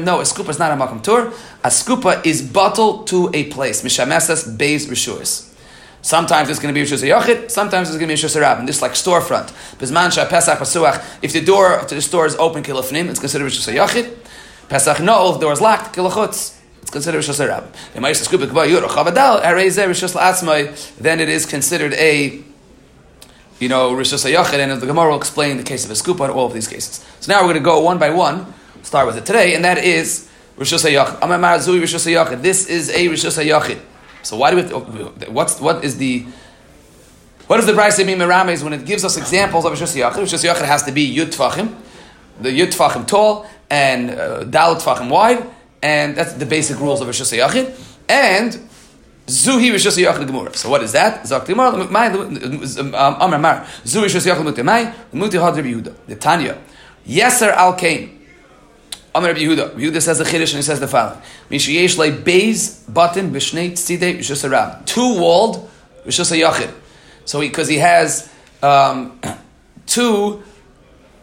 No, 0.04 0.18
a 0.18 0.24
skupa 0.24 0.48
is 0.48 0.58
not 0.58 0.72
a 0.72 0.76
Makam 0.76 1.00
Tur. 1.04 1.28
A 1.62 1.68
skupa 1.68 2.26
is 2.26 2.42
bottled 2.42 3.06
to 3.06 3.30
a 3.32 3.44
place. 3.44 3.82
Mishamesas 3.84 4.56
Beis 4.56 4.88
Rishuris. 4.88 5.54
Sometimes 6.02 6.48
it's 6.50 6.58
going 6.58 6.74
to 6.74 6.78
be 6.78 6.84
Rishus 6.84 7.08
Yachid, 7.08 7.48
sometimes 7.48 7.90
it's 7.90 7.96
going 7.96 8.08
to 8.08 8.14
be 8.16 8.20
Rishus 8.20 8.40
Rabin. 8.40 8.66
This 8.66 8.76
is 8.78 8.82
like 8.82 8.90
storefront. 8.94 9.52
If 11.22 11.32
the 11.32 11.40
door 11.40 11.78
to 11.78 11.94
the 11.94 12.02
store 12.02 12.26
is 12.26 12.34
open, 12.34 12.64
Kilafnim, 12.64 13.08
it's 13.08 13.20
considered 13.20 13.52
Rishus 13.52 13.72
Yachid. 13.72 14.16
Pesach 14.68 14.98
no, 15.00 15.28
if 15.28 15.34
the 15.34 15.42
door 15.42 15.52
is 15.52 15.60
locked, 15.60 15.94
Kilachutz. 15.94 16.58
It's 16.82 16.90
considered 16.90 17.18
a 17.18 17.20
Rishus 17.20 17.38
Rabin. 17.38 17.70
Then 20.98 21.20
it 21.20 21.28
is 21.28 21.46
considered 21.46 21.92
a 21.92 22.42
you 23.60 23.68
know, 23.68 23.92
Rishus 23.92 24.28
HaYachid, 24.28 24.58
and 24.58 24.80
the 24.80 24.86
Gemara 24.86 25.10
will 25.10 25.18
explain 25.18 25.56
the 25.56 25.62
case 25.62 25.84
of 25.84 25.90
a 25.90 25.96
scoop 25.96 26.20
on 26.20 26.30
all 26.30 26.46
of 26.46 26.52
these 26.52 26.68
cases. 26.68 27.04
So 27.20 27.32
now 27.32 27.40
we're 27.40 27.52
going 27.52 27.56
to 27.56 27.64
go 27.64 27.80
one 27.80 27.98
by 27.98 28.10
one, 28.10 28.52
start 28.82 29.06
with 29.06 29.16
it 29.16 29.24
today, 29.24 29.54
and 29.54 29.64
that 29.64 29.78
is 29.78 30.28
Rishus 30.58 30.84
HaYachid. 30.88 32.42
This 32.42 32.68
is 32.68 32.90
a 32.90 33.06
Rishus 33.06 33.42
HaYachid. 33.42 33.80
So 34.22 34.36
why 34.36 34.50
do 34.50 34.56
we, 34.56 34.62
what's, 35.28 35.60
what 35.60 35.84
is 35.84 35.98
the, 35.98 36.26
what 37.46 37.56
does 37.56 37.66
the 37.66 37.72
Brisa 37.72 38.04
mean 38.06 38.18
Merames 38.18 38.62
when 38.62 38.72
it 38.72 38.84
gives 38.84 39.04
us 39.04 39.16
examples 39.16 39.64
of 39.64 39.72
Rishus 39.72 39.96
HaYachid? 39.96 40.22
Rishus 40.22 40.44
HaYachid 40.44 40.64
has 40.64 40.82
to 40.84 40.92
be 40.92 41.14
Yud 41.14 41.34
Tfachim, 41.34 41.74
the 42.40 42.48
Yud 42.48 42.74
Tfachim 42.74 43.06
tall, 43.06 43.46
and 43.70 44.10
uh, 44.10 44.44
Dal 44.44 44.76
Tfachim 44.76 45.10
wide, 45.10 45.44
and 45.82 46.16
that's 46.16 46.32
the 46.34 46.46
basic 46.46 46.78
rules 46.80 47.00
of 47.00 47.08
Rishus 47.08 47.36
HaYachid. 47.36 47.78
And 48.08 48.68
Zuhi 49.26 49.72
Rishus 49.72 50.02
Yachid 50.02 50.26
Gemara. 50.26 50.54
So 50.54 50.68
what 50.68 50.82
is 50.82 50.92
that? 50.92 51.22
Zok 51.22 51.46
Gemara. 51.46 51.72
Amar 53.20 53.38
Mar. 53.38 53.66
Zuhi 53.84 54.04
Rishus 54.04 54.26
Yachid 54.26 54.44
Muti 54.44 54.62
Mai. 54.62 54.92
Muti 55.12 55.38
Had 55.38 55.56
Rabbi 55.56 55.68
Yehuda. 55.68 55.94
The 56.06 56.16
Tanya. 56.16 56.58
Yeser 57.06 57.50
Al 57.52 57.74
Kain. 57.74 58.20
Amar 59.14 59.30
Rabbi 59.30 59.40
Yehuda. 59.40 59.70
Yehuda 59.74 60.02
says 60.02 60.18
the 60.18 60.24
Chiddush 60.24 60.50
and 60.50 60.56
he 60.56 60.62
says 60.62 60.80
the 60.80 60.88
following. 60.88 61.20
Mishayesh 61.50 61.96
Lei 61.96 62.10
Beis 62.10 62.92
Button 62.92 63.32
B'Shnei 63.32 63.72
Tzidei 63.72 64.18
Rishus 64.18 64.48
Rab. 64.50 64.84
Two 64.84 65.18
walled 65.18 65.70
Rishus 66.04 66.38
Yachid. 66.38 66.72
So 67.24 67.40
because 67.40 67.68
he, 67.68 67.76
he 67.76 67.80
has 67.80 68.30
um, 68.62 69.18
two 69.86 70.42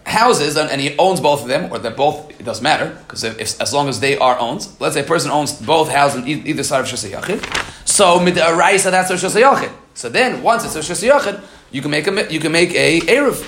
houses 0.05 0.57
and, 0.57 0.81
he 0.81 0.95
owns 0.97 1.19
both 1.19 1.43
of 1.43 1.47
them, 1.47 1.71
or 1.71 1.79
they're 1.79 1.91
both, 1.91 2.31
it 2.39 2.43
doesn't 2.43 2.63
matter, 2.63 2.97
because 3.03 3.23
if, 3.23 3.61
as 3.61 3.73
long 3.73 3.87
as 3.87 3.99
they 3.99 4.17
are 4.17 4.37
owned, 4.39 4.67
let's 4.79 4.95
say 4.95 5.01
a 5.01 5.05
person 5.05 5.31
owns 5.31 5.53
both 5.53 5.89
houses 5.89 6.21
on 6.21 6.27
either 6.27 6.63
side 6.63 6.81
of 6.81 6.87
Shasa 6.87 7.11
Yachid, 7.11 7.80
so 8.01 8.17
mid'araisa 8.17 8.89
that's 8.89 9.11
Rosh 9.11 9.35
Yachid. 9.35 9.71
So 9.93 10.09
then, 10.09 10.41
once 10.41 10.65
it's 10.65 10.75
Rosh 10.75 11.03
Yachid, 11.03 11.39
you 11.69 11.83
can 11.83 11.91
make 11.91 12.07
a 12.07 12.33
you 12.33 12.39
can 12.39 12.51
make 12.51 12.73
a 12.73 12.99
eruv. 13.01 13.45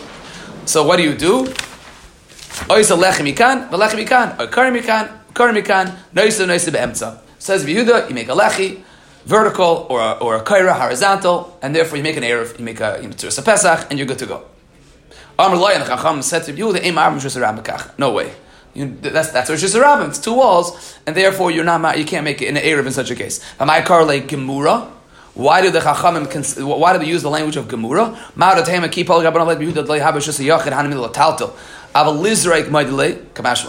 So 0.67 0.83
what 0.85 0.97
do 0.97 1.03
you 1.03 1.15
do? 1.15 1.45
Oisa 2.69 2.95
lechem 2.95 3.33
ikan, 3.33 3.71
velechem 3.71 4.05
ikan, 4.05 4.39
or 4.39 4.45
karim 4.45 4.75
ikan, 4.75 5.09
karim 5.33 5.55
ikan, 5.55 5.95
noisa 6.13 6.45
noisa 6.45 6.71
be'emtza. 6.71 7.17
Says 7.39 7.65
Yehuda, 7.65 8.09
you 8.09 8.13
make 8.13 8.29
a 8.29 8.33
lechi, 8.33 8.83
vertical, 9.25 9.87
or 9.89 9.99
a, 9.99 10.11
or 10.19 10.35
a 10.35 10.43
kaira, 10.43 10.79
horizontal, 10.79 11.57
and 11.63 11.75
therefore 11.75 11.97
you 11.97 12.03
make 12.03 12.15
an 12.15 12.21
eruv, 12.23 12.59
you 12.59 12.63
make 12.63 12.79
a, 12.79 12.99
you 13.01 13.09
a 13.09 13.41
pesach, 13.41 13.87
and 13.89 13.97
you're 13.97 14.07
good 14.07 14.19
to 14.19 14.27
go. 14.27 14.45
Amr 15.39 15.57
Loyan 15.57 15.83
Chacham 15.87 16.21
said 16.21 16.43
to 16.43 16.53
Yehuda, 16.53 17.97
No 17.97 18.13
way. 18.13 18.31
You, 18.73 18.97
that's 19.01 19.29
that's 19.31 19.49
Rosh 19.49 19.63
Hashanah. 19.63 20.09
It's 20.09 20.19
two 20.19 20.33
walls, 20.33 20.97
and 21.05 21.15
therefore 21.15 21.51
you're 21.51 21.63
not 21.63 21.97
you 21.97 22.05
can't 22.05 22.23
make 22.23 22.41
it 22.41 22.47
an 22.47 22.55
Erev 22.55 22.87
in 22.87 22.91
such 22.91 23.11
a 23.11 23.15
case. 23.15 23.39
Why 25.35 25.61
do 25.61 25.71
the 25.71 25.79
Chachamim? 25.79 26.79
Why 26.79 26.93
do 26.93 26.99
they 26.99 27.07
use 27.07 27.21
the 27.21 27.29
language 27.29 27.55
of 27.55 27.67
Gemura? 27.67 28.15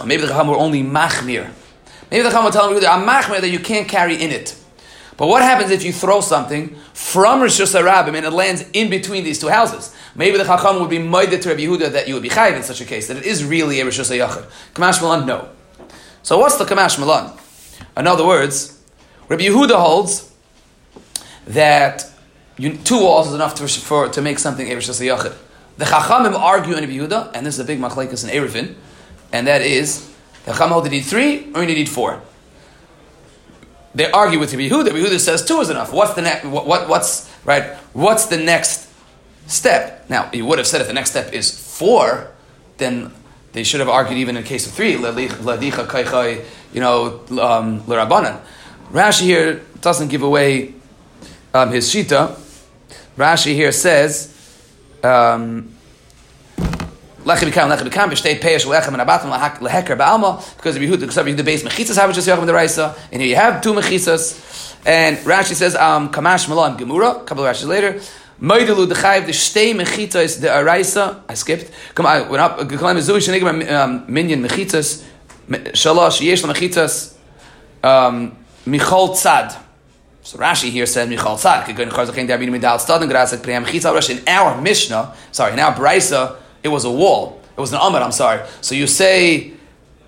Maybe 0.07 0.21
the 0.21 0.27
Chacham 0.27 0.47
were 0.47 0.57
only 0.57 0.83
machmir. 0.83 1.51
Maybe 2.11 2.23
the 2.23 2.29
Chacham 2.29 2.45
were 2.45 2.51
telling 2.51 2.81
you 2.81 2.87
I'm 2.87 3.07
machmir 3.07 3.41
that 3.41 3.49
you 3.49 3.59
can't 3.59 3.87
carry 3.87 4.15
in 4.21 4.31
it. 4.31 4.55
But 5.17 5.27
what 5.27 5.41
happens 5.41 5.71
if 5.71 5.83
you 5.83 5.93
throw 5.93 6.19
something 6.19 6.75
from 6.93 7.41
Rosh 7.41 7.59
Hashanah 7.61 8.07
and 8.07 8.25
it 8.25 8.31
lands 8.31 8.65
in 8.73 8.89
between 8.89 9.23
these 9.23 9.39
two 9.39 9.47
houses? 9.47 9.95
Maybe 10.13 10.37
the 10.37 10.43
Chacham 10.43 10.79
would 10.81 10.89
be 10.89 10.97
moided 10.97 11.41
to 11.41 11.49
Rabbi 11.49 11.61
Yehuda 11.61 11.91
that 11.93 12.07
you 12.07 12.13
would 12.15 12.23
be 12.23 12.29
chayiv 12.29 12.55
in 12.55 12.63
such 12.63 12.81
a 12.81 12.85
case, 12.85 13.07
that 13.07 13.17
it 13.17 13.25
is 13.25 13.43
really 13.43 13.79
a 13.79 13.85
Rosh 13.85 13.99
Hashanah. 13.99 14.45
Kamash 14.73 15.01
Malan, 15.01 15.25
no. 15.25 15.49
So 16.21 16.37
what's 16.37 16.57
the 16.57 16.65
Kamash 16.65 16.99
Malan? 16.99 17.31
In 17.95 18.07
other 18.07 18.25
words, 18.25 18.81
Rabbi 19.29 19.43
Yehuda 19.43 19.75
holds 19.75 20.31
that 21.47 22.11
you, 22.57 22.77
two 22.77 22.99
walls 22.99 23.27
is 23.27 23.33
enough 23.33 23.55
to, 23.55 23.67
for, 23.67 24.09
to 24.09 24.21
make 24.21 24.39
something 24.39 24.69
a 24.69 24.73
Rosh 24.73 24.89
Hashanah. 24.89 25.35
The 25.77 25.85
Chachamim 25.85 26.33
argue 26.33 26.73
in 26.73 26.81
Rabbi 26.81 26.93
Yehuda, 26.93 27.31
and 27.33 27.45
this 27.45 27.55
is 27.55 27.59
a 27.61 27.65
big 27.65 27.79
machlekes 27.79 28.23
in 28.23 28.35
Erevin, 28.35 28.75
and 29.31 29.47
that 29.47 29.61
is, 29.61 30.11
the 30.43 30.51
Chacham 30.51 30.71
hold 30.71 30.83
you 30.85 30.91
need 30.91 31.05
three 31.05 31.53
or 31.53 31.63
you 31.63 31.73
need 31.73 31.87
four 31.87 32.21
they 33.95 34.11
argue 34.11 34.39
with 34.39 34.53
Rabbi 34.53 34.69
Yehuda. 34.69 34.87
Rabbi 34.87 34.99
Yehuda 34.99 35.19
says 35.19 35.43
two 35.43 35.59
is 35.61 35.69
enough. 35.69 35.91
What's 35.91 36.13
the 36.13 36.21
next? 36.21 36.45
What, 36.45 36.67
what, 36.67 36.87
what's 36.87 37.31
right? 37.45 37.73
What's 37.93 38.27
the 38.27 38.37
next 38.37 38.85
step. 39.47 40.09
Now, 40.09 40.29
you 40.33 40.45
would 40.45 40.57
have 40.57 40.67
said 40.67 40.81
if 40.81 40.87
the 40.87 40.93
next 40.93 41.11
step 41.11 41.33
is 41.33 41.51
four, 41.77 42.31
then 42.77 43.11
they 43.53 43.63
should 43.63 43.79
have 43.79 43.89
argued 43.89 44.19
even 44.19 44.37
in 44.37 44.43
case 44.43 44.67
of 44.67 44.73
three, 44.73 44.93
you 46.73 46.81
know, 46.81 47.21
um. 47.41 47.81
Rashi 48.91 49.21
here 49.21 49.61
doesn't 49.81 50.09
give 50.09 50.21
away 50.21 50.73
um, 51.53 51.71
his 51.71 51.91
shita. 51.91 52.39
Rashi 53.17 53.53
here 53.53 53.71
says, 53.71 54.31
um, 55.03 55.74
Lechi 57.25 57.49
b'kam, 57.49 57.75
lechi 57.75 57.89
b'kam, 57.89 58.11
b'shtei 58.11 58.39
peish 58.39 58.65
lechem 58.67 58.89
and 58.89 58.97
abatim 58.97 59.31
leheker 59.59 59.97
ba'alma, 59.97 60.55
because 60.57 60.75
of 60.75 60.81
Yehuda, 60.83 60.99
because 60.99 61.17
of 61.17 61.25
Yehuda 61.25 61.43
base 61.43 61.63
mechitzas 61.63 61.95
have 61.95 62.13
just 62.13 62.27
the 62.27 62.33
deraisa, 62.33 62.95
and 63.11 63.19
here 63.19 63.31
you 63.31 63.35
have 63.35 63.63
two 63.63 63.73
mechitzas, 63.73 64.77
and 64.85 65.17
Rashi 65.17 65.55
says, 65.55 65.75
um, 65.75 66.11
kamash 66.11 66.47
malam 66.47 66.77
gemura, 66.77 67.21
a 67.21 67.23
couple 67.23 67.43
of 67.43 67.55
Rashis 67.55 67.65
later, 67.65 67.99
Moidelu 68.39 68.85
dechayiv 68.85 69.25
the 69.25 69.31
shtei 69.31 69.73
mechitzas 69.73 70.39
de 70.39 70.47
araisa, 70.47 71.23
I 71.27 71.33
skipped, 71.33 71.71
come 71.95 72.05
on, 72.05 72.29
went 72.29 72.41
up, 72.41 72.59
kalam 72.59 72.95
zui 72.97 73.17
shenigim 73.17 73.71
um, 73.71 74.05
minyan 74.07 74.43
mechitzas, 74.43 75.03
shalosh 75.49 76.21
yesh 76.21 76.43
la 76.43 76.53
mechitzas, 76.53 77.15
um, 77.83 78.37
michol 78.67 79.15
tzad, 79.15 79.57
so 80.21 80.37
Rashi 80.39 80.69
here 80.71 80.85
said 80.87 81.07
Michal 81.07 81.35
Tzad. 81.35 81.69
In 81.69 81.75
our 84.27 84.59
Mishnah, 84.59 85.13
sorry, 85.31 85.53
in 85.53 85.59
our 85.59 85.75
Brisa, 85.75 86.37
it 86.65 86.69
was 86.69 86.83
a 86.83 86.91
wall. 86.91 87.39
It 87.55 87.61
was 87.61 87.71
an 87.71 87.79
Amad, 87.79 88.01
I'm 88.01 88.11
sorry. 88.11 88.45
So 88.59 88.75
you 88.75 88.87
say 88.87 89.53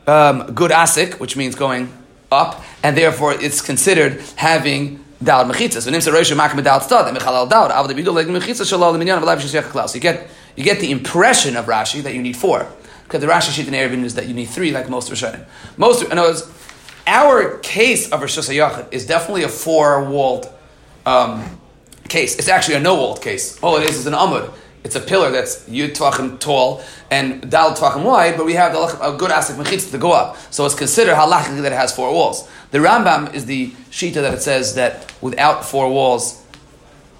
um, 0.08 0.52
good 0.54 0.72
asik, 0.72 1.20
which 1.20 1.38
means 1.38 1.56
going 1.56 1.93
up, 2.32 2.63
and 2.84 2.98
therefore 2.98 3.34
it's 3.34 3.62
considered 3.62 4.22
having 4.36 5.04
Dal 5.24 5.46
Mechitza. 5.46 5.82
So 5.82 5.91
Nimsa 5.91 6.12
Rosh 6.12 6.32
Makim 6.32 6.63
Dal 6.63 6.80
Tzad, 6.80 7.13
Michal 7.13 7.36
Al 7.36 7.48
Dal, 7.48 7.70
Avad 7.70 7.96
Bidul 7.96 8.13
Leg 8.13 8.28
Mechitza 8.28 8.65
Shalal 8.65 8.98
Minyan 8.98 9.22
Klaus. 9.22 9.96
You 9.96 10.02
get 10.02 10.28
you 10.56 10.63
get 10.63 10.80
the 10.80 10.91
impression 10.91 11.56
of 11.56 11.65
Rashi 11.65 12.02
that 12.02 12.15
you 12.15 12.22
need 12.22 12.36
four. 12.36 12.67
Because 13.04 13.22
the 13.22 13.28
Rashi 13.28 13.52
sheet 13.52 13.67
in 13.67 13.74
Eruvin 13.74 14.04
is 14.04 14.15
that 14.15 14.28
you 14.28 14.34
need 14.34 14.48
three, 14.48 14.72
like 14.72 14.89
most 14.89 15.10
Rishonim. 15.12 15.46
Most, 15.78 16.04
in 16.04 16.17
other 16.17 16.30
words, 16.30 16.52
our 17.06 17.60
case 17.60 18.12
of 18.12 18.20
Rosh 18.20 18.38
Hashanah 18.38 18.91
is 18.91 19.06
definitely 19.06 19.43
a 19.43 19.50
four-walled 19.50 20.52
um, 21.06 21.58
case. 22.10 22.38
It's 22.38 22.50
actually 22.50 22.76
a 22.76 22.80
no-walled 22.82 23.22
case. 23.22 23.62
All 23.63 23.78
it 23.78 23.89
is 23.89 23.98
is 23.98 24.08
an 24.08 24.13
amud. 24.13 24.52
It's 24.88 24.95
a 24.95 25.02
pillar 25.02 25.32
that's 25.32 25.67
yud 25.67 25.97
tvachim 25.97 26.39
tall 26.39 26.82
and 27.12 27.52
dal 27.52 27.76
tvachim 27.76 28.06
wide, 28.06 28.38
but 28.38 28.45
we 28.45 28.54
have 28.54 28.71
a 28.73 29.17
good 29.17 29.32
asik 29.32 29.62
mechitz 29.62 29.91
to 29.91 29.97
go 29.97 30.13
up. 30.13 30.38
So 30.50 30.65
it's 30.65 30.76
considered 30.76 31.15
halachically 31.15 31.62
that 31.63 31.73
it 31.73 31.76
has 31.76 31.93
four 31.93 32.10
walls. 32.13 32.47
The 32.71 32.78
Rambam 32.78 33.34
is 33.34 33.45
the 33.47 33.71
shita 33.91 34.13
that 34.13 34.34
it 34.34 34.41
says 34.41 34.76
that 34.76 35.13
without 35.21 35.65
four 35.65 35.91
walls, 35.91 36.41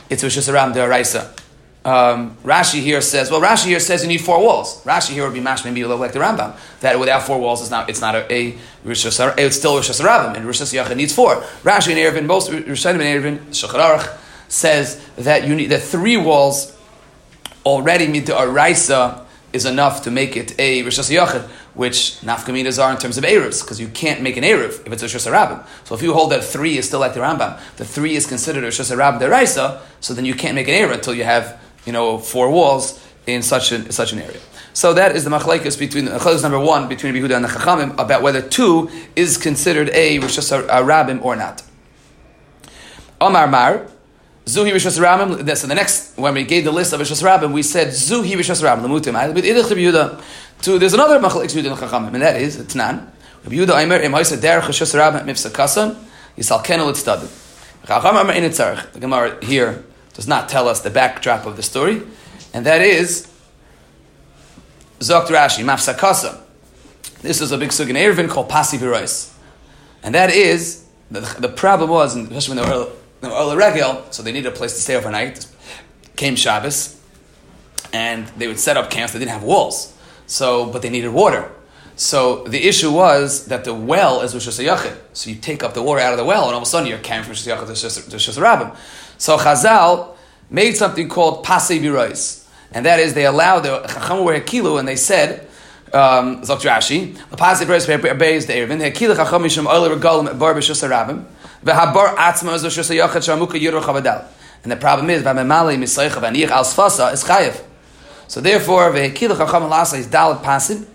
it's 0.10 0.23
Rosh 0.23 0.38
Hashanah 0.38 0.75
deraisa. 0.75 1.38
Um, 1.84 2.38
Rashi 2.38 2.80
here 2.80 3.01
says, 3.01 3.30
well, 3.30 3.41
Rashi 3.41 3.65
here 3.65 3.82
says 3.82 4.01
you 4.01 4.08
need 4.08 4.21
four 4.21 4.41
walls. 4.41 4.82
Rashi 4.86 5.10
here 5.12 5.25
would 5.25 5.34
be 5.34 5.41
mash 5.41 5.65
maybe 5.65 5.84
like 5.84 6.13
the 6.13 6.19
Rambam 6.19 6.56
that 6.80 6.97
without 6.97 7.23
four 7.23 7.38
walls 7.38 7.60
it's 7.60 7.69
not 7.69 7.89
it's 7.89 7.99
not 7.99 8.15
a, 8.15 8.34
a 8.34 8.58
it's 8.86 9.58
still 9.58 9.75
Rosh 9.75 9.89
Hashanah 9.89 10.38
and 10.38 10.45
Rosh 10.45 10.62
Hashanah 10.62 10.95
needs 10.95 11.13
four. 11.13 11.36
Rashi 11.63 11.89
and 11.89 11.99
Eruvin, 11.99 12.25
most 12.27 12.49
Rishonim 12.49 13.01
and 13.01 13.51
Eruvin, 13.51 14.17
says 14.47 15.06
that 15.17 15.45
you 15.45 15.53
need 15.53 15.67
that 15.67 15.82
three 15.82 16.15
walls 16.15 16.77
already 17.67 18.08
mita 18.08 18.34
Araisa 18.34 19.25
is 19.53 19.65
enough 19.65 20.03
to 20.03 20.12
make 20.12 20.36
it 20.36 20.60
a 20.60 20.84
Rosh 20.84 20.99
Hashanah, 20.99 21.47
which 21.73 22.19
nafkaminas 22.21 22.84
are 22.84 22.91
in 22.91 22.97
terms 22.97 23.17
of 23.17 23.23
Erevs, 23.23 23.62
because 23.62 23.80
you 23.80 23.88
can't 23.88 24.21
make 24.21 24.38
an 24.38 24.43
Erev 24.43 24.86
if 24.86 24.91
it's 24.91 25.03
a 25.03 25.06
Rosh 25.06 25.27
Hashanah. 25.27 25.65
So 25.86 25.95
if 25.95 26.01
you 26.01 26.13
hold 26.13 26.32
that 26.32 26.43
three 26.43 26.77
is 26.77 26.88
still 26.88 26.99
like 26.99 27.13
the 27.13 27.21
Rambam, 27.21 27.60
the 27.77 27.86
three 27.86 28.15
is 28.15 28.25
considered 28.27 28.63
Rosh 28.63 28.80
Hashanah 28.80 29.19
Deraisa, 29.19 29.82
so 29.99 30.13
then 30.13 30.25
you 30.25 30.34
can't 30.34 30.56
make 30.56 30.67
an 30.67 30.73
Erev 30.73 30.93
until 30.93 31.13
you 31.13 31.23
have 31.23 31.60
you 31.86 31.93
know, 31.93 32.17
four 32.17 32.51
walls 32.51 33.01
in 33.25 33.41
such 33.41 33.71
an, 33.71 33.89
such 33.91 34.12
an 34.12 34.19
area. 34.19 34.39
So 34.73 34.93
that 34.93 35.15
is 35.15 35.23
the 35.23 35.32
machlekes 35.32 35.80
between 35.80 36.06
the 36.06 36.12
machlekes 36.12 36.43
number 36.43 36.60
one 36.60 36.88
between 36.88 37.15
Yehuda 37.15 37.36
and 37.36 37.45
the 37.45 37.49
Chachamim 37.49 37.97
about 37.97 38.21
whether 38.21 38.41
two 38.41 38.91
is 39.15 39.38
considered 39.38 39.89
a 39.89 40.19
Rosh 40.19 40.38
Hashanah 40.38 41.23
or 41.23 41.36
not. 41.36 41.63
Omar 43.19 43.47
Mar. 43.47 43.88
Zuhi 44.48 44.72
Rishas 44.72 44.98
Rabim. 44.98 45.58
So 45.58 45.68
the 45.68 45.76
next, 45.76 46.18
when 46.18 46.34
we 46.34 46.46
gave 46.46 46.64
the 46.64 46.72
list 46.72 46.94
of 46.94 47.02
Rishas 47.02 47.22
Rabim, 47.22 47.52
we 47.52 47.62
said 47.62 47.90
Zuhi 47.90 48.32
Rishas 48.32 48.64
Rabim. 48.64 48.86
Lamutim. 48.86 49.34
With 49.34 49.44
Idich 49.44 49.66
Yehuda. 49.66 50.22
To 50.64 50.80
there's 50.80 50.94
another 50.94 51.20
machlekes 51.20 51.54
Yehuda 51.54 51.72
and 51.72 51.80
Chachamim, 51.80 52.14
and 52.14 52.22
that 52.22 52.42
is 52.42 52.58
Tnan. 52.58 53.10
Yehuda 53.44 53.84
Aimer 53.84 53.98
Im 53.98 54.14
Haisa 54.14 54.38
Derech 54.38 54.62
Rishas 54.62 54.96
Rabim 54.96 55.26
Mifsa 55.26 55.54
Kasan 55.54 55.98
Yisal 56.38 56.64
Kenel 56.64 56.94
Tzdadim. 56.94 57.28
Chachamim 57.86 58.34
in 58.36 58.50
Itzarech. 58.50 58.94
The 58.94 59.00
Gemara 59.02 59.44
here 59.44 59.84
does 60.14 60.30
not 60.30 60.48
tell 60.48 60.70
us 60.70 60.80
the 60.80 60.90
backdrop 60.90 61.46
of 61.46 61.58
the 61.58 61.64
story, 61.64 62.02
and 62.54 62.66
that 62.66 62.82
is 62.82 63.28
Zokt 65.00 65.28
Rashi, 65.28 65.64
Mafsakasa. 65.66 66.42
This 67.22 67.42
is 67.42 67.52
a 67.52 67.58
big 67.58 67.70
sugin 67.70 67.96
Eruvin 67.96 68.30
called 68.30 68.48
Pasi 68.48 68.78
Virais. 68.78 69.34
And 70.04 70.16
that 70.16 70.32
is, 70.32 70.86
the, 71.12 71.20
the 71.38 71.50
problem 71.50 71.90
was, 71.90 72.16
especially 72.16 72.56
when 72.56 72.66
they 72.66 72.78
were, 72.78 72.90
so 73.21 74.23
they 74.23 74.32
needed 74.32 74.47
a 74.47 74.56
place 74.56 74.73
to 74.73 74.82
stay 74.82 74.95
overnight, 74.95 75.47
came 76.15 76.36
Shabbos, 76.36 76.99
and 77.93 78.27
they 78.38 78.47
would 78.47 78.60
set 78.60 78.77
up 78.77 78.89
camps, 78.89 79.13
they 79.13 79.19
didn't 79.19 79.32
have 79.32 79.43
walls. 79.43 79.93
So, 80.27 80.69
but 80.71 80.82
they 80.82 80.89
needed 80.89 81.10
water. 81.10 81.51
So 81.95 82.43
the 82.43 82.67
issue 82.67 82.91
was 82.91 83.45
that 83.45 83.63
the 83.63 83.73
well 83.73 84.21
is 84.21 84.34
Rosh 84.34 84.47
Hashanah. 84.47 84.97
So 85.13 85.32
you 85.32 85.36
take 85.38 85.63
up 85.63 85.73
the 85.73 85.82
water 85.82 85.99
out 85.99 86.13
of 86.13 86.19
the 86.19 86.25
well, 86.25 86.43
and 86.43 86.51
all 86.51 86.58
of 86.58 86.63
a 86.63 86.65
sudden 86.65 86.88
you're 86.88 86.99
carrying 86.99 87.23
from 87.23 87.32
Rosh 87.32 87.43
to 87.43 87.49
Hashanah. 87.49 88.77
So 89.17 89.38
Chazal 89.38 90.15
made 90.49 90.77
something 90.77 91.10
called 91.10 91.43
Pasei 91.43 91.80
Birois. 91.82 92.47
And 92.71 92.86
that 92.86 92.99
is, 92.99 93.13
they 93.15 93.25
allowed 93.25 93.62
the 93.62 93.82
Chacham 93.88 94.23
were 94.23 94.39
Hekilu, 94.39 94.77
and 94.77 94.88
they 94.88 94.95
said, 94.95 95.47
um, 95.91 96.41
Zok 96.43 96.60
Rashi, 96.60 97.15
Pasei 97.32 97.65
Birois 97.65 97.88
the 97.88 98.53
Eruvin, 98.53 98.91
Hekilu 98.91 99.15
Chacham 99.15 99.41
Misham 99.41 99.65
Oile 99.65 99.89
Regalim 99.89 100.38
Bar 100.38 100.53
B'Shus 100.53 100.88
And 104.63 104.72
the 104.72 104.76
problem 104.76 105.10
is, 105.10 105.22
is 105.22 105.28
Chayev. 107.24 107.63
So 108.28 108.41
therefore, 108.41 108.96
is 108.96 110.08
Dalit 110.08 110.86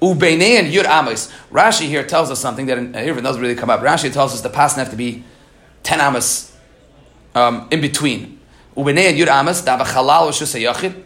Ubeinei 0.00 0.58
and 0.60 0.72
Yud 0.72 0.86
Amos. 0.86 1.32
Rashi 1.50 1.86
here 1.88 2.04
tells 2.04 2.30
us 2.30 2.38
something 2.38 2.66
that 2.66 2.78
Eruvin 2.78 3.22
doesn't 3.22 3.42
really 3.42 3.56
come 3.56 3.68
up. 3.68 3.80
Rashi 3.80 4.12
tells 4.12 4.32
us 4.32 4.40
the 4.42 4.48
pasin 4.48 4.76
have 4.76 4.90
to 4.90 4.96
be 4.96 5.24
10 5.82 6.00
Amos 6.00 6.56
um, 7.34 7.66
in 7.70 7.80
between. 7.80 8.38
Ubenei 8.76 9.08
and 9.08 9.18
Yud 9.18 9.26
Amas, 9.26 9.60
Dava 9.62 9.84
Chalal 9.84 10.28
Rishus 10.28 10.54
Yachid. 10.60 11.02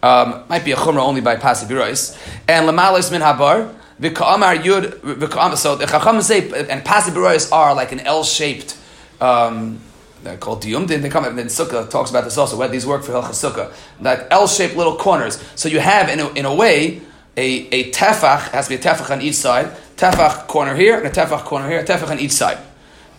Um, 0.00 0.44
might 0.48 0.64
be 0.64 0.72
a 0.72 0.76
chumrah 0.76 1.00
only 1.00 1.22
by 1.22 1.36
Pasi 1.36 1.66
Birois. 1.66 2.14
And 2.46 2.68
Lamalis 2.68 3.10
Min 3.10 3.22
Habar, 3.22 3.74
V'ka'amar 4.00 4.62
Yud, 4.62 5.00
V'ka'amar, 5.00 5.56
so 5.56 5.76
the 5.76 5.86
Chacham 5.86 6.20
say, 6.22 6.50
and 6.68 6.84
Pasi 6.84 7.10
Birois 7.10 7.52
are 7.52 7.74
like 7.74 7.92
an 7.92 8.00
L-shaped, 8.00 8.76
um, 9.20 9.80
they're 10.24 10.36
called 10.38 10.62
diyum. 10.62 10.88
Then 10.88 11.02
they 11.02 11.08
come 11.08 11.24
and 11.24 11.38
then 11.38 11.46
Sukkah 11.46 11.88
talks 11.88 12.10
about 12.10 12.24
this 12.24 12.38
also. 12.38 12.56
Where 12.56 12.68
these 12.68 12.86
work 12.86 13.04
for 13.04 13.12
Hilchas 13.12 13.50
Sukkah, 13.50 13.72
like 14.00 14.26
L-shaped 14.30 14.74
little 14.74 14.96
corners. 14.96 15.42
So 15.54 15.68
you 15.68 15.80
have 15.80 16.08
in 16.08 16.18
a, 16.18 16.32
in 16.32 16.46
a 16.46 16.54
way 16.54 17.02
a, 17.36 17.68
a 17.68 17.90
tefach 17.90 18.50
has 18.50 18.68
to 18.68 18.70
be 18.70 18.80
a 18.80 18.82
tefach 18.82 19.10
on 19.10 19.20
each 19.20 19.34
side, 19.34 19.76
tefach 19.96 20.46
corner 20.46 20.74
here 20.74 20.96
and 20.96 21.06
a 21.06 21.10
tefach 21.10 21.44
corner 21.44 21.68
here, 21.68 21.80
a 21.80 21.84
tefach 21.84 22.10
on 22.10 22.18
each 22.18 22.32
side. 22.32 22.58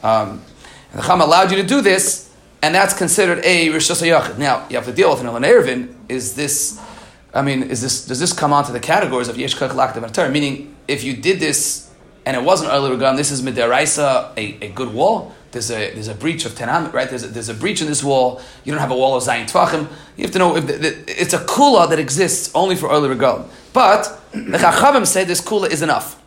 Um, 0.04 0.42
the 0.94 1.02
Chacham 1.02 1.22
allowed 1.22 1.52
you 1.52 1.58
to 1.58 1.68
do 1.68 1.82
this, 1.82 2.34
and 2.62 2.74
that's 2.74 2.94
considered 2.94 3.44
a 3.46 3.70
Rosh 3.70 3.90
Now, 4.38 4.66
you 4.70 4.76
have 4.76 4.86
to 4.86 4.94
deal 4.94 5.12
with 5.12 5.22
an 5.22 5.28
Erevin. 5.28 5.94
Is 6.10 6.36
this, 6.36 6.80
I 7.36 7.42
mean, 7.42 7.64
is 7.64 7.82
this, 7.82 8.06
does 8.06 8.20
this 8.22 8.32
come 8.32 8.54
onto 8.54 8.72
the 8.72 8.80
categories 8.80 9.28
of 9.28 9.38
Yesh 9.38 9.56
Kach 9.56 10.32
Meaning, 10.32 10.74
if 10.88 11.04
you 11.04 11.14
did 11.18 11.42
this 11.42 11.92
and 12.26 12.36
it 12.36 12.42
wasn't 12.42 12.72
early 12.72 12.96
Regam, 12.96 13.18
this 13.18 13.30
is 13.30 13.42
Midaraisa, 13.42 14.32
a, 14.38 14.66
a 14.66 14.70
good 14.70 14.94
wall. 14.94 15.36
There's 15.52 15.70
a, 15.70 15.94
there's 15.94 16.08
a 16.08 16.16
breach 16.16 16.46
of 16.46 16.54
Tenam, 16.54 16.92
right? 16.94 17.10
There's 17.10 17.24
a, 17.24 17.28
there's 17.28 17.50
a 17.50 17.54
breach 17.54 17.82
in 17.82 17.88
this 17.88 18.04
wall. 18.04 18.42
You 18.64 18.72
don't 18.72 18.80
have 18.80 18.92
a 18.92 18.96
wall 18.96 19.16
of 19.16 19.24
Zayin 19.24 19.50
Tvachim. 19.50 19.88
You 20.16 20.24
have 20.24 20.32
to 20.32 20.40
know 20.40 20.56
if 20.56 20.66
the, 20.66 20.74
the, 20.74 21.22
it's 21.22 21.34
a 21.34 21.40
kula 21.40 21.90
that 21.90 22.00
exists 22.00 22.52
only 22.56 22.78
for 22.78 22.90
early 22.90 23.14
Regam. 23.14 23.48
But 23.74 24.20
the 24.32 24.58
Chachavim 24.58 25.06
say 25.06 25.26
this 25.26 25.42
kula 25.42 25.70
is 25.70 25.82
enough. 25.82 26.22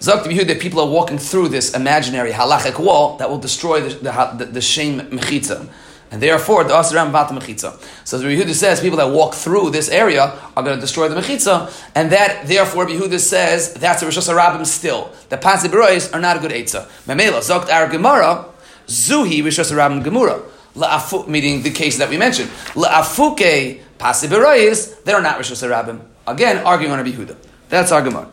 Zok 0.00 0.46
that 0.46 0.58
people 0.60 0.80
are 0.80 0.88
walking 0.88 1.18
through 1.18 1.48
this 1.48 1.74
imaginary 1.74 2.32
halachic 2.32 2.78
wall 2.78 3.16
that 3.18 3.30
will 3.30 3.38
destroy 3.38 3.80
the, 3.80 3.94
the, 3.94 4.34
the, 4.38 4.44
the 4.46 4.60
shame 4.60 5.00
mechitza. 5.00 5.68
And 6.14 6.22
therefore, 6.22 6.62
the 6.62 6.74
Asram 6.74 7.10
Bata 7.10 7.34
Mechitza. 7.34 7.76
So 8.06 8.18
the 8.18 8.28
Yehuda 8.28 8.54
says 8.54 8.80
people 8.80 8.98
that 8.98 9.10
walk 9.10 9.34
through 9.34 9.70
this 9.70 9.88
area 9.88 10.38
are 10.56 10.62
going 10.62 10.76
to 10.76 10.80
destroy 10.80 11.08
the 11.08 11.20
Mechitza, 11.20 11.72
and 11.96 12.12
that, 12.12 12.46
therefore, 12.46 12.86
Yehuda 12.86 13.18
says 13.18 13.74
that's 13.74 14.00
a 14.00 14.04
Rosh 14.04 14.18
Hashanah 14.18 14.64
still. 14.64 15.10
The 15.28 15.36
Pasi 15.38 15.66
Berois 15.66 16.14
are 16.14 16.20
not 16.20 16.36
a 16.36 16.38
good 16.38 16.52
Eitzah. 16.52 16.86
Memela, 17.08 17.40
Zokt 17.40 17.68
Ar 17.68 17.88
Gemara, 17.88 18.44
Zuhi 18.86 19.42
Rosh 19.42 19.58
Hashanah 19.58 20.04
Gemara. 20.04 20.40
La'afu, 20.76 21.26
meaning 21.26 21.62
the 21.64 21.72
case 21.72 21.98
that 21.98 22.08
we 22.08 22.16
mentioned. 22.16 22.48
La'afuke 22.74 23.80
Pasi 23.98 24.28
Berois, 24.28 25.02
they're 25.02 25.20
not 25.20 25.38
Rosh 25.38 25.50
Hashanah 25.50 26.00
Again, 26.28 26.58
arguing 26.58 26.92
on 26.92 27.00
a 27.00 27.02
Yehuda. 27.02 27.36
That's 27.70 27.90
our 27.90 28.02
Gemara. 28.02 28.28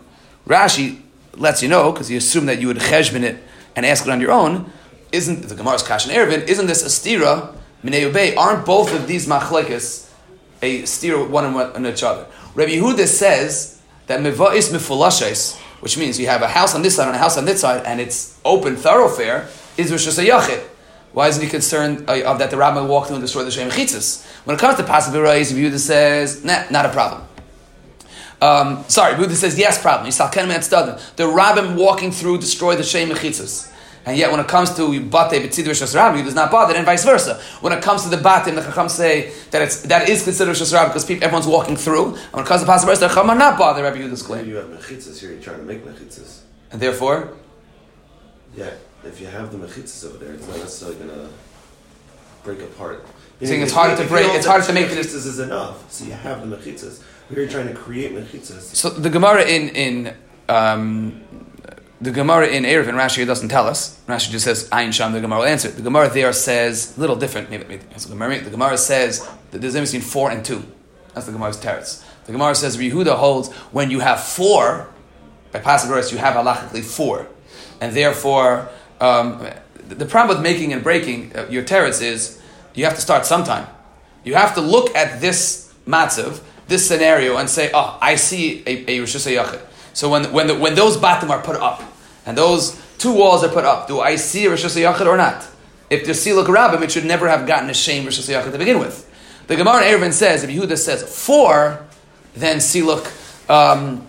Rashi 0.46 1.02
lets 1.36 1.64
you 1.64 1.68
know, 1.68 1.92
because 1.92 2.12
you 2.12 2.18
assume 2.18 2.46
that 2.46 2.62
you 2.62 2.68
would 2.68 2.78
cheshbon 2.78 3.24
it 3.24 3.42
and 3.76 3.88
ask 3.88 4.06
it 4.06 4.12
on 4.12 4.22
your 4.22 4.34
own, 4.34 4.72
isn't 5.12 5.50
the 5.50 5.56
Gemara's 5.56 5.82
Kash 5.82 6.08
and 6.08 6.16
Eruvin, 6.16 6.48
isn't 6.48 6.68
this 6.68 6.84
a 6.84 6.86
stira, 6.86 7.56
Minei 7.84 8.36
aren't 8.38 8.66
both 8.66 8.94
of 8.94 9.08
these 9.08 9.28
machlekes 9.28 10.10
a 10.62 10.86
steer 10.86 11.24
one 11.26 11.46
and 11.46 11.56
one 11.56 11.86
each 11.86 12.04
other? 12.04 12.28
Rabbi 12.54 12.74
Yehuda 12.74 13.08
says 13.08 13.82
that 14.08 14.20
meva'is 14.20 14.72
mifulashes, 14.72 15.58
which 15.80 15.98
means 15.98 16.20
you 16.20 16.28
have 16.28 16.42
a 16.42 16.48
house 16.48 16.76
on 16.76 16.84
this 16.84 16.98
side 16.98 17.08
and 17.08 17.16
a 17.16 17.20
house 17.20 17.38
on 17.38 17.46
this 17.46 17.62
side, 17.62 17.84
and 17.86 18.00
it's 18.00 18.40
open 18.46 18.76
thoroughfare, 18.76 19.48
is 19.78 19.92
Rosh 19.92 20.08
Yachid. 20.08 20.64
Why 21.14 21.28
isn't 21.28 21.44
he 21.44 21.50
concerned 21.50 22.10
uh, 22.10 22.22
of 22.24 22.40
that 22.40 22.52
the 22.52 22.58
Rabbim 22.58 22.88
walked 22.88 23.08
through 23.08 23.18
and 23.18 23.24
destroy 23.24 23.44
the 23.44 23.52
Shem 23.52 23.70
Chitzis? 23.70 24.26
When 24.46 24.56
it 24.56 24.60
comes 24.60 24.78
to 24.78 24.84
possibilities, 24.84 25.52
Yehuda 25.52 25.78
says, 25.78 26.44
nah, 26.46 26.64
not 26.70 26.86
a 26.86 26.90
problem. 26.90 27.24
Um, 28.42 28.86
sorry, 28.88 29.16
Yehuda 29.16 29.34
says, 29.34 29.60
yes, 29.60 29.82
problem. 29.82 30.10
The 30.10 31.24
Rabbim 31.24 31.76
walking 31.76 32.12
through 32.12 32.38
destroy 32.38 32.76
the 32.76 32.84
Shem 32.84 33.10
Chitzis. 33.10 33.72
And 34.06 34.18
yet, 34.18 34.32
when 34.32 34.40
it 34.40 34.48
comes 34.48 34.74
to 34.78 35.00
bate 35.00 35.42
b'tzidu 35.44 35.68
rishas 35.70 36.16
he 36.18 36.24
does 36.24 36.34
not 36.34 36.50
bother, 36.50 36.76
and 36.76 36.86
vice 36.86 37.06
versa. 37.06 37.40
When 37.62 37.72
it 37.72 37.84
comes 37.84 38.04
to 38.04 38.10
the 38.10 38.18
batim, 38.18 38.56
the 38.56 38.62
chacham 38.64 38.90
say 38.90 39.32
that 39.52 39.62
it's 39.62 39.82
that 39.84 40.10
is 40.10 40.24
considered 40.24 40.56
rishas 40.56 40.88
because 40.88 41.06
people, 41.06 41.24
everyone's 41.24 41.48
walking 41.48 41.76
through. 41.76 42.16
And 42.16 42.34
when 42.34 42.44
it 42.46 42.48
comes 42.48 42.64
to 42.64 42.68
pasuk 42.68 43.00
the 43.00 43.08
chacham 43.08 43.30
are 43.30 43.36
not 43.36 43.60
bother 43.60 43.84
Rabbi 43.84 43.98
Yehuda's 44.00 44.24
claim. 44.24 44.48
You 44.48 44.56
have 44.56 44.68
mechitzas 44.68 45.20
here. 45.20 45.32
You're 45.32 45.42
trying 45.42 45.58
to 45.60 45.64
make 45.64 45.86
mechitzas. 45.86 46.42
And 46.72 46.82
therefore, 46.82 47.34
Yeah, 48.56 48.72
if 49.06 49.22
you 49.22 49.28
have 49.28 49.52
the 49.52 49.58
mechitzas 49.58 50.06
over 50.08 50.18
there, 50.18 50.34
it's 50.34 50.48
not 50.48 50.58
necessarily 50.58 50.98
going 50.98 51.10
to 51.10 51.30
break 52.44 52.62
apart. 52.62 53.06
You're 53.40 53.50
saying 53.50 53.62
it's 53.62 53.72
harder 53.72 53.96
to 54.02 54.08
break- 54.08 54.34
it's 54.34 54.46
harder 54.46 54.66
to 54.66 54.74
make 54.74 54.88
it- 54.88 54.98
mechitzas 54.98 55.26
is 55.26 55.40
enough. 55.40 55.78
So 55.92 56.06
you 56.06 56.14
have 56.14 56.38
the 56.48 56.56
mechitzas. 56.58 57.00
Here 57.30 57.40
you're 57.40 57.48
trying 57.48 57.68
to 57.70 57.74
create 57.74 58.14
mechitzas. 58.16 58.76
so 58.76 58.90
the 58.90 59.10
Gemara 59.10 59.44
in 59.44 59.70
in 59.70 60.14
um, 60.50 61.22
the 62.02 62.12
Gemara 62.12 62.48
in 62.48 62.64
Erev 62.64 62.88
and 62.88 62.98
Rashi 62.98 63.26
doesn't 63.28 63.50
tell 63.50 63.68
us. 63.68 64.00
Rashi 64.08 64.32
just 64.32 64.46
says 64.46 64.68
Ayin 64.70 64.92
Sham. 64.92 65.14
The 65.14 65.22
Gemara 65.22 65.42
will 65.42 65.46
answer. 65.46 65.70
The 65.70 65.84
Gemara 65.84 66.10
there 66.10 66.34
says 66.34 66.98
a 66.98 67.00
little 67.00 67.16
different. 67.16 67.52
Maybe, 67.52 67.64
maybe 67.66 67.84
the 67.84 68.10
Gemara. 68.10 68.42
The 68.42 68.50
Gemara 68.50 68.78
says 68.78 69.28
that 69.52 69.62
there's 69.62 69.76
a 69.76 69.82
between 69.82 70.02
four 70.02 70.32
and 70.32 70.44
two. 70.44 70.64
That's 71.14 71.28
the 71.28 71.32
Gemara's 71.32 71.58
teretz. 71.58 72.04
The 72.26 72.32
Gemara 72.32 72.56
says 72.56 72.76
Yehuda 72.76 73.16
holds 73.16 73.52
when 73.72 73.92
you 73.92 74.00
have 74.00 74.24
four 74.24 74.90
by 75.52 75.60
possibilities 75.60 76.12
you 76.12 76.18
have 76.18 76.34
halachically 76.34 76.84
four, 76.84 77.28
and 77.80 77.96
therefore 77.96 78.70
um, 79.00 79.48
the 79.88 79.96
the 79.96 80.06
problem 80.06 80.38
with 80.38 80.44
making 80.44 80.74
and 80.74 80.84
breaking 80.84 81.36
uh, 81.36 81.46
your 81.50 81.64
teretz 81.64 82.02
is 82.02 82.42
you 82.74 82.86
have 82.86 82.96
to 82.96 83.02
start 83.02 83.28
sometime. 83.28 83.68
You 84.24 84.34
have 84.36 84.56
to 84.56 84.62
look 84.62 84.96
at 84.96 85.22
this 85.22 85.72
matzav, 85.86 86.42
this 86.68 86.88
scenario, 86.88 87.38
and 87.38 87.48
say, 87.48 87.70
"Oh, 87.74 87.98
I 88.02 88.16
see 88.16 88.64
a, 88.66 88.90
a 88.90 89.00
Rosh 89.02 89.16
Hashanah 89.16 89.62
So 89.94 90.10
when 90.10 90.32
when 90.34 90.48
the, 90.48 90.56
when 90.58 90.74
those 90.74 90.98
batim 90.98 91.30
are 91.30 91.42
put 91.44 91.58
up 91.58 91.91
and 92.26 92.38
those 92.38 92.82
two 92.98 93.14
walls 93.14 93.44
are 93.44 93.50
put 93.50 93.66
up, 93.66 93.88
do 93.88 94.00
I 94.00 94.16
see 94.16 94.48
Rosh 94.48 94.64
Hashanah 94.64 95.06
or 95.06 95.18
not? 95.18 95.48
If 95.90 96.06
there's 96.06 96.24
siluk 96.24 96.46
rabbim, 96.46 96.82
it 96.82 96.92
should 96.92 97.06
never 97.06 97.28
have 97.28 97.46
gotten 97.46 97.70
a 97.70 97.74
shame 97.74 98.06
Rosh 98.06 98.20
Hashanah 98.20 98.52
to 98.52 98.58
begin 98.58 98.80
with. 98.80 99.10
The 99.48 99.56
Gemara 99.56 99.88
in 99.88 100.00
Eruvin 100.00 100.14
says 100.14 100.44
if 100.44 100.50
Yehuda 100.50 100.78
says 100.78 101.04
four, 101.04 101.86
then 102.36 102.58
siluk. 102.58 103.50
Um, 103.50 104.08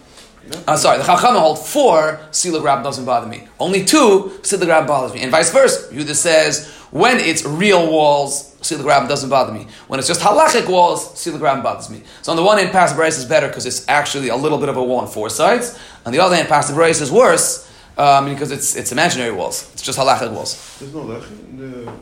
uh, 0.67 0.77
sorry, 0.77 0.99
the 0.99 1.05
Chachamim 1.05 1.39
hold 1.39 1.59
four, 1.59 2.21
Siluk 2.31 2.63
Rab 2.63 2.83
doesn't 2.83 3.05
bother 3.05 3.27
me. 3.27 3.47
Only 3.59 3.85
two, 3.85 4.39
Siluk 4.43 4.69
Rab 4.69 4.87
bothers 4.87 5.15
me. 5.15 5.23
And 5.23 5.31
vice 5.31 5.51
versa. 5.51 5.93
Yehuda 5.93 6.15
says, 6.15 6.71
when 6.91 7.19
it's 7.19 7.45
real 7.45 7.91
walls, 7.91 8.55
Siluk 8.57 8.85
Rab 8.85 9.09
doesn't 9.09 9.31
bother 9.31 9.53
me. 9.53 9.69
When 9.87 9.99
it's 9.99 10.09
just 10.09 10.21
halachic 10.21 10.69
walls, 10.69 11.15
Siluk 11.15 11.41
Rab 11.41 11.63
bothers 11.63 11.91
me. 11.91 12.03
So 12.23 12.33
on 12.33 12.37
the 12.37 12.43
one 12.43 12.59
hand, 12.59 12.71
Passive 12.71 12.97
Bryce 12.97 13.19
is 13.19 13.25
better 13.25 13.49
because 13.49 13.67
it's 13.67 13.89
actually 13.89 14.29
a 14.29 14.37
little 14.37 14.59
bit 14.59 14.69
of 14.69 14.77
a 14.77 14.83
wall 14.83 15.01
on 15.01 15.09
four 15.09 15.31
sides. 15.31 15.79
On 16.05 16.13
the 16.13 16.19
other 16.19 16.37
hand, 16.37 16.49
Passive 16.49 16.75
Bryce 16.75 17.01
is 17.01 17.11
worse 17.11 17.69
um, 17.99 18.29
because 18.29 18.51
it's, 18.51 18.77
it's 18.77 18.93
imaginary 18.93 19.33
walls. 19.33 19.71
It's 19.73 19.83
just 19.83 19.99
halachic 19.99 20.33
walls. 20.33 20.79
There's 20.79 20.95
no 20.95 21.01
lechi 21.01 21.31
in 21.51 21.59
the 21.59 21.93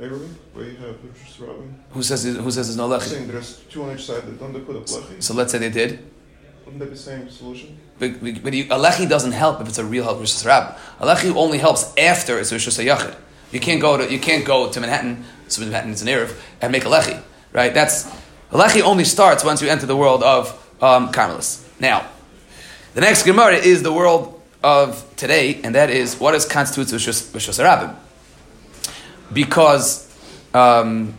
Arabic 0.00 0.28
where 0.52 0.66
you 0.66 0.76
have. 0.76 0.96
Who 1.90 2.02
says, 2.02 2.24
who 2.24 2.50
says 2.50 2.66
there's 2.68 2.76
no 2.76 2.88
lechi? 2.88 3.02
Saying 3.02 3.28
there's 3.28 3.58
two 3.70 3.82
on 3.82 3.96
each 3.96 4.04
side 4.04 4.22
that 4.22 4.38
don't 4.38 4.52
they 4.52 4.60
put 4.60 4.76
up 4.76 4.84
lechi? 4.84 5.22
So 5.22 5.34
let's 5.34 5.52
say 5.52 5.58
they 5.58 5.70
did. 5.70 6.04
Wouldn't 6.64 6.80
that 6.80 6.86
be 6.86 6.92
the 6.92 6.96
same 6.96 7.28
solution? 7.30 7.78
But, 7.98 8.20
but 8.20 8.54
you, 8.54 8.64
a 8.64 8.78
lechi 8.78 9.08
doesn't 9.08 9.32
help 9.32 9.60
if 9.60 9.68
it's 9.68 9.78
a 9.78 9.84
real 9.84 10.04
help 10.04 10.18
Rosh 10.18 10.32
Hashanah. 10.32 10.78
A 11.00 11.06
lechi 11.06 11.34
only 11.34 11.58
helps 11.58 11.96
after 11.96 12.38
it's 12.38 12.50
Rosh 12.50 12.68
Hashanah. 12.68 13.16
You 13.52 13.60
can't 13.60 13.80
go 13.80 13.96
to 13.96 14.10
you 14.10 14.18
can't 14.18 14.44
go 14.44 14.70
to 14.70 14.80
Manhattan. 14.80 15.24
So 15.48 15.62
Manhattan 15.62 15.90
is 15.90 16.02
an 16.02 16.08
Erev 16.08 16.36
and 16.60 16.72
make 16.72 16.84
a 16.84 16.88
lechi, 16.88 17.22
right? 17.52 17.72
That's 17.72 18.06
a 18.50 18.56
lechi 18.56 18.82
only 18.82 19.04
starts 19.04 19.44
once 19.44 19.62
you 19.62 19.68
enter 19.68 19.86
the 19.86 19.96
world 19.96 20.22
of 20.22 20.48
um, 20.82 21.12
Carmelis. 21.12 21.64
Now, 21.78 22.08
the 22.94 23.00
next 23.00 23.24
Gemara 23.24 23.56
is 23.56 23.82
the 23.82 23.92
world 23.92 24.33
of 24.64 25.06
today, 25.16 25.60
and 25.62 25.74
that 25.74 25.90
is 25.90 26.18
what 26.18 26.34
is 26.34 26.46
constitutes 26.46 26.92
Rosh 26.92 27.08
Hashanah. 27.08 27.94
Because 29.32 30.10
um, 30.54 31.14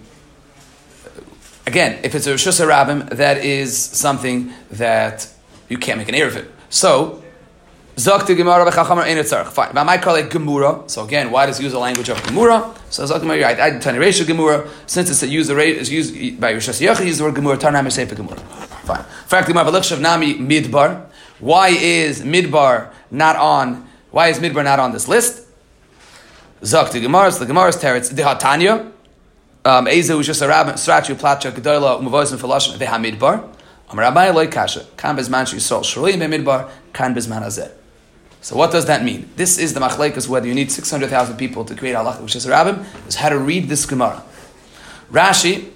again, 1.67 1.99
if 2.03 2.15
it's 2.15 2.27
a 2.27 2.31
Rosh 2.31 2.47
Hashanah, 2.47 3.11
that 3.11 3.37
is 3.45 3.77
something 3.77 4.51
that 4.71 5.29
you 5.69 5.77
can't 5.77 5.99
make 5.99 6.09
an 6.09 6.15
error 6.15 6.27
of 6.27 6.35
it. 6.35 6.51
So, 6.69 7.23
Zakti 7.95 8.35
Gemara 8.35 8.69
v'chachamar 8.69 9.03
ein 9.03 9.17
etzarch. 9.17 9.47
Fine. 9.47 9.69
But 9.73 9.81
I 9.81 9.83
might 9.83 10.01
call 10.01 10.15
it 10.15 10.29
Gemura. 10.29 10.89
So 10.89 11.05
again, 11.05 11.31
why 11.31 11.45
does 11.45 11.61
use 11.61 11.71
the 11.71 11.79
language 11.79 12.09
of 12.09 12.17
Gemura? 12.17 12.75
So 12.89 13.05
Zakti 13.05 13.21
Gemara, 13.21 13.61
I 13.61 13.69
did 13.69 13.81
Tani 13.81 13.99
Reisha 13.99 14.25
Gemura. 14.25 14.67
Since 14.85 15.11
it's 15.11 15.23
a 15.23 15.27
use 15.27 15.47
the 15.47 15.57
is 15.57 15.91
used 15.91 16.39
by 16.41 16.53
Rosh 16.53 16.67
Hashanah, 16.67 17.05
use 17.05 17.19
the 17.19 17.23
word 17.23 17.35
Gemura. 17.35 17.57
Tarnam 17.57 17.89
Sefer 17.91 18.15
Gemura. 18.15 18.39
Fine. 18.39 18.99
In 18.99 19.05
fact, 19.27 19.47
Gemara 19.47 19.65
v'lichshav 19.71 20.01
nami 20.01 20.35
midbar. 20.35 21.05
Why 21.39 21.69
is 21.69 22.21
midbar 22.21 22.91
not 23.11 23.35
on? 23.35 23.87
Why 24.11 24.29
is 24.29 24.39
midbar 24.39 24.63
not 24.63 24.79
on 24.79 24.91
this 24.91 25.07
list? 25.07 25.47
Zakti 26.61 27.01
Gemara. 27.01 27.31
So 27.31 27.39
the 27.39 27.47
Gemara's 27.47 27.77
teretz 27.77 28.13
dehatanya. 28.13 28.91
Um, 29.65 29.87
just 29.87 30.41
a 30.43 30.47
rabbin, 30.47 30.75
Srachu, 30.75 31.15
Placha, 31.15 31.51
Gedola, 31.51 31.99
Umavois, 31.99 32.31
and 32.31 32.39
Falashim, 32.39 32.77
Veha 32.77 33.03
Midbar. 33.03 33.49
Am 33.91 33.99
Rabbi 33.99 34.27
Eloi 34.27 34.47
Kasha, 34.47 34.85
Kan 34.95 35.17
Bezman 35.17 35.45
Yisrael, 35.45 35.81
Shroim 35.81 36.19
Midbar, 36.19 36.69
Kan 36.93 37.15
Bezman 37.15 37.41
Hazeh. 37.41 37.71
So 38.41 38.55
what 38.55 38.71
does 38.71 38.85
that 38.85 39.03
mean? 39.03 39.27
This 39.35 39.57
is 39.57 39.73
the 39.73 39.79
machlekes 39.79 40.27
whether 40.27 40.47
you 40.47 40.53
need 40.53 40.71
600,000 40.71 41.35
people 41.35 41.65
to 41.65 41.73
create 41.73 41.95
halacha, 41.95 42.21
which 42.21 42.35
is 42.35 42.45
rabbim, 42.45 42.85
is 43.07 43.15
how 43.15 43.29
to 43.29 43.39
read 43.39 43.67
this 43.67 43.87
Gemara. 43.87 44.23
Rashi 45.11 45.71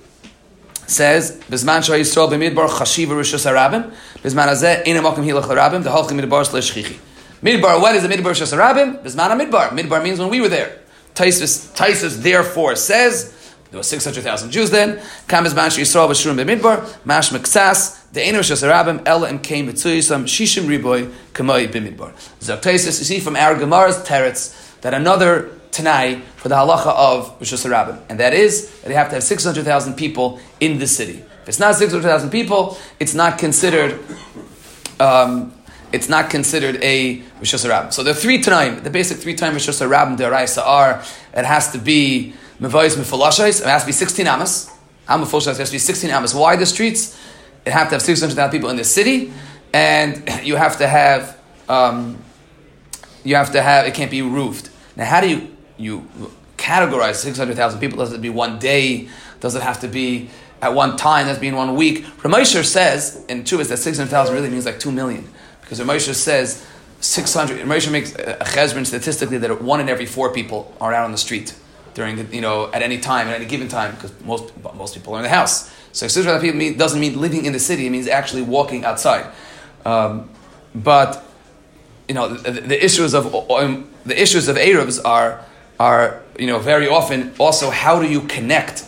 says, 0.90 1.40
Bezman 1.50 1.84
Shah 1.84 1.94
Yisrael 1.94 2.30
b'midbar 2.30 2.68
chashiva 2.70 3.10
rishus 3.10 3.46
harabim, 3.46 3.92
Bezman 4.24 4.48
hazeh 4.48 4.88
ina 4.88 5.02
makim 5.02 5.26
hilach 5.26 5.44
harabim, 5.44 5.84
the 5.84 5.90
halchim 5.90 6.20
midbar 6.20 6.46
slash 6.46 6.74
chichi. 6.74 7.00
Midbar, 7.42 7.80
what 7.80 7.96
is 7.96 8.04
the 8.04 8.10
midbar 8.10 8.32
rishus 8.32 8.56
harabim? 8.56 9.04
Bezman 9.04 9.40
midbar. 9.40 9.70
Midbar 9.70 10.04
means 10.04 10.20
when 10.20 10.30
we 10.30 10.42
were 10.42 10.50
there. 10.50 10.80
Taisus, 11.16 11.76
Taisus 11.76 12.22
therefore 12.22 12.76
says, 12.76 13.36
there 13.72 13.78
were 13.78 13.84
600,000 13.84 14.52
Jews 14.52 14.72
then. 14.72 15.00
Kam 15.28 15.46
is 15.46 15.54
Mash 15.54 15.78
Yisrael 15.78 16.10
b'shurim 16.10 16.44
b'midbar. 16.44 17.06
Mash 17.06 17.30
Meksas. 17.30 18.12
The 18.12 18.22
Eino 18.22 18.40
Shas 18.40 18.68
Arabim. 18.68 19.04
Ela 19.06 19.28
and 19.28 19.44
came 19.44 19.68
Mitzuyisam. 19.68 20.24
Shishim 20.24 20.64
Riboy. 20.64 21.14
Kamoi 21.34 21.68
b'midbar. 21.68 22.14
Zaktesis. 22.40 22.98
You 23.00 23.06
see 23.06 23.20
from 23.20 23.36
our 23.36 23.56
Gemara's 23.60 23.98
teretz 23.98 24.82
that 24.82 24.96
another 24.96 25.52
Tanai 25.72 26.22
for 26.38 26.50
the 26.50 26.56
halacha 26.56 26.88
of 26.88 27.30
Rosh 27.40 27.54
Hashanah, 27.54 28.02
and 28.10 28.20
that 28.20 28.34
is 28.34 28.70
that 28.82 28.88
they 28.88 28.94
have 28.94 29.10
to 29.10 29.16
have 29.16 29.24
600,000 29.24 29.96
people 29.96 30.40
in 30.60 30.80
the 30.80 30.88
city. 30.88 31.24
If 31.44 31.50
it's 31.50 31.60
not 31.60 31.76
600,000 31.76 32.30
people, 32.30 32.78
it's 33.00 33.14
not 33.14 33.38
considered 33.38 34.00
um, 35.00 35.54
it's 35.92 36.10
not 36.10 36.30
considered 36.30 36.82
a 36.84 37.22
Rosh 37.40 37.56
Hashanah. 37.56 37.94
So 37.94 38.04
the 38.04 38.14
three 38.14 38.42
Tanaim, 38.42 38.84
the 38.84 38.90
basic 38.90 39.18
three 39.18 39.36
Tanaim 39.36 39.54
Rosh 39.54 39.70
Hashanah 39.70 40.18
Deraisa 40.18 40.66
are, 40.66 41.04
it 41.34 41.46
has 41.46 41.72
to 41.72 41.80
be 41.80 42.34
Mevayis 42.60 42.96
Mefalashais, 42.96 43.62
it 43.62 43.68
has 43.68 43.84
to 43.84 43.88
be 43.88 43.92
16 43.92 44.28
Amas. 44.28 44.70
Am 45.08 45.22
Mefalashais 45.22 45.58
has 45.58 45.70
to 45.70 45.76
be 45.76 45.80
16 45.80 46.10
Amas. 46.12 46.36
Why 46.36 46.56
the 46.56 46.66
streets? 46.66 47.20
It 47.66 47.74
have 47.74 47.88
to 47.90 47.96
have 47.96 48.02
600,000 48.02 48.52
people 48.52 48.70
in 48.70 48.78
the 48.78 48.84
city, 48.84 49.34
and 49.74 50.24
you 50.44 50.56
have 50.56 50.78
to 50.78 50.88
have, 50.88 51.38
um, 51.68 52.18
you 53.24 53.36
have 53.36 53.52
to 53.54 53.62
have, 53.62 53.86
it 53.86 53.94
can't 53.94 54.12
be 54.12 54.22
roofed. 54.22 54.70
Now, 54.96 55.06
how 55.06 55.22
do 55.22 55.30
you, 55.30 55.56
you 55.80 56.08
categorize 56.58 57.16
600,000 57.16 57.80
people? 57.80 58.00
Does 58.00 58.14
it 58.14 58.22
be 58.22 58.30
one 58.30 58.60
day? 58.60 59.10
Does 59.40 59.56
it 59.56 59.62
have 59.62 59.80
to 59.82 59.88
be 59.88 60.30
at 60.62 60.74
one 60.74 60.98
time? 60.98 61.28
Does 61.28 61.38
it 61.38 61.42
be 61.42 61.48
in 61.48 61.56
one 61.56 61.76
week? 61.76 62.06
Ramesher 62.18 62.66
says, 62.66 63.26
in 63.30 63.44
Chuvas, 63.44 63.70
that 63.70 63.78
600,000 63.78 64.36
really 64.36 64.50
means 64.50 64.66
like 64.66 64.80
2 64.80 64.92
million. 64.92 65.28
Because 65.62 65.80
Ramesher 65.80 66.14
says 66.14 66.66
600, 67.02 67.60
Ramesher 67.60 67.92
makes 67.92 68.14
a 68.16 68.38
chesron 68.42 68.86
statistically 68.86 69.38
that 69.38 69.62
one 69.62 69.80
in 69.80 69.88
every 69.88 70.06
four 70.06 70.34
people 70.34 70.76
are 70.82 70.94
out 70.94 71.06
on 71.06 71.12
the 71.12 71.18
street 71.18 71.56
during, 71.94 72.32
you 72.34 72.42
know, 72.42 72.72
at 72.72 72.82
any 72.82 73.00
time, 73.00 73.28
at 73.28 73.36
any 73.36 73.46
given 73.46 73.68
time, 73.68 73.96
because 73.96 74.14
most, 74.22 74.54
most 74.76 74.94
people 74.94 75.14
are 75.14 75.18
in 75.18 75.24
the 75.24 75.30
house. 75.30 75.72
So 75.92 76.08
600,000 76.08 76.42
people 76.42 76.58
mean, 76.58 76.78
doesn't 76.78 77.00
mean 77.00 77.20
living 77.20 77.46
in 77.46 77.54
the 77.54 77.60
city, 77.60 77.88
it 77.88 77.90
means 77.90 78.08
actually 78.08 78.42
walking 78.42 78.86
outside. 78.86 79.32
Um, 79.86 80.30
but, 80.76 81.26
you 82.08 82.14
know, 82.14 82.30
the, 82.30 82.62
the 82.62 82.84
issues 82.84 83.14
of, 83.14 83.34
um, 83.50 83.90
the 84.06 84.22
issues 84.22 84.48
of 84.48 84.58
Arabs 84.58 85.00
are, 85.00 85.44
are, 85.80 86.22
you 86.38 86.48
know, 86.48 86.60
very 86.60 86.88
often 86.88 87.34
also 87.40 87.70
how 87.70 88.00
do 88.00 88.08
you 88.08 88.22
connect, 88.22 88.86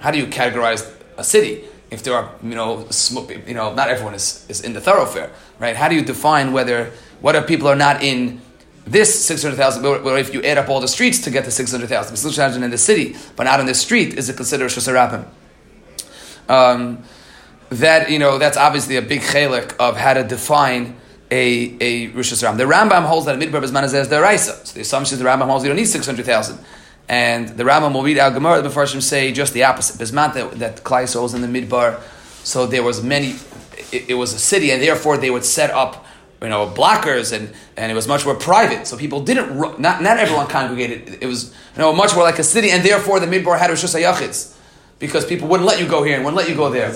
how 0.00 0.10
do 0.10 0.18
you 0.18 0.26
categorize 0.26 0.90
a 1.16 1.24
city? 1.24 1.64
If 1.90 2.02
there 2.02 2.14
are, 2.14 2.32
you 2.42 2.56
know, 2.56 2.86
sm- 2.90 3.30
you 3.46 3.54
know, 3.54 3.72
not 3.72 3.88
everyone 3.88 4.14
is, 4.14 4.44
is 4.48 4.62
in 4.62 4.72
the 4.72 4.80
thoroughfare, 4.80 5.30
right? 5.60 5.76
How 5.76 5.88
do 5.88 5.94
you 5.94 6.02
define 6.02 6.52
whether, 6.52 6.90
whether 7.20 7.40
people 7.40 7.68
are 7.68 7.76
not 7.76 8.02
in 8.02 8.40
this 8.86 9.24
600,000, 9.24 9.84
or 9.86 10.18
if 10.18 10.34
you 10.34 10.42
add 10.42 10.58
up 10.58 10.68
all 10.68 10.80
the 10.80 10.88
streets 10.88 11.20
to 11.20 11.30
get 11.30 11.44
to 11.44 11.50
600,000, 11.50 12.16
600,000 12.16 12.62
in 12.62 12.70
the 12.70 12.78
city, 12.78 13.16
but 13.36 13.44
not 13.44 13.60
in 13.60 13.66
the 13.66 13.74
street, 13.74 14.14
is 14.14 14.28
it 14.28 14.36
considered 14.36 14.70
Shosarapim? 14.70 15.24
Um, 16.48 17.02
that, 17.70 18.10
you 18.10 18.18
know, 18.18 18.38
that's 18.38 18.56
obviously 18.56 18.96
a 18.96 19.02
big 19.02 19.22
chalik 19.22 19.74
of 19.78 19.96
how 19.96 20.14
to 20.14 20.24
define 20.24 20.96
a, 21.30 21.76
a 21.80 22.06
Rosh 22.08 22.32
Hashanah. 22.32 22.56
The 22.56 22.64
Rambam 22.64 23.04
holds 23.04 23.26
that 23.26 23.34
a 23.34 23.38
Midbar 23.38 23.62
Bezman 23.62 23.84
is 23.84 24.08
the 24.08 24.20
Raisa. 24.20 24.66
So 24.66 24.74
the 24.74 24.80
assumption 24.80 25.14
is 25.14 25.18
the 25.20 25.28
Rambam 25.28 25.46
holds 25.46 25.64
you 25.64 25.68
don't 25.68 25.76
need 25.76 25.86
600,000. 25.86 26.58
And 27.08 27.48
the 27.50 27.64
Rambam 27.64 27.92
will 27.92 28.02
read 28.02 28.18
out 28.18 28.32
Gemara, 28.32 28.62
the 28.62 28.68
Mepharshim 28.68 29.02
say 29.02 29.30
just 29.32 29.52
the 29.52 29.64
opposite. 29.64 29.98
Bismant 29.98 30.34
that, 30.34 30.52
that 30.52 30.76
Klai 30.84 31.02
was 31.20 31.34
in 31.34 31.42
the 31.42 31.48
Midbar, 31.48 32.00
so 32.44 32.66
there 32.66 32.82
was 32.82 33.02
many, 33.02 33.34
it, 33.92 34.10
it 34.10 34.14
was 34.14 34.32
a 34.32 34.38
city, 34.38 34.70
and 34.70 34.82
therefore 34.82 35.18
they 35.18 35.30
would 35.30 35.44
set 35.44 35.70
up, 35.70 36.06
you 36.40 36.48
know, 36.48 36.66
blockers, 36.66 37.32
and, 37.36 37.52
and 37.76 37.92
it 37.92 37.94
was 37.94 38.08
much 38.08 38.24
more 38.24 38.34
private. 38.34 38.86
So 38.86 38.96
people 38.96 39.20
didn't, 39.20 39.54
not, 39.78 40.02
not 40.02 40.18
everyone 40.18 40.46
congregated. 40.46 41.18
It 41.22 41.26
was, 41.26 41.52
you 41.74 41.78
know, 41.78 41.92
much 41.92 42.14
more 42.14 42.22
like 42.22 42.38
a 42.38 42.44
city, 42.44 42.70
and 42.70 42.82
therefore 42.82 43.20
the 43.20 43.26
Midbar 43.26 43.58
had 43.58 43.68
Rosh 43.68 43.84
Hashanah 43.84 44.56
because 44.98 45.26
people 45.26 45.48
wouldn't 45.48 45.66
let 45.66 45.80
you 45.80 45.86
go 45.86 46.02
here 46.02 46.14
and 46.16 46.24
wouldn't 46.24 46.38
let 46.38 46.48
you 46.48 46.54
go 46.54 46.70
there. 46.70 46.88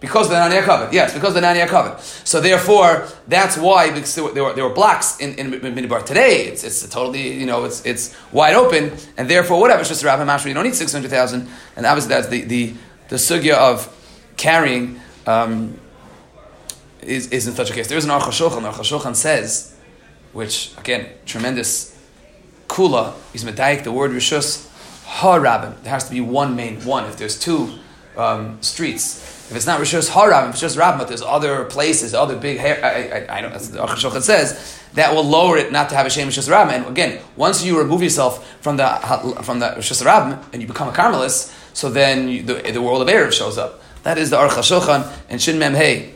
The. 0.00 0.06
Because 0.06 0.28
the 0.30 0.38
Nani 0.38 0.56
are 0.56 0.62
covered. 0.62 0.92
Yes, 0.94 1.12
because 1.12 1.30
of 1.30 1.34
the 1.34 1.40
Nani 1.42 1.60
are 1.60 1.68
covered. 1.68 2.00
So 2.00 2.40
therefore, 2.40 3.06
that's 3.28 3.58
why 3.58 3.90
because 3.90 4.14
there 4.14 4.44
were, 4.44 4.54
there 4.54 4.64
were, 4.64 4.74
blocks 4.74 5.18
in, 5.20 5.34
in 5.34 5.50
Minibar. 5.60 6.04
Today, 6.04 6.46
it's, 6.46 6.64
it's 6.64 6.88
totally, 6.88 7.38
you 7.38 7.46
know, 7.46 7.64
it's, 7.64 7.84
it's 7.84 8.16
wide 8.32 8.54
open, 8.54 8.92
and 9.16 9.28
therefore, 9.28 9.60
whatever, 9.60 9.80
it's 9.80 9.90
just 9.90 10.02
a 10.02 10.06
Rabbi 10.06 10.24
Mashra, 10.24 10.46
you 10.46 10.54
don't 10.54 10.64
need 10.64 10.74
600,000. 10.74 11.48
And 11.76 11.86
obviously, 11.86 12.08
that's 12.08 12.28
the, 12.28 12.42
the, 12.42 12.74
the 13.08 13.16
sugya 13.16 13.54
of 13.54 13.94
carrying 14.36 15.00
um, 15.26 15.78
is, 17.02 17.28
is 17.28 17.46
in 17.46 17.54
such 17.54 17.70
a 17.70 17.74
case. 17.74 17.88
There 17.88 17.98
is 17.98 18.04
an 18.04 18.10
Aruch 18.10 18.22
HaShulchan. 18.22 18.72
Aruch 18.72 19.16
says, 19.16 19.76
which, 20.32 20.72
again, 20.78 21.08
tremendous 21.26 21.96
kula, 22.68 23.14
is 23.34 23.44
medayik, 23.44 23.84
the 23.84 23.92
word 23.92 24.12
rishus, 24.12 24.68
ha-rabim. 25.04 25.82
There 25.82 25.92
has 25.92 26.04
to 26.04 26.10
be 26.10 26.20
one 26.20 26.56
main, 26.56 26.84
one. 26.84 27.04
If 27.04 27.16
there's 27.16 27.38
two 27.38 27.78
um, 28.16 28.62
streets, 28.62 29.39
if 29.50 29.56
it's 29.56 29.66
not 29.66 29.80
Rishos 29.80 30.08
Haram, 30.08 30.44
if 30.44 30.52
it's 30.52 30.60
just 30.60 30.78
Rabim, 30.78 30.98
but 30.98 31.08
there's 31.08 31.22
other 31.22 31.64
places, 31.64 32.14
other 32.14 32.36
big 32.36 32.58
hair, 32.58 32.78
I, 32.84 33.34
I, 33.34 33.38
I 33.38 33.40
don't 33.40 33.52
know, 33.52 33.58
the 33.58 33.78
Aruch 33.80 34.22
says, 34.22 34.78
that 34.94 35.12
will 35.12 35.24
lower 35.24 35.56
it 35.56 35.72
not 35.72 35.88
to 35.88 35.96
have 35.96 36.06
a 36.06 36.10
Shem 36.10 36.28
Rishos 36.28 36.48
Rabim. 36.48 36.70
And 36.70 36.86
again, 36.86 37.20
once 37.34 37.64
you 37.64 37.76
remove 37.76 38.00
yourself 38.00 38.48
from 38.62 38.76
the 38.76 38.86
from 39.42 39.58
the 39.58 39.66
Rishos 39.70 40.04
Rabim 40.04 40.40
and 40.52 40.62
you 40.62 40.68
become 40.68 40.88
a 40.88 40.92
Carmelist, 40.92 41.52
so 41.74 41.90
then 41.90 42.28
you, 42.28 42.42
the, 42.44 42.54
the 42.70 42.80
world 42.80 43.02
of 43.02 43.08
Erev 43.08 43.32
shows 43.32 43.58
up. 43.58 43.82
That 44.04 44.18
is 44.18 44.30
the 44.30 44.36
Aruch 44.36 44.50
HaShulchan 44.50 45.12
and 45.28 45.42
Shin 45.42 45.58
Mem 45.58 45.74
Hey. 45.74 46.14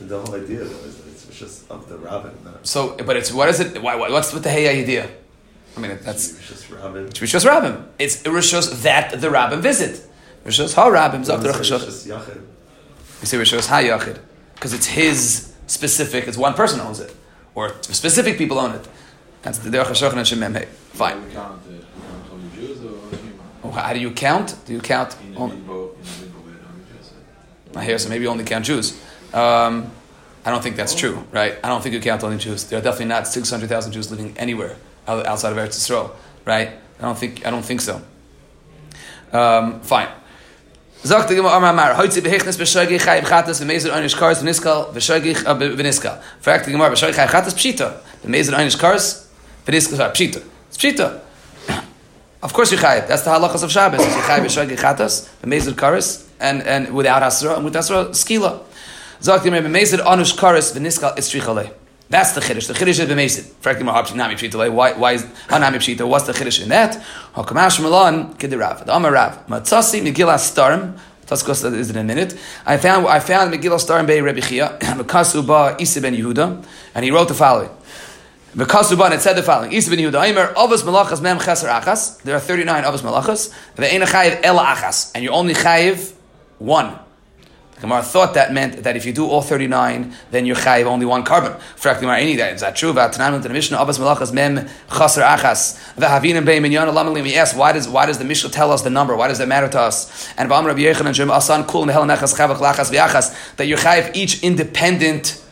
The 0.00 0.20
whole 0.20 0.34
idea 0.34 0.64
though 0.64 0.84
is 0.84 1.06
it's 1.06 1.38
just 1.38 1.70
of 1.70 1.88
the 1.88 1.98
rabbin. 1.98 2.32
Not 2.44 2.66
So, 2.66 2.96
but 2.96 3.16
it's, 3.16 3.32
what 3.32 3.48
is 3.48 3.60
it, 3.60 3.80
why, 3.80 3.94
what's 3.94 4.32
with 4.32 4.42
the 4.42 4.50
Hey 4.50 4.80
idea? 4.80 5.08
I 5.76 5.80
mean, 5.80 5.98
that's, 6.02 6.32
it's 6.32 6.48
just 6.48 6.70
rabbin. 6.70 7.06
it's 7.06 7.20
Rishos 7.20 7.46
Rabim. 7.48 7.86
It's 8.00 8.22
Rishos 8.24 8.82
that 8.82 9.20
the 9.20 9.28
Rabim 9.28 9.60
visit. 9.60 10.04
Rishos 10.44 10.74
the 10.74 11.48
Aruch 11.48 11.60
It's 11.86 12.06
HaShulchan. 13.22 13.44
just 13.44 13.68
yachid. 13.68 13.70
You 13.80 13.86
say 13.86 13.96
Rishos 13.98 13.98
Hayachid 13.98 14.18
because 14.54 14.72
it's 14.72 14.86
his 14.86 15.52
specific. 15.66 16.28
It's 16.28 16.36
one 16.36 16.54
person 16.54 16.80
owns 16.80 17.00
it, 17.00 17.14
or 17.54 17.74
specific 17.82 18.38
people 18.38 18.58
own 18.58 18.74
it. 18.74 18.86
That's 19.42 19.58
the 19.58 19.70
Derech 19.70 19.86
Hashochan 19.86 20.12
and 20.18 20.26
Shemem 20.54 20.56
Hey. 20.56 20.66
Fine. 20.92 21.24
We 21.26 21.32
count 21.32 21.60
it. 21.68 21.84
count 22.06 22.24
only 22.32 22.48
Jews 22.54 22.78
or 22.84 23.16
human? 23.16 23.40
Oh, 23.64 23.70
How 23.70 23.92
do 23.92 23.98
you 24.00 24.10
count? 24.12 24.54
Do 24.66 24.72
you 24.72 24.80
count? 24.80 25.16
Only, 25.36 25.56
Midbar, 25.56 25.94
in 25.96 26.02
the 26.02 26.08
Midbar, 26.08 26.44
where 26.44 26.54
only 26.68 26.84
Jews 26.96 27.12
are. 27.74 27.80
I 27.80 27.84
hear 27.84 27.98
so 27.98 28.08
maybe 28.08 28.22
you 28.24 28.30
only 28.30 28.44
count 28.44 28.64
Jews. 28.64 28.92
Um, 29.34 29.90
I 30.44 30.50
don't 30.50 30.62
think 30.62 30.76
that's 30.76 30.94
true, 30.94 31.24
right? 31.32 31.56
I 31.64 31.68
don't 31.68 31.82
think 31.82 31.94
you 31.94 32.00
count 32.00 32.22
only 32.24 32.36
Jews. 32.38 32.64
There 32.64 32.78
are 32.78 32.82
definitely 32.82 33.06
not 33.06 33.26
six 33.26 33.50
hundred 33.50 33.68
thousand 33.68 33.92
Jews 33.92 34.10
living 34.10 34.36
anywhere 34.36 34.76
outside 35.08 35.50
of 35.52 35.58
Eretz 35.58 35.76
Yisrael, 35.76 36.10
right? 36.44 36.70
I 36.98 37.02
don't 37.02 37.18
think. 37.18 37.44
I 37.46 37.50
don't 37.50 37.64
think 37.64 37.80
so. 37.80 38.00
Um, 39.32 39.80
fine. 39.80 40.08
Sagt 41.04 41.28
Gemara 41.30 41.56
Amar, 41.56 41.96
heute 41.96 42.22
behechnes 42.22 42.56
bescheuge 42.56 42.96
chayim 42.96 43.24
chatas 43.24 43.60
v'mezer 43.60 43.90
einish 43.90 44.14
kars 44.16 44.38
v'niskal 44.40 44.86
v'shoige 44.94 45.34
uh, 45.44 45.54
v'niskal. 45.58 46.20
Fragt 46.40 46.64
die 46.64 46.70
Gemara, 46.70 46.90
bescheuge 46.90 47.16
chayim 47.16 47.28
chatas 47.28 47.54
pshita. 47.54 47.94
V'mezer 48.24 48.54
einish 48.54 48.78
kars 48.78 49.26
pshita. 49.66 50.42
It's 50.68 50.78
pshita. 50.78 51.18
Of 52.44 52.52
course 52.52 52.70
you 52.70 52.78
chayim. 52.78 53.08
That's 53.08 53.22
the 53.22 53.30
halachas 53.30 53.64
of 53.64 53.72
Shabbos. 53.72 53.98
You 53.98 54.22
chayim 54.22 54.44
bescheuge 54.44 54.78
chatas 54.78 55.28
v'mezer 55.42 55.76
kars 55.76 56.24
and 56.38 56.62
and 56.62 56.94
without 56.94 57.24
asra 57.24 57.56
and 57.56 57.64
with 57.64 57.74
asra 57.74 58.10
skila. 58.10 58.60
Die 59.24 59.38
Gemara, 59.38 59.62
v'mezer 59.62 59.98
einish 60.06 60.38
kars 60.38 60.72
v'niskal 60.72 61.18
it's 61.18 61.32
trichalei. 61.32 61.72
That's 62.12 62.32
the 62.32 62.42
chiddush. 62.42 62.68
The 62.68 62.74
chiddush 62.74 63.00
is 63.00 63.08
b'mesid. 63.08 63.44
Fragt 63.62 63.78
die 63.78 63.84
Gemara, 63.86 64.04
nami 64.14 64.34
pshita. 64.34 64.70
Why 64.70 64.92
why 64.92 65.12
is 65.12 65.24
hanami 65.48 65.76
pshita? 65.76 66.06
What's 66.06 66.26
the 66.26 66.34
chiddush 66.34 66.62
in 66.62 66.68
that? 66.68 67.02
Hakamash 67.34 67.80
malan 67.80 68.34
kidirav. 68.34 68.84
The 68.84 68.94
Amar 68.94 69.12
Rav. 69.12 69.46
Matzasi 69.46 70.02
Megillah 70.02 70.36
Starim. 70.36 70.98
Taskos 71.24 71.64
is 71.74 71.88
in 71.88 71.96
a 71.96 72.04
minute. 72.04 72.38
I 72.66 72.76
found 72.76 73.06
I 73.06 73.18
found 73.18 73.54
Megillah 73.54 73.80
Starim 73.80 74.06
Bei 74.06 74.20
Rebbe 74.20 74.42
Chia. 74.42 74.76
Mekasu 74.82 75.46
ba 75.46 75.74
ben 75.78 76.14
Yehuda, 76.14 76.62
and 76.94 77.02
he 77.02 77.10
wrote 77.10 77.28
the 77.28 77.34
following. 77.34 77.70
Mekasu 78.54 78.98
ba 78.98 79.04
and 79.04 79.14
it 79.14 79.22
said 79.22 79.32
the 79.32 79.42
following. 79.42 79.72
Isa 79.72 79.88
ben 79.88 79.98
Yehuda. 79.98 80.22
Aimer 80.22 80.52
Avos 80.52 80.82
Malachas 80.82 81.22
Mem 81.22 81.38
Cheser 81.38 81.70
Achas. 81.80 82.20
There 82.24 82.36
are 82.36 82.40
thirty 82.40 82.64
nine 82.64 82.84
Avos 82.84 83.00
Malachas. 83.00 83.50
Ve'ena 83.76 84.04
Chayiv 84.04 84.38
Ela 84.42 84.64
Achas, 84.64 85.12
and 85.14 85.24
you 85.24 85.30
only 85.30 85.54
Chayiv 85.54 86.12
one. 86.58 86.98
Gemara 87.82 88.04
thought 88.04 88.34
that 88.34 88.52
meant 88.52 88.84
that 88.84 88.96
if 88.96 89.04
you 89.04 89.12
do 89.12 89.26
all 89.26 89.42
39, 89.42 90.14
then 90.30 90.46
you're 90.46 90.54
chayiv 90.54 90.84
only 90.84 91.04
one 91.04 91.24
carbon. 91.24 91.52
Frak 91.74 91.98
Gemara, 91.98 92.20
any 92.20 92.36
that 92.36 92.54
is 92.54 92.60
that 92.60 92.76
true? 92.76 92.92
V'atanam 92.92 93.42
to 93.42 93.48
the 93.48 93.52
Mishnah, 93.52 93.76
Abbas 93.76 93.98
Malachas 93.98 94.32
Mem 94.32 94.68
Chaser 94.88 95.20
Achas 95.20 95.76
V'Havinim 95.96 96.46
Bei 96.46 96.60
Minyan 96.60 96.86
Lamalim. 96.86 97.24
We 97.24 97.34
ask 97.34 97.56
why 97.56 97.72
does 97.72 97.88
why 97.88 98.06
does 98.06 98.18
the 98.18 98.24
Mishnah 98.24 98.50
tell 98.50 98.70
us 98.70 98.82
the 98.82 98.90
number? 98.90 99.16
Why 99.16 99.26
does 99.26 99.38
that 99.38 99.48
matter 99.48 99.66
to 99.66 99.80
us? 99.80 100.32
And 100.38 100.48
V'Am 100.48 100.64
Rabbi 100.64 100.82
Yechon 100.82 101.06
and 101.06 101.16
Shem 101.16 101.28
Asan 101.28 101.64
Kul 101.64 101.84
Mehel 101.84 102.06
Nechas 102.06 102.36
Chavach 102.38 102.58
Lachas 102.58 102.92
V'Achas 102.92 103.56
that 103.56 103.66
you're 103.66 103.78
each 104.14 104.44
independent 104.44 105.42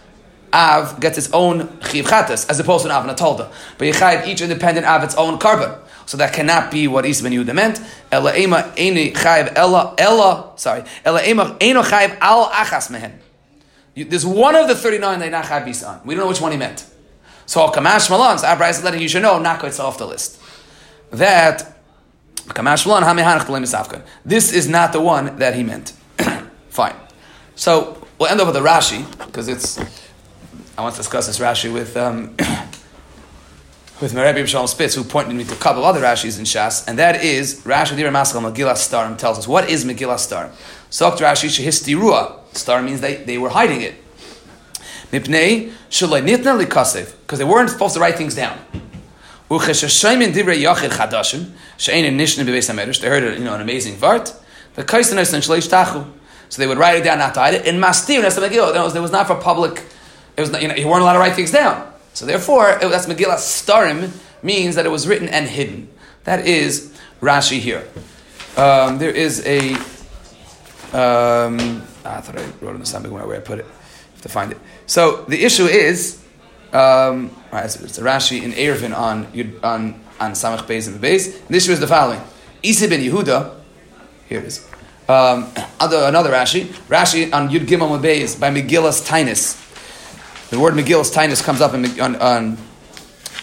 Av 0.53 1.01
gets 1.01 1.18
its 1.18 1.33
own 1.33 1.66
chatas 1.81 2.49
as 2.49 2.61
opposed 2.61 2.85
to 2.85 2.91
an 2.91 2.95
Av 2.95 3.07
and. 3.07 3.53
But 3.76 3.89
you 3.89 3.93
chayiv 3.93 4.28
each 4.28 4.41
independent 4.41 4.87
Av 4.87 5.03
its 5.03 5.16
own 5.16 5.39
carbon. 5.39 5.76
So 6.11 6.16
that 6.16 6.32
cannot 6.32 6.72
be 6.72 6.88
what 6.88 7.06
Isa 7.06 7.22
ben 7.22 7.30
Yehuda 7.30 7.54
meant. 7.54 7.80
Ela 8.11 8.34
ema 8.36 8.72
eni 8.74 9.12
chayiv 9.12 9.52
ella 9.54 9.94
ella 9.96 10.50
sorry 10.56 10.82
ela 11.04 11.22
ema 11.22 11.56
eno 11.61 11.84
chayiv 11.84 12.18
al 12.20 12.46
achas 12.46 12.90
mehen. 12.90 13.12
There's 13.94 14.26
one 14.26 14.56
of 14.56 14.66
the 14.66 14.74
39 14.74 15.20
that 15.20 15.30
not 15.30 15.44
chayiv 15.44 15.66
bisan. 15.66 16.04
We 16.04 16.16
don't 16.16 16.24
know 16.24 16.28
which 16.28 16.40
one 16.40 16.50
he 16.50 16.58
meant. 16.58 16.84
So 17.46 17.68
kamash 17.68 18.11
malan. 18.11 18.38
So 18.40 18.48
Abraham 18.48 18.70
is 18.72 18.82
letting 18.82 19.00
you 19.00 19.08
should 19.08 19.22
know 19.22 19.38
not 19.38 19.62
it's 19.62 19.78
off 19.78 19.98
the 19.98 20.06
list. 20.08 20.40
That 21.12 21.78
kamash 22.48 22.88
malan 22.88 23.04
hamehanach 23.04 23.46
b'leim. 23.46 24.02
This 24.24 24.52
is 24.52 24.68
not 24.68 24.92
the 24.92 25.00
one 25.00 25.36
that 25.38 25.54
he 25.54 25.62
meant. 25.62 25.90
Fine. 26.70 26.96
So 27.54 28.04
we'll 28.18 28.30
end 28.30 28.40
up 28.40 28.48
with 28.48 28.56
the 28.56 28.68
Rashi 28.68 29.08
because 29.26 29.46
it's. 29.46 29.78
I 30.76 30.82
want 30.82 30.96
to 30.96 31.02
discuss 31.02 31.28
this 31.28 31.38
Rashi 31.38 31.72
with 31.72 31.96
um, 31.96 32.34
with 34.01 34.14
Merebi 34.14 34.46
Shalom 34.46 34.66
Spitz, 34.66 34.94
who 34.94 35.05
pointed 35.05 35.34
me 35.34 35.44
to 35.44 35.53
a 35.53 35.57
couple 35.57 35.84
other 35.84 36.01
Rashis 36.01 36.38
in 36.38 36.46
Shas, 36.46 36.88
and 36.88 36.98
that 36.98 37.22
is 37.22 37.61
Rashi 37.64 37.96
Dira 37.96 38.11
Maskal 38.11 38.40
Megillah 38.40 38.72
Starim 38.72 39.18
tells 39.18 39.38
us 39.38 39.46
what 39.46 39.68
is 39.68 39.84
Megillah 39.84 40.14
Starim. 40.14 40.51
Sokt 40.90 41.18
Rashi 41.18 41.51
Shehistirua. 41.51 42.38
Star 42.57 42.80
means 42.82 43.03
they, 43.03 43.16
they 43.16 43.36
were 43.36 43.51
hiding 43.51 43.82
it. 43.82 43.94
Mipnei 45.12 45.72
Shalai 45.90 46.22
Nitna 46.26 46.59
Likasev 46.59 47.12
because 47.20 47.38
they 47.38 47.44
weren't 47.44 47.68
supposed 47.68 47.92
to 47.94 48.01
write 48.01 48.16
things 48.16 48.34
down. 48.34 48.59
They 49.51 49.59
heard 49.59 49.78
you 53.38 53.44
know 53.44 53.55
an 53.55 53.61
amazing 53.61 53.96
vart. 53.96 54.34
The 54.76 54.84
Kaisanos 54.84 55.34
and 55.34 55.42
Shleish 55.42 55.68
Tachu. 55.68 56.07
So 56.48 56.62
they 56.62 56.66
would 56.66 56.78
write 56.78 56.96
it 56.98 57.05
down, 57.05 57.18
not 57.18 57.34
to 57.34 57.40
hide 57.40 57.55
it. 57.55 57.66
In 57.66 57.76
Mastir, 57.76 58.22
that's 58.22 58.36
the 58.36 58.40
Megillah. 58.40 59.01
Was 59.01 59.12
not 59.12 59.26
for 59.26 59.34
public. 59.36 59.84
It 60.36 60.40
was 60.40 60.51
not, 60.51 60.62
you 60.62 60.68
know 60.68 60.74
you 60.74 60.88
weren't 60.88 61.03
allowed 61.03 61.12
to 61.14 61.18
write 61.18 61.34
things 61.34 61.51
down. 61.51 61.89
So 62.20 62.26
therefore, 62.26 62.72
it, 62.72 62.80
that's 62.90 63.06
Megillah 63.06 63.36
Starim 63.36 64.10
means 64.42 64.74
that 64.74 64.84
it 64.84 64.90
was 64.90 65.08
written 65.08 65.26
and 65.26 65.48
hidden. 65.48 65.88
That 66.24 66.46
is 66.46 66.94
Rashi 67.22 67.60
here. 67.60 67.88
Um, 68.58 68.98
there 68.98 69.10
is 69.10 69.42
a. 69.46 69.72
Um, 70.92 71.80
I 72.04 72.20
thought 72.20 72.36
I 72.36 72.44
wrote 72.60 72.74
in 72.74 72.80
the 72.80 72.84
something 72.84 73.10
where 73.10 73.34
I 73.34 73.38
put 73.38 73.60
it. 73.60 73.64
To 74.20 74.28
find 74.28 74.52
it. 74.52 74.58
So 74.84 75.24
the 75.28 75.42
issue 75.42 75.64
is, 75.64 76.22
um, 76.74 77.34
it's 77.54 77.96
a 77.96 78.02
Rashi 78.02 78.42
in 78.42 78.52
Eruvin 78.52 78.94
on 78.94 79.24
on 79.62 79.98
on 80.20 80.32
Samach 80.32 80.66
Beis 80.66 80.88
and 80.88 81.00
Beis. 81.00 81.40
And 81.40 81.48
the 81.48 81.56
issue 81.56 81.72
is 81.72 81.80
the 81.80 81.86
following: 81.86 82.20
Isa 82.62 82.86
ben 82.86 83.00
Yehuda. 83.00 83.54
Here 84.28 84.40
it 84.40 84.44
is. 84.44 84.68
Um, 85.08 85.50
other, 85.80 86.02
another 86.06 86.32
Rashi. 86.32 86.66
Rashi 86.86 87.32
on 87.32 87.48
Yud 87.48 87.60
Gimel 87.60 87.98
Beis 87.98 88.38
by 88.38 88.50
Megillas 88.50 89.08
Taanis. 89.08 89.69
The 90.51 90.59
word 90.59 90.74
Megillas 90.74 91.14
Taanis 91.14 91.44
comes 91.44 91.61
up 91.61 91.74
in, 91.74 91.84
on, 92.01 92.16
on 92.16 92.57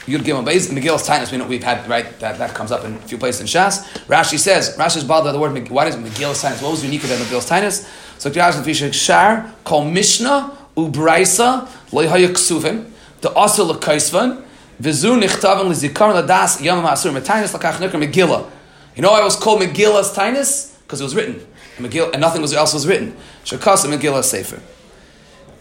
Yud 0.08 0.24
Gimel 0.24 0.45
Beis. 0.45 0.70
Megillas 0.70 1.08
Taanis, 1.08 1.32
we 1.32 1.38
know 1.38 1.47
we've 1.47 1.64
had 1.64 1.88
right 1.88 2.20
that, 2.20 2.38
that 2.38 2.53
comes 2.53 2.70
up 2.70 2.84
in 2.84 2.95
a 2.95 2.99
few 2.99 3.18
places 3.18 3.39
in 3.39 3.47
Shas. 3.47 3.86
Rashi 4.08 4.38
says 4.38 4.76
Rashi's 4.76 5.05
bothered 5.05 5.28
by 5.28 5.32
the 5.32 5.39
word. 5.39 5.70
Why 5.70 5.86
does 5.86 5.95
Megillas 5.95 6.43
Taanis? 6.43 6.62
What 6.62 6.72
was 6.72 6.84
unique 6.84 7.05
about 7.05 7.20
Megillas 7.20 7.49
Taanis? 7.49 7.88
So 8.20 8.30
Rashi 8.30 8.62
Fisher 8.62 8.91
Shar 8.91 9.53
call 9.64 9.86
Mishnah 9.86 10.58
Ubraisa 10.76 11.70
Loyhaya 11.91 12.28
Ksuvim 12.28 12.91
the 13.22 13.34
Asa 13.34 13.62
Lekaisvan 13.62 14.43
Vizu 14.82 15.18
Nichtavan 15.18 15.72
Lizikaron 15.72 16.22
Ladas 16.22 16.62
Yom 16.62 16.84
Masur 16.84 17.18
Metainus 17.18 17.58
Lakach 17.58 17.76
Nikra 17.76 18.05
Megillah. 18.05 18.51
You 18.97 19.01
know 19.01 19.12
why 19.12 19.22
it 19.22 19.24
was 19.24 19.38
called 19.38 19.62
Megillas 19.62 20.14
Taanis? 20.14 20.78
Because 20.82 20.99
it 20.99 21.05
was 21.05 21.16
written. 21.16 21.36
And, 21.78 21.86
Megillah, 21.86 22.12
and 22.12 22.20
nothing 22.20 22.41
was 22.41 22.53
else 22.53 22.74
was 22.74 22.86
written. 22.86 23.16
Shakasa 23.45 23.86
Megillah 23.86 24.26
Sefer. 24.26 24.62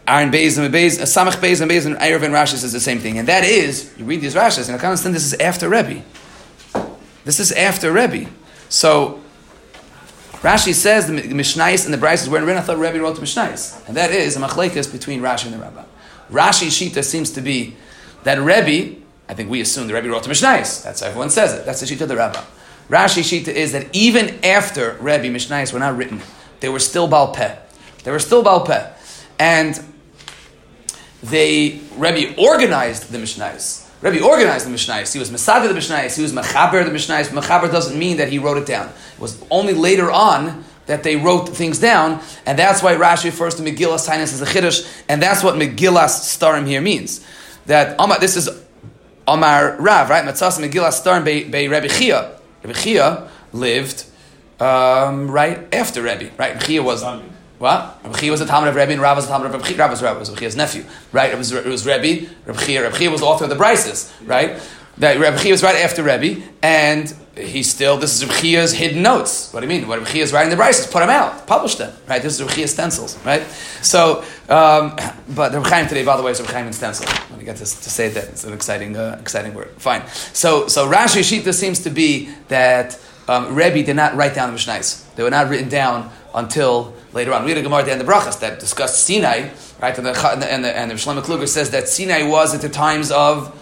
Aaron 0.08 0.30
Beis 0.30 0.56
and 0.58 0.72
Beis, 0.72 1.00
uh, 1.00 1.04
Samach 1.04 1.40
Beis 1.40 1.60
and 1.60 1.70
Beis 1.70 1.84
and 1.84 1.96
Erev 1.96 2.22
and 2.22 2.32
Rashi 2.32 2.56
says 2.56 2.72
the 2.72 2.80
same 2.80 2.98
thing, 2.98 3.18
and 3.18 3.26
that 3.28 3.44
is 3.44 3.92
you 3.98 4.04
read 4.04 4.20
these 4.20 4.34
Rashis 4.34 4.66
and 4.66 4.76
I 4.76 4.78
can't 4.78 4.90
understand 4.90 5.14
this 5.14 5.24
is 5.24 5.34
after 5.34 5.68
Rebbe. 5.68 6.02
This 7.24 7.40
is 7.40 7.50
after 7.52 7.92
Rebbe. 7.92 8.30
So 8.68 9.20
Rashi 10.46 10.74
says 10.74 11.08
the 11.08 11.14
Mishnais 11.14 11.84
and 11.84 11.92
the 11.92 11.98
Bryces 11.98 12.28
were 12.28 12.38
in 12.38 12.44
Rin. 12.44 12.56
I 12.56 12.60
thought 12.60 12.78
Rebbe 12.78 13.00
wrote 13.00 13.16
the 13.16 13.22
Mishnais. 13.22 13.84
And 13.88 13.96
that 13.96 14.12
is 14.12 14.36
a 14.36 14.40
machlekes 14.40 14.90
between 14.90 15.20
Rashi 15.20 15.46
and 15.46 15.54
the 15.54 15.58
Rambam. 15.58 15.86
Rashi 16.30 16.68
Shita 16.68 17.02
seems 17.02 17.30
to 17.32 17.40
be 17.40 17.74
that 18.22 18.38
Rebbe, 18.38 19.00
I 19.28 19.34
think 19.34 19.50
we 19.50 19.60
assume 19.60 19.88
the 19.88 19.94
Rebbe 19.94 20.08
wrote 20.08 20.22
the 20.22 20.30
Mishnais. 20.30 20.84
That's 20.84 21.00
how 21.00 21.08
everyone 21.08 21.30
says 21.30 21.52
it. 21.52 21.66
That's 21.66 21.80
the 21.80 21.86
Shita 21.86 22.02
of 22.02 22.08
the 22.08 22.14
Rambam. 22.14 22.44
Rashi 22.88 23.22
Shita 23.22 23.48
is 23.48 23.72
that 23.72 23.88
even 23.92 24.44
after 24.44 24.96
Rebbe, 25.00 25.24
Mishnais 25.24 25.72
were 25.72 25.80
not 25.80 25.96
written, 25.96 26.22
they 26.60 26.68
were 26.68 26.78
still 26.78 27.08
Baal 27.08 27.34
Peh. 27.34 27.56
They 28.04 28.12
were 28.12 28.20
still 28.20 28.44
Baal 28.44 28.64
Peh. 28.64 28.88
And 29.40 29.80
they, 31.28 31.80
Rebbe 31.96 32.34
organized 32.40 33.10
the 33.10 33.18
Mishnais. 33.18 33.86
Rebbe 34.02 34.24
organized 34.24 34.66
the 34.66 34.70
Mishnais. 34.70 35.12
He 35.12 35.18
was 35.18 35.30
Masada 35.30 35.68
the 35.68 35.74
Mishnais. 35.74 36.14
He 36.14 36.22
was 36.22 36.32
Mechaber 36.32 36.84
the 36.84 36.90
Mishnais. 36.90 37.28
Mechaber 37.28 37.70
doesn't 37.70 37.98
mean 37.98 38.18
that 38.18 38.28
he 38.28 38.38
wrote 38.38 38.58
it 38.58 38.66
down. 38.66 38.88
It 38.88 39.20
was 39.20 39.42
only 39.50 39.72
later 39.72 40.10
on 40.10 40.64
that 40.86 41.02
they 41.02 41.16
wrote 41.16 41.48
things 41.48 41.80
down, 41.80 42.20
and 42.44 42.58
that's 42.58 42.82
why 42.82 42.94
Rashi 42.94 43.24
refers 43.24 43.56
to 43.56 43.62
Megillah 43.62 43.98
Sinus 43.98 44.32
as 44.32 44.42
a 44.42 44.46
Chiddush, 44.46 44.86
and 45.08 45.20
that's 45.20 45.42
what 45.42 45.56
Megillah 45.56 46.06
Starim 46.06 46.66
here 46.66 46.80
means. 46.80 47.26
That 47.66 47.96
Amar, 47.98 48.20
this 48.20 48.36
is 48.36 48.48
Amar 49.26 49.76
Rav, 49.80 50.08
right? 50.08 50.24
Matzas 50.24 50.60
Megillah 50.60 50.90
Starim 50.90 51.24
by, 51.24 51.50
by 51.50 51.64
Rebbe 51.64 51.88
Chia. 51.88 52.38
Rebbe 52.62 52.78
Chia 52.78 53.28
lived 53.52 54.04
um, 54.60 55.28
right 55.30 55.74
after 55.74 56.02
Rebbe, 56.02 56.30
right? 56.38 56.60
Chia 56.60 56.82
was. 56.82 57.02
What? 57.58 57.98
Rabbi 58.04 58.30
was 58.30 58.40
a 58.40 58.46
Talmud 58.46 58.68
of 58.68 58.74
Rebbe, 58.74 58.92
and 58.92 59.00
Rav 59.00 59.16
was 59.16 59.24
a 59.24 59.28
Talmud 59.28 59.46
of 59.46 59.52
Rabbi 59.54 59.66
Chia. 59.66 59.78
Rav 59.78 59.90
was 59.90 60.02
Rav 60.02 60.18
was 60.18 60.56
nephew, 60.56 60.84
right? 61.12 61.32
It 61.32 61.38
was 61.38 61.52
it 61.52 61.64
was 61.64 61.86
Rebbe. 61.86 62.28
Rabbi. 62.44 62.78
Rabbi 62.78 63.08
was 63.08 63.20
the 63.20 63.26
author 63.26 63.44
of 63.44 63.50
the 63.50 63.56
Brises, 63.56 64.12
right? 64.26 64.60
That 64.98 65.18
Rabbi 65.18 65.50
was 65.50 65.62
right 65.62 65.76
after 65.76 66.02
Rebbe, 66.02 66.42
and 66.62 67.14
he 67.36 67.62
still. 67.62 67.96
This 67.96 68.14
is 68.20 68.28
Rabbi 68.28 68.66
hidden 68.76 69.02
notes. 69.02 69.52
What 69.52 69.60
do 69.60 69.66
you 69.66 69.68
mean? 69.70 69.88
What 69.88 70.00
Rabbi 70.00 70.18
is 70.18 70.34
writing 70.34 70.50
the 70.50 70.62
Brises? 70.62 70.90
Put 70.90 71.00
them 71.00 71.10
out, 71.10 71.46
publish 71.46 71.76
them, 71.76 71.94
right? 72.06 72.22
This 72.22 72.38
is 72.38 72.42
Rabbi 72.42 72.66
stencils, 72.66 73.16
right? 73.24 73.42
So, 73.82 74.22
um, 74.50 74.96
but 75.34 75.52
Rabbi 75.52 75.86
today, 75.86 76.04
by 76.04 76.18
the 76.18 76.22
way, 76.22 76.32
is 76.32 76.40
Rabbi 76.40 76.60
in 76.60 76.72
stencil. 76.74 77.06
When 77.30 77.40
you 77.40 77.46
get 77.46 77.56
to, 77.56 77.64
to 77.64 77.90
say 77.90 78.08
that, 78.10 78.24
it's 78.24 78.44
an 78.44 78.52
exciting, 78.52 78.96
uh, 78.96 79.16
exciting 79.20 79.54
word. 79.54 79.70
Fine. 79.78 80.06
So, 80.08 80.68
so 80.68 80.90
Rashi 80.90 81.20
Shita 81.20 81.54
seems 81.54 81.82
to 81.84 81.90
be 81.90 82.34
that 82.48 82.98
um, 83.28 83.54
Rebbe 83.54 83.82
did 83.82 83.96
not 83.96 84.14
write 84.14 84.34
down 84.34 84.52
the 84.52 84.58
Mishnais. 84.58 85.14
They 85.14 85.22
were 85.22 85.30
not 85.30 85.48
written 85.48 85.68
down 85.68 86.10
until 86.36 86.94
later 87.12 87.32
on. 87.32 87.44
We 87.44 87.50
had 87.50 87.58
a 87.58 87.62
Gemara 87.62 87.80
at 87.80 87.86
the 87.86 87.92
end 87.92 88.00
of 88.02 88.06
Brachas 88.06 88.38
that 88.40 88.60
discussed 88.60 89.04
Sinai, 89.04 89.48
right? 89.80 89.96
And 89.96 90.06
the, 90.06 90.30
and 90.30 90.42
the, 90.42 90.52
and 90.52 90.64
the, 90.64 90.76
and 90.76 90.90
the 90.90 90.94
Shlomo 90.94 91.22
Kluger 91.22 91.48
says 91.48 91.70
that 91.70 91.88
Sinai 91.88 92.22
was 92.22 92.54
at 92.54 92.60
the 92.60 92.68
times 92.68 93.10
of, 93.10 93.58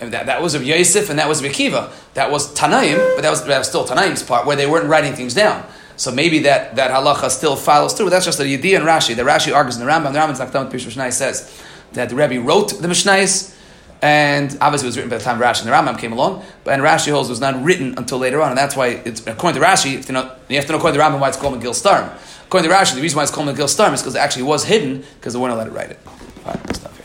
and 0.00 0.12
that, 0.12 0.26
that 0.26 0.42
was 0.42 0.54
of 0.54 0.64
Yosef 0.64 1.10
and 1.10 1.18
that 1.18 1.28
was 1.28 1.44
of 1.44 1.50
Akiva. 1.50 1.92
That 2.14 2.30
was 2.30 2.52
Tanaim, 2.54 2.96
but 3.14 3.22
that 3.22 3.30
was, 3.30 3.44
that 3.44 3.58
was 3.58 3.68
still 3.68 3.86
Tanaim's 3.86 4.22
part, 4.22 4.46
where 4.46 4.56
they 4.56 4.66
weren't 4.66 4.88
writing 4.88 5.12
things 5.12 5.34
down. 5.34 5.64
So 5.96 6.10
maybe 6.10 6.40
that, 6.40 6.74
that 6.76 6.90
halacha 6.90 7.30
still 7.30 7.54
follows 7.54 7.92
through. 7.92 8.10
That's 8.10 8.24
just 8.24 8.38
the 8.38 8.44
Yediyah 8.44 8.78
and 8.78 8.84
Rashi. 8.84 9.14
The 9.14 9.22
Rashi 9.22 9.54
argues 9.54 9.76
in 9.76 9.86
the 9.86 9.90
Rambam. 9.90 10.12
The 10.12 10.18
Rambam's 10.18 10.40
Nakdam 10.40 10.70
Pish 10.70 10.86
Mishnai 10.86 11.12
says 11.12 11.62
that 11.92 12.08
the 12.08 12.16
Rebbe 12.16 12.40
wrote 12.40 12.70
the 12.80 12.88
Mishnais, 12.88 13.53
and 14.04 14.58
obviously 14.60 14.84
it 14.84 14.88
was 14.88 14.96
written 14.98 15.08
by 15.08 15.16
the 15.16 15.24
time 15.24 15.40
Rashi 15.40 15.60
and 15.60 15.68
the 15.68 15.72
Rambam 15.72 15.98
came 15.98 16.12
along, 16.12 16.44
but 16.62 16.74
and 16.74 16.82
Rashi 16.82 17.10
holds 17.10 17.30
it 17.30 17.32
was 17.32 17.40
not 17.40 17.64
written 17.64 17.94
until 17.96 18.18
later 18.18 18.42
on, 18.42 18.50
and 18.50 18.58
that's 18.58 18.76
why 18.76 18.88
it's 18.88 19.26
according 19.26 19.58
to 19.58 19.66
Rashi, 19.66 20.06
you, 20.06 20.12
know, 20.12 20.30
you 20.50 20.56
have 20.56 20.66
to 20.66 20.72
know 20.72 20.78
according 20.78 21.00
to 21.00 21.04
Rambam 21.04 21.20
why 21.20 21.28
it's 21.28 21.38
called 21.38 21.58
Megil 21.58 21.72
Starm. 21.72 22.14
According 22.44 22.68
to 22.68 22.76
Rashi, 22.76 22.96
the 22.96 23.00
reason 23.00 23.16
why 23.16 23.22
it's 23.22 23.32
called 23.32 23.48
Megil 23.48 23.64
Starm 23.64 23.94
is 23.94 24.02
because 24.02 24.14
it 24.14 24.18
actually 24.18 24.42
was 24.42 24.66
hidden 24.66 25.02
because 25.18 25.32
they 25.32 25.38
weren't 25.38 25.54
allowed 25.54 25.64
to 25.64 25.70
write 25.70 25.90
it. 25.90 25.98
All 26.44 26.52
right, 26.52 27.03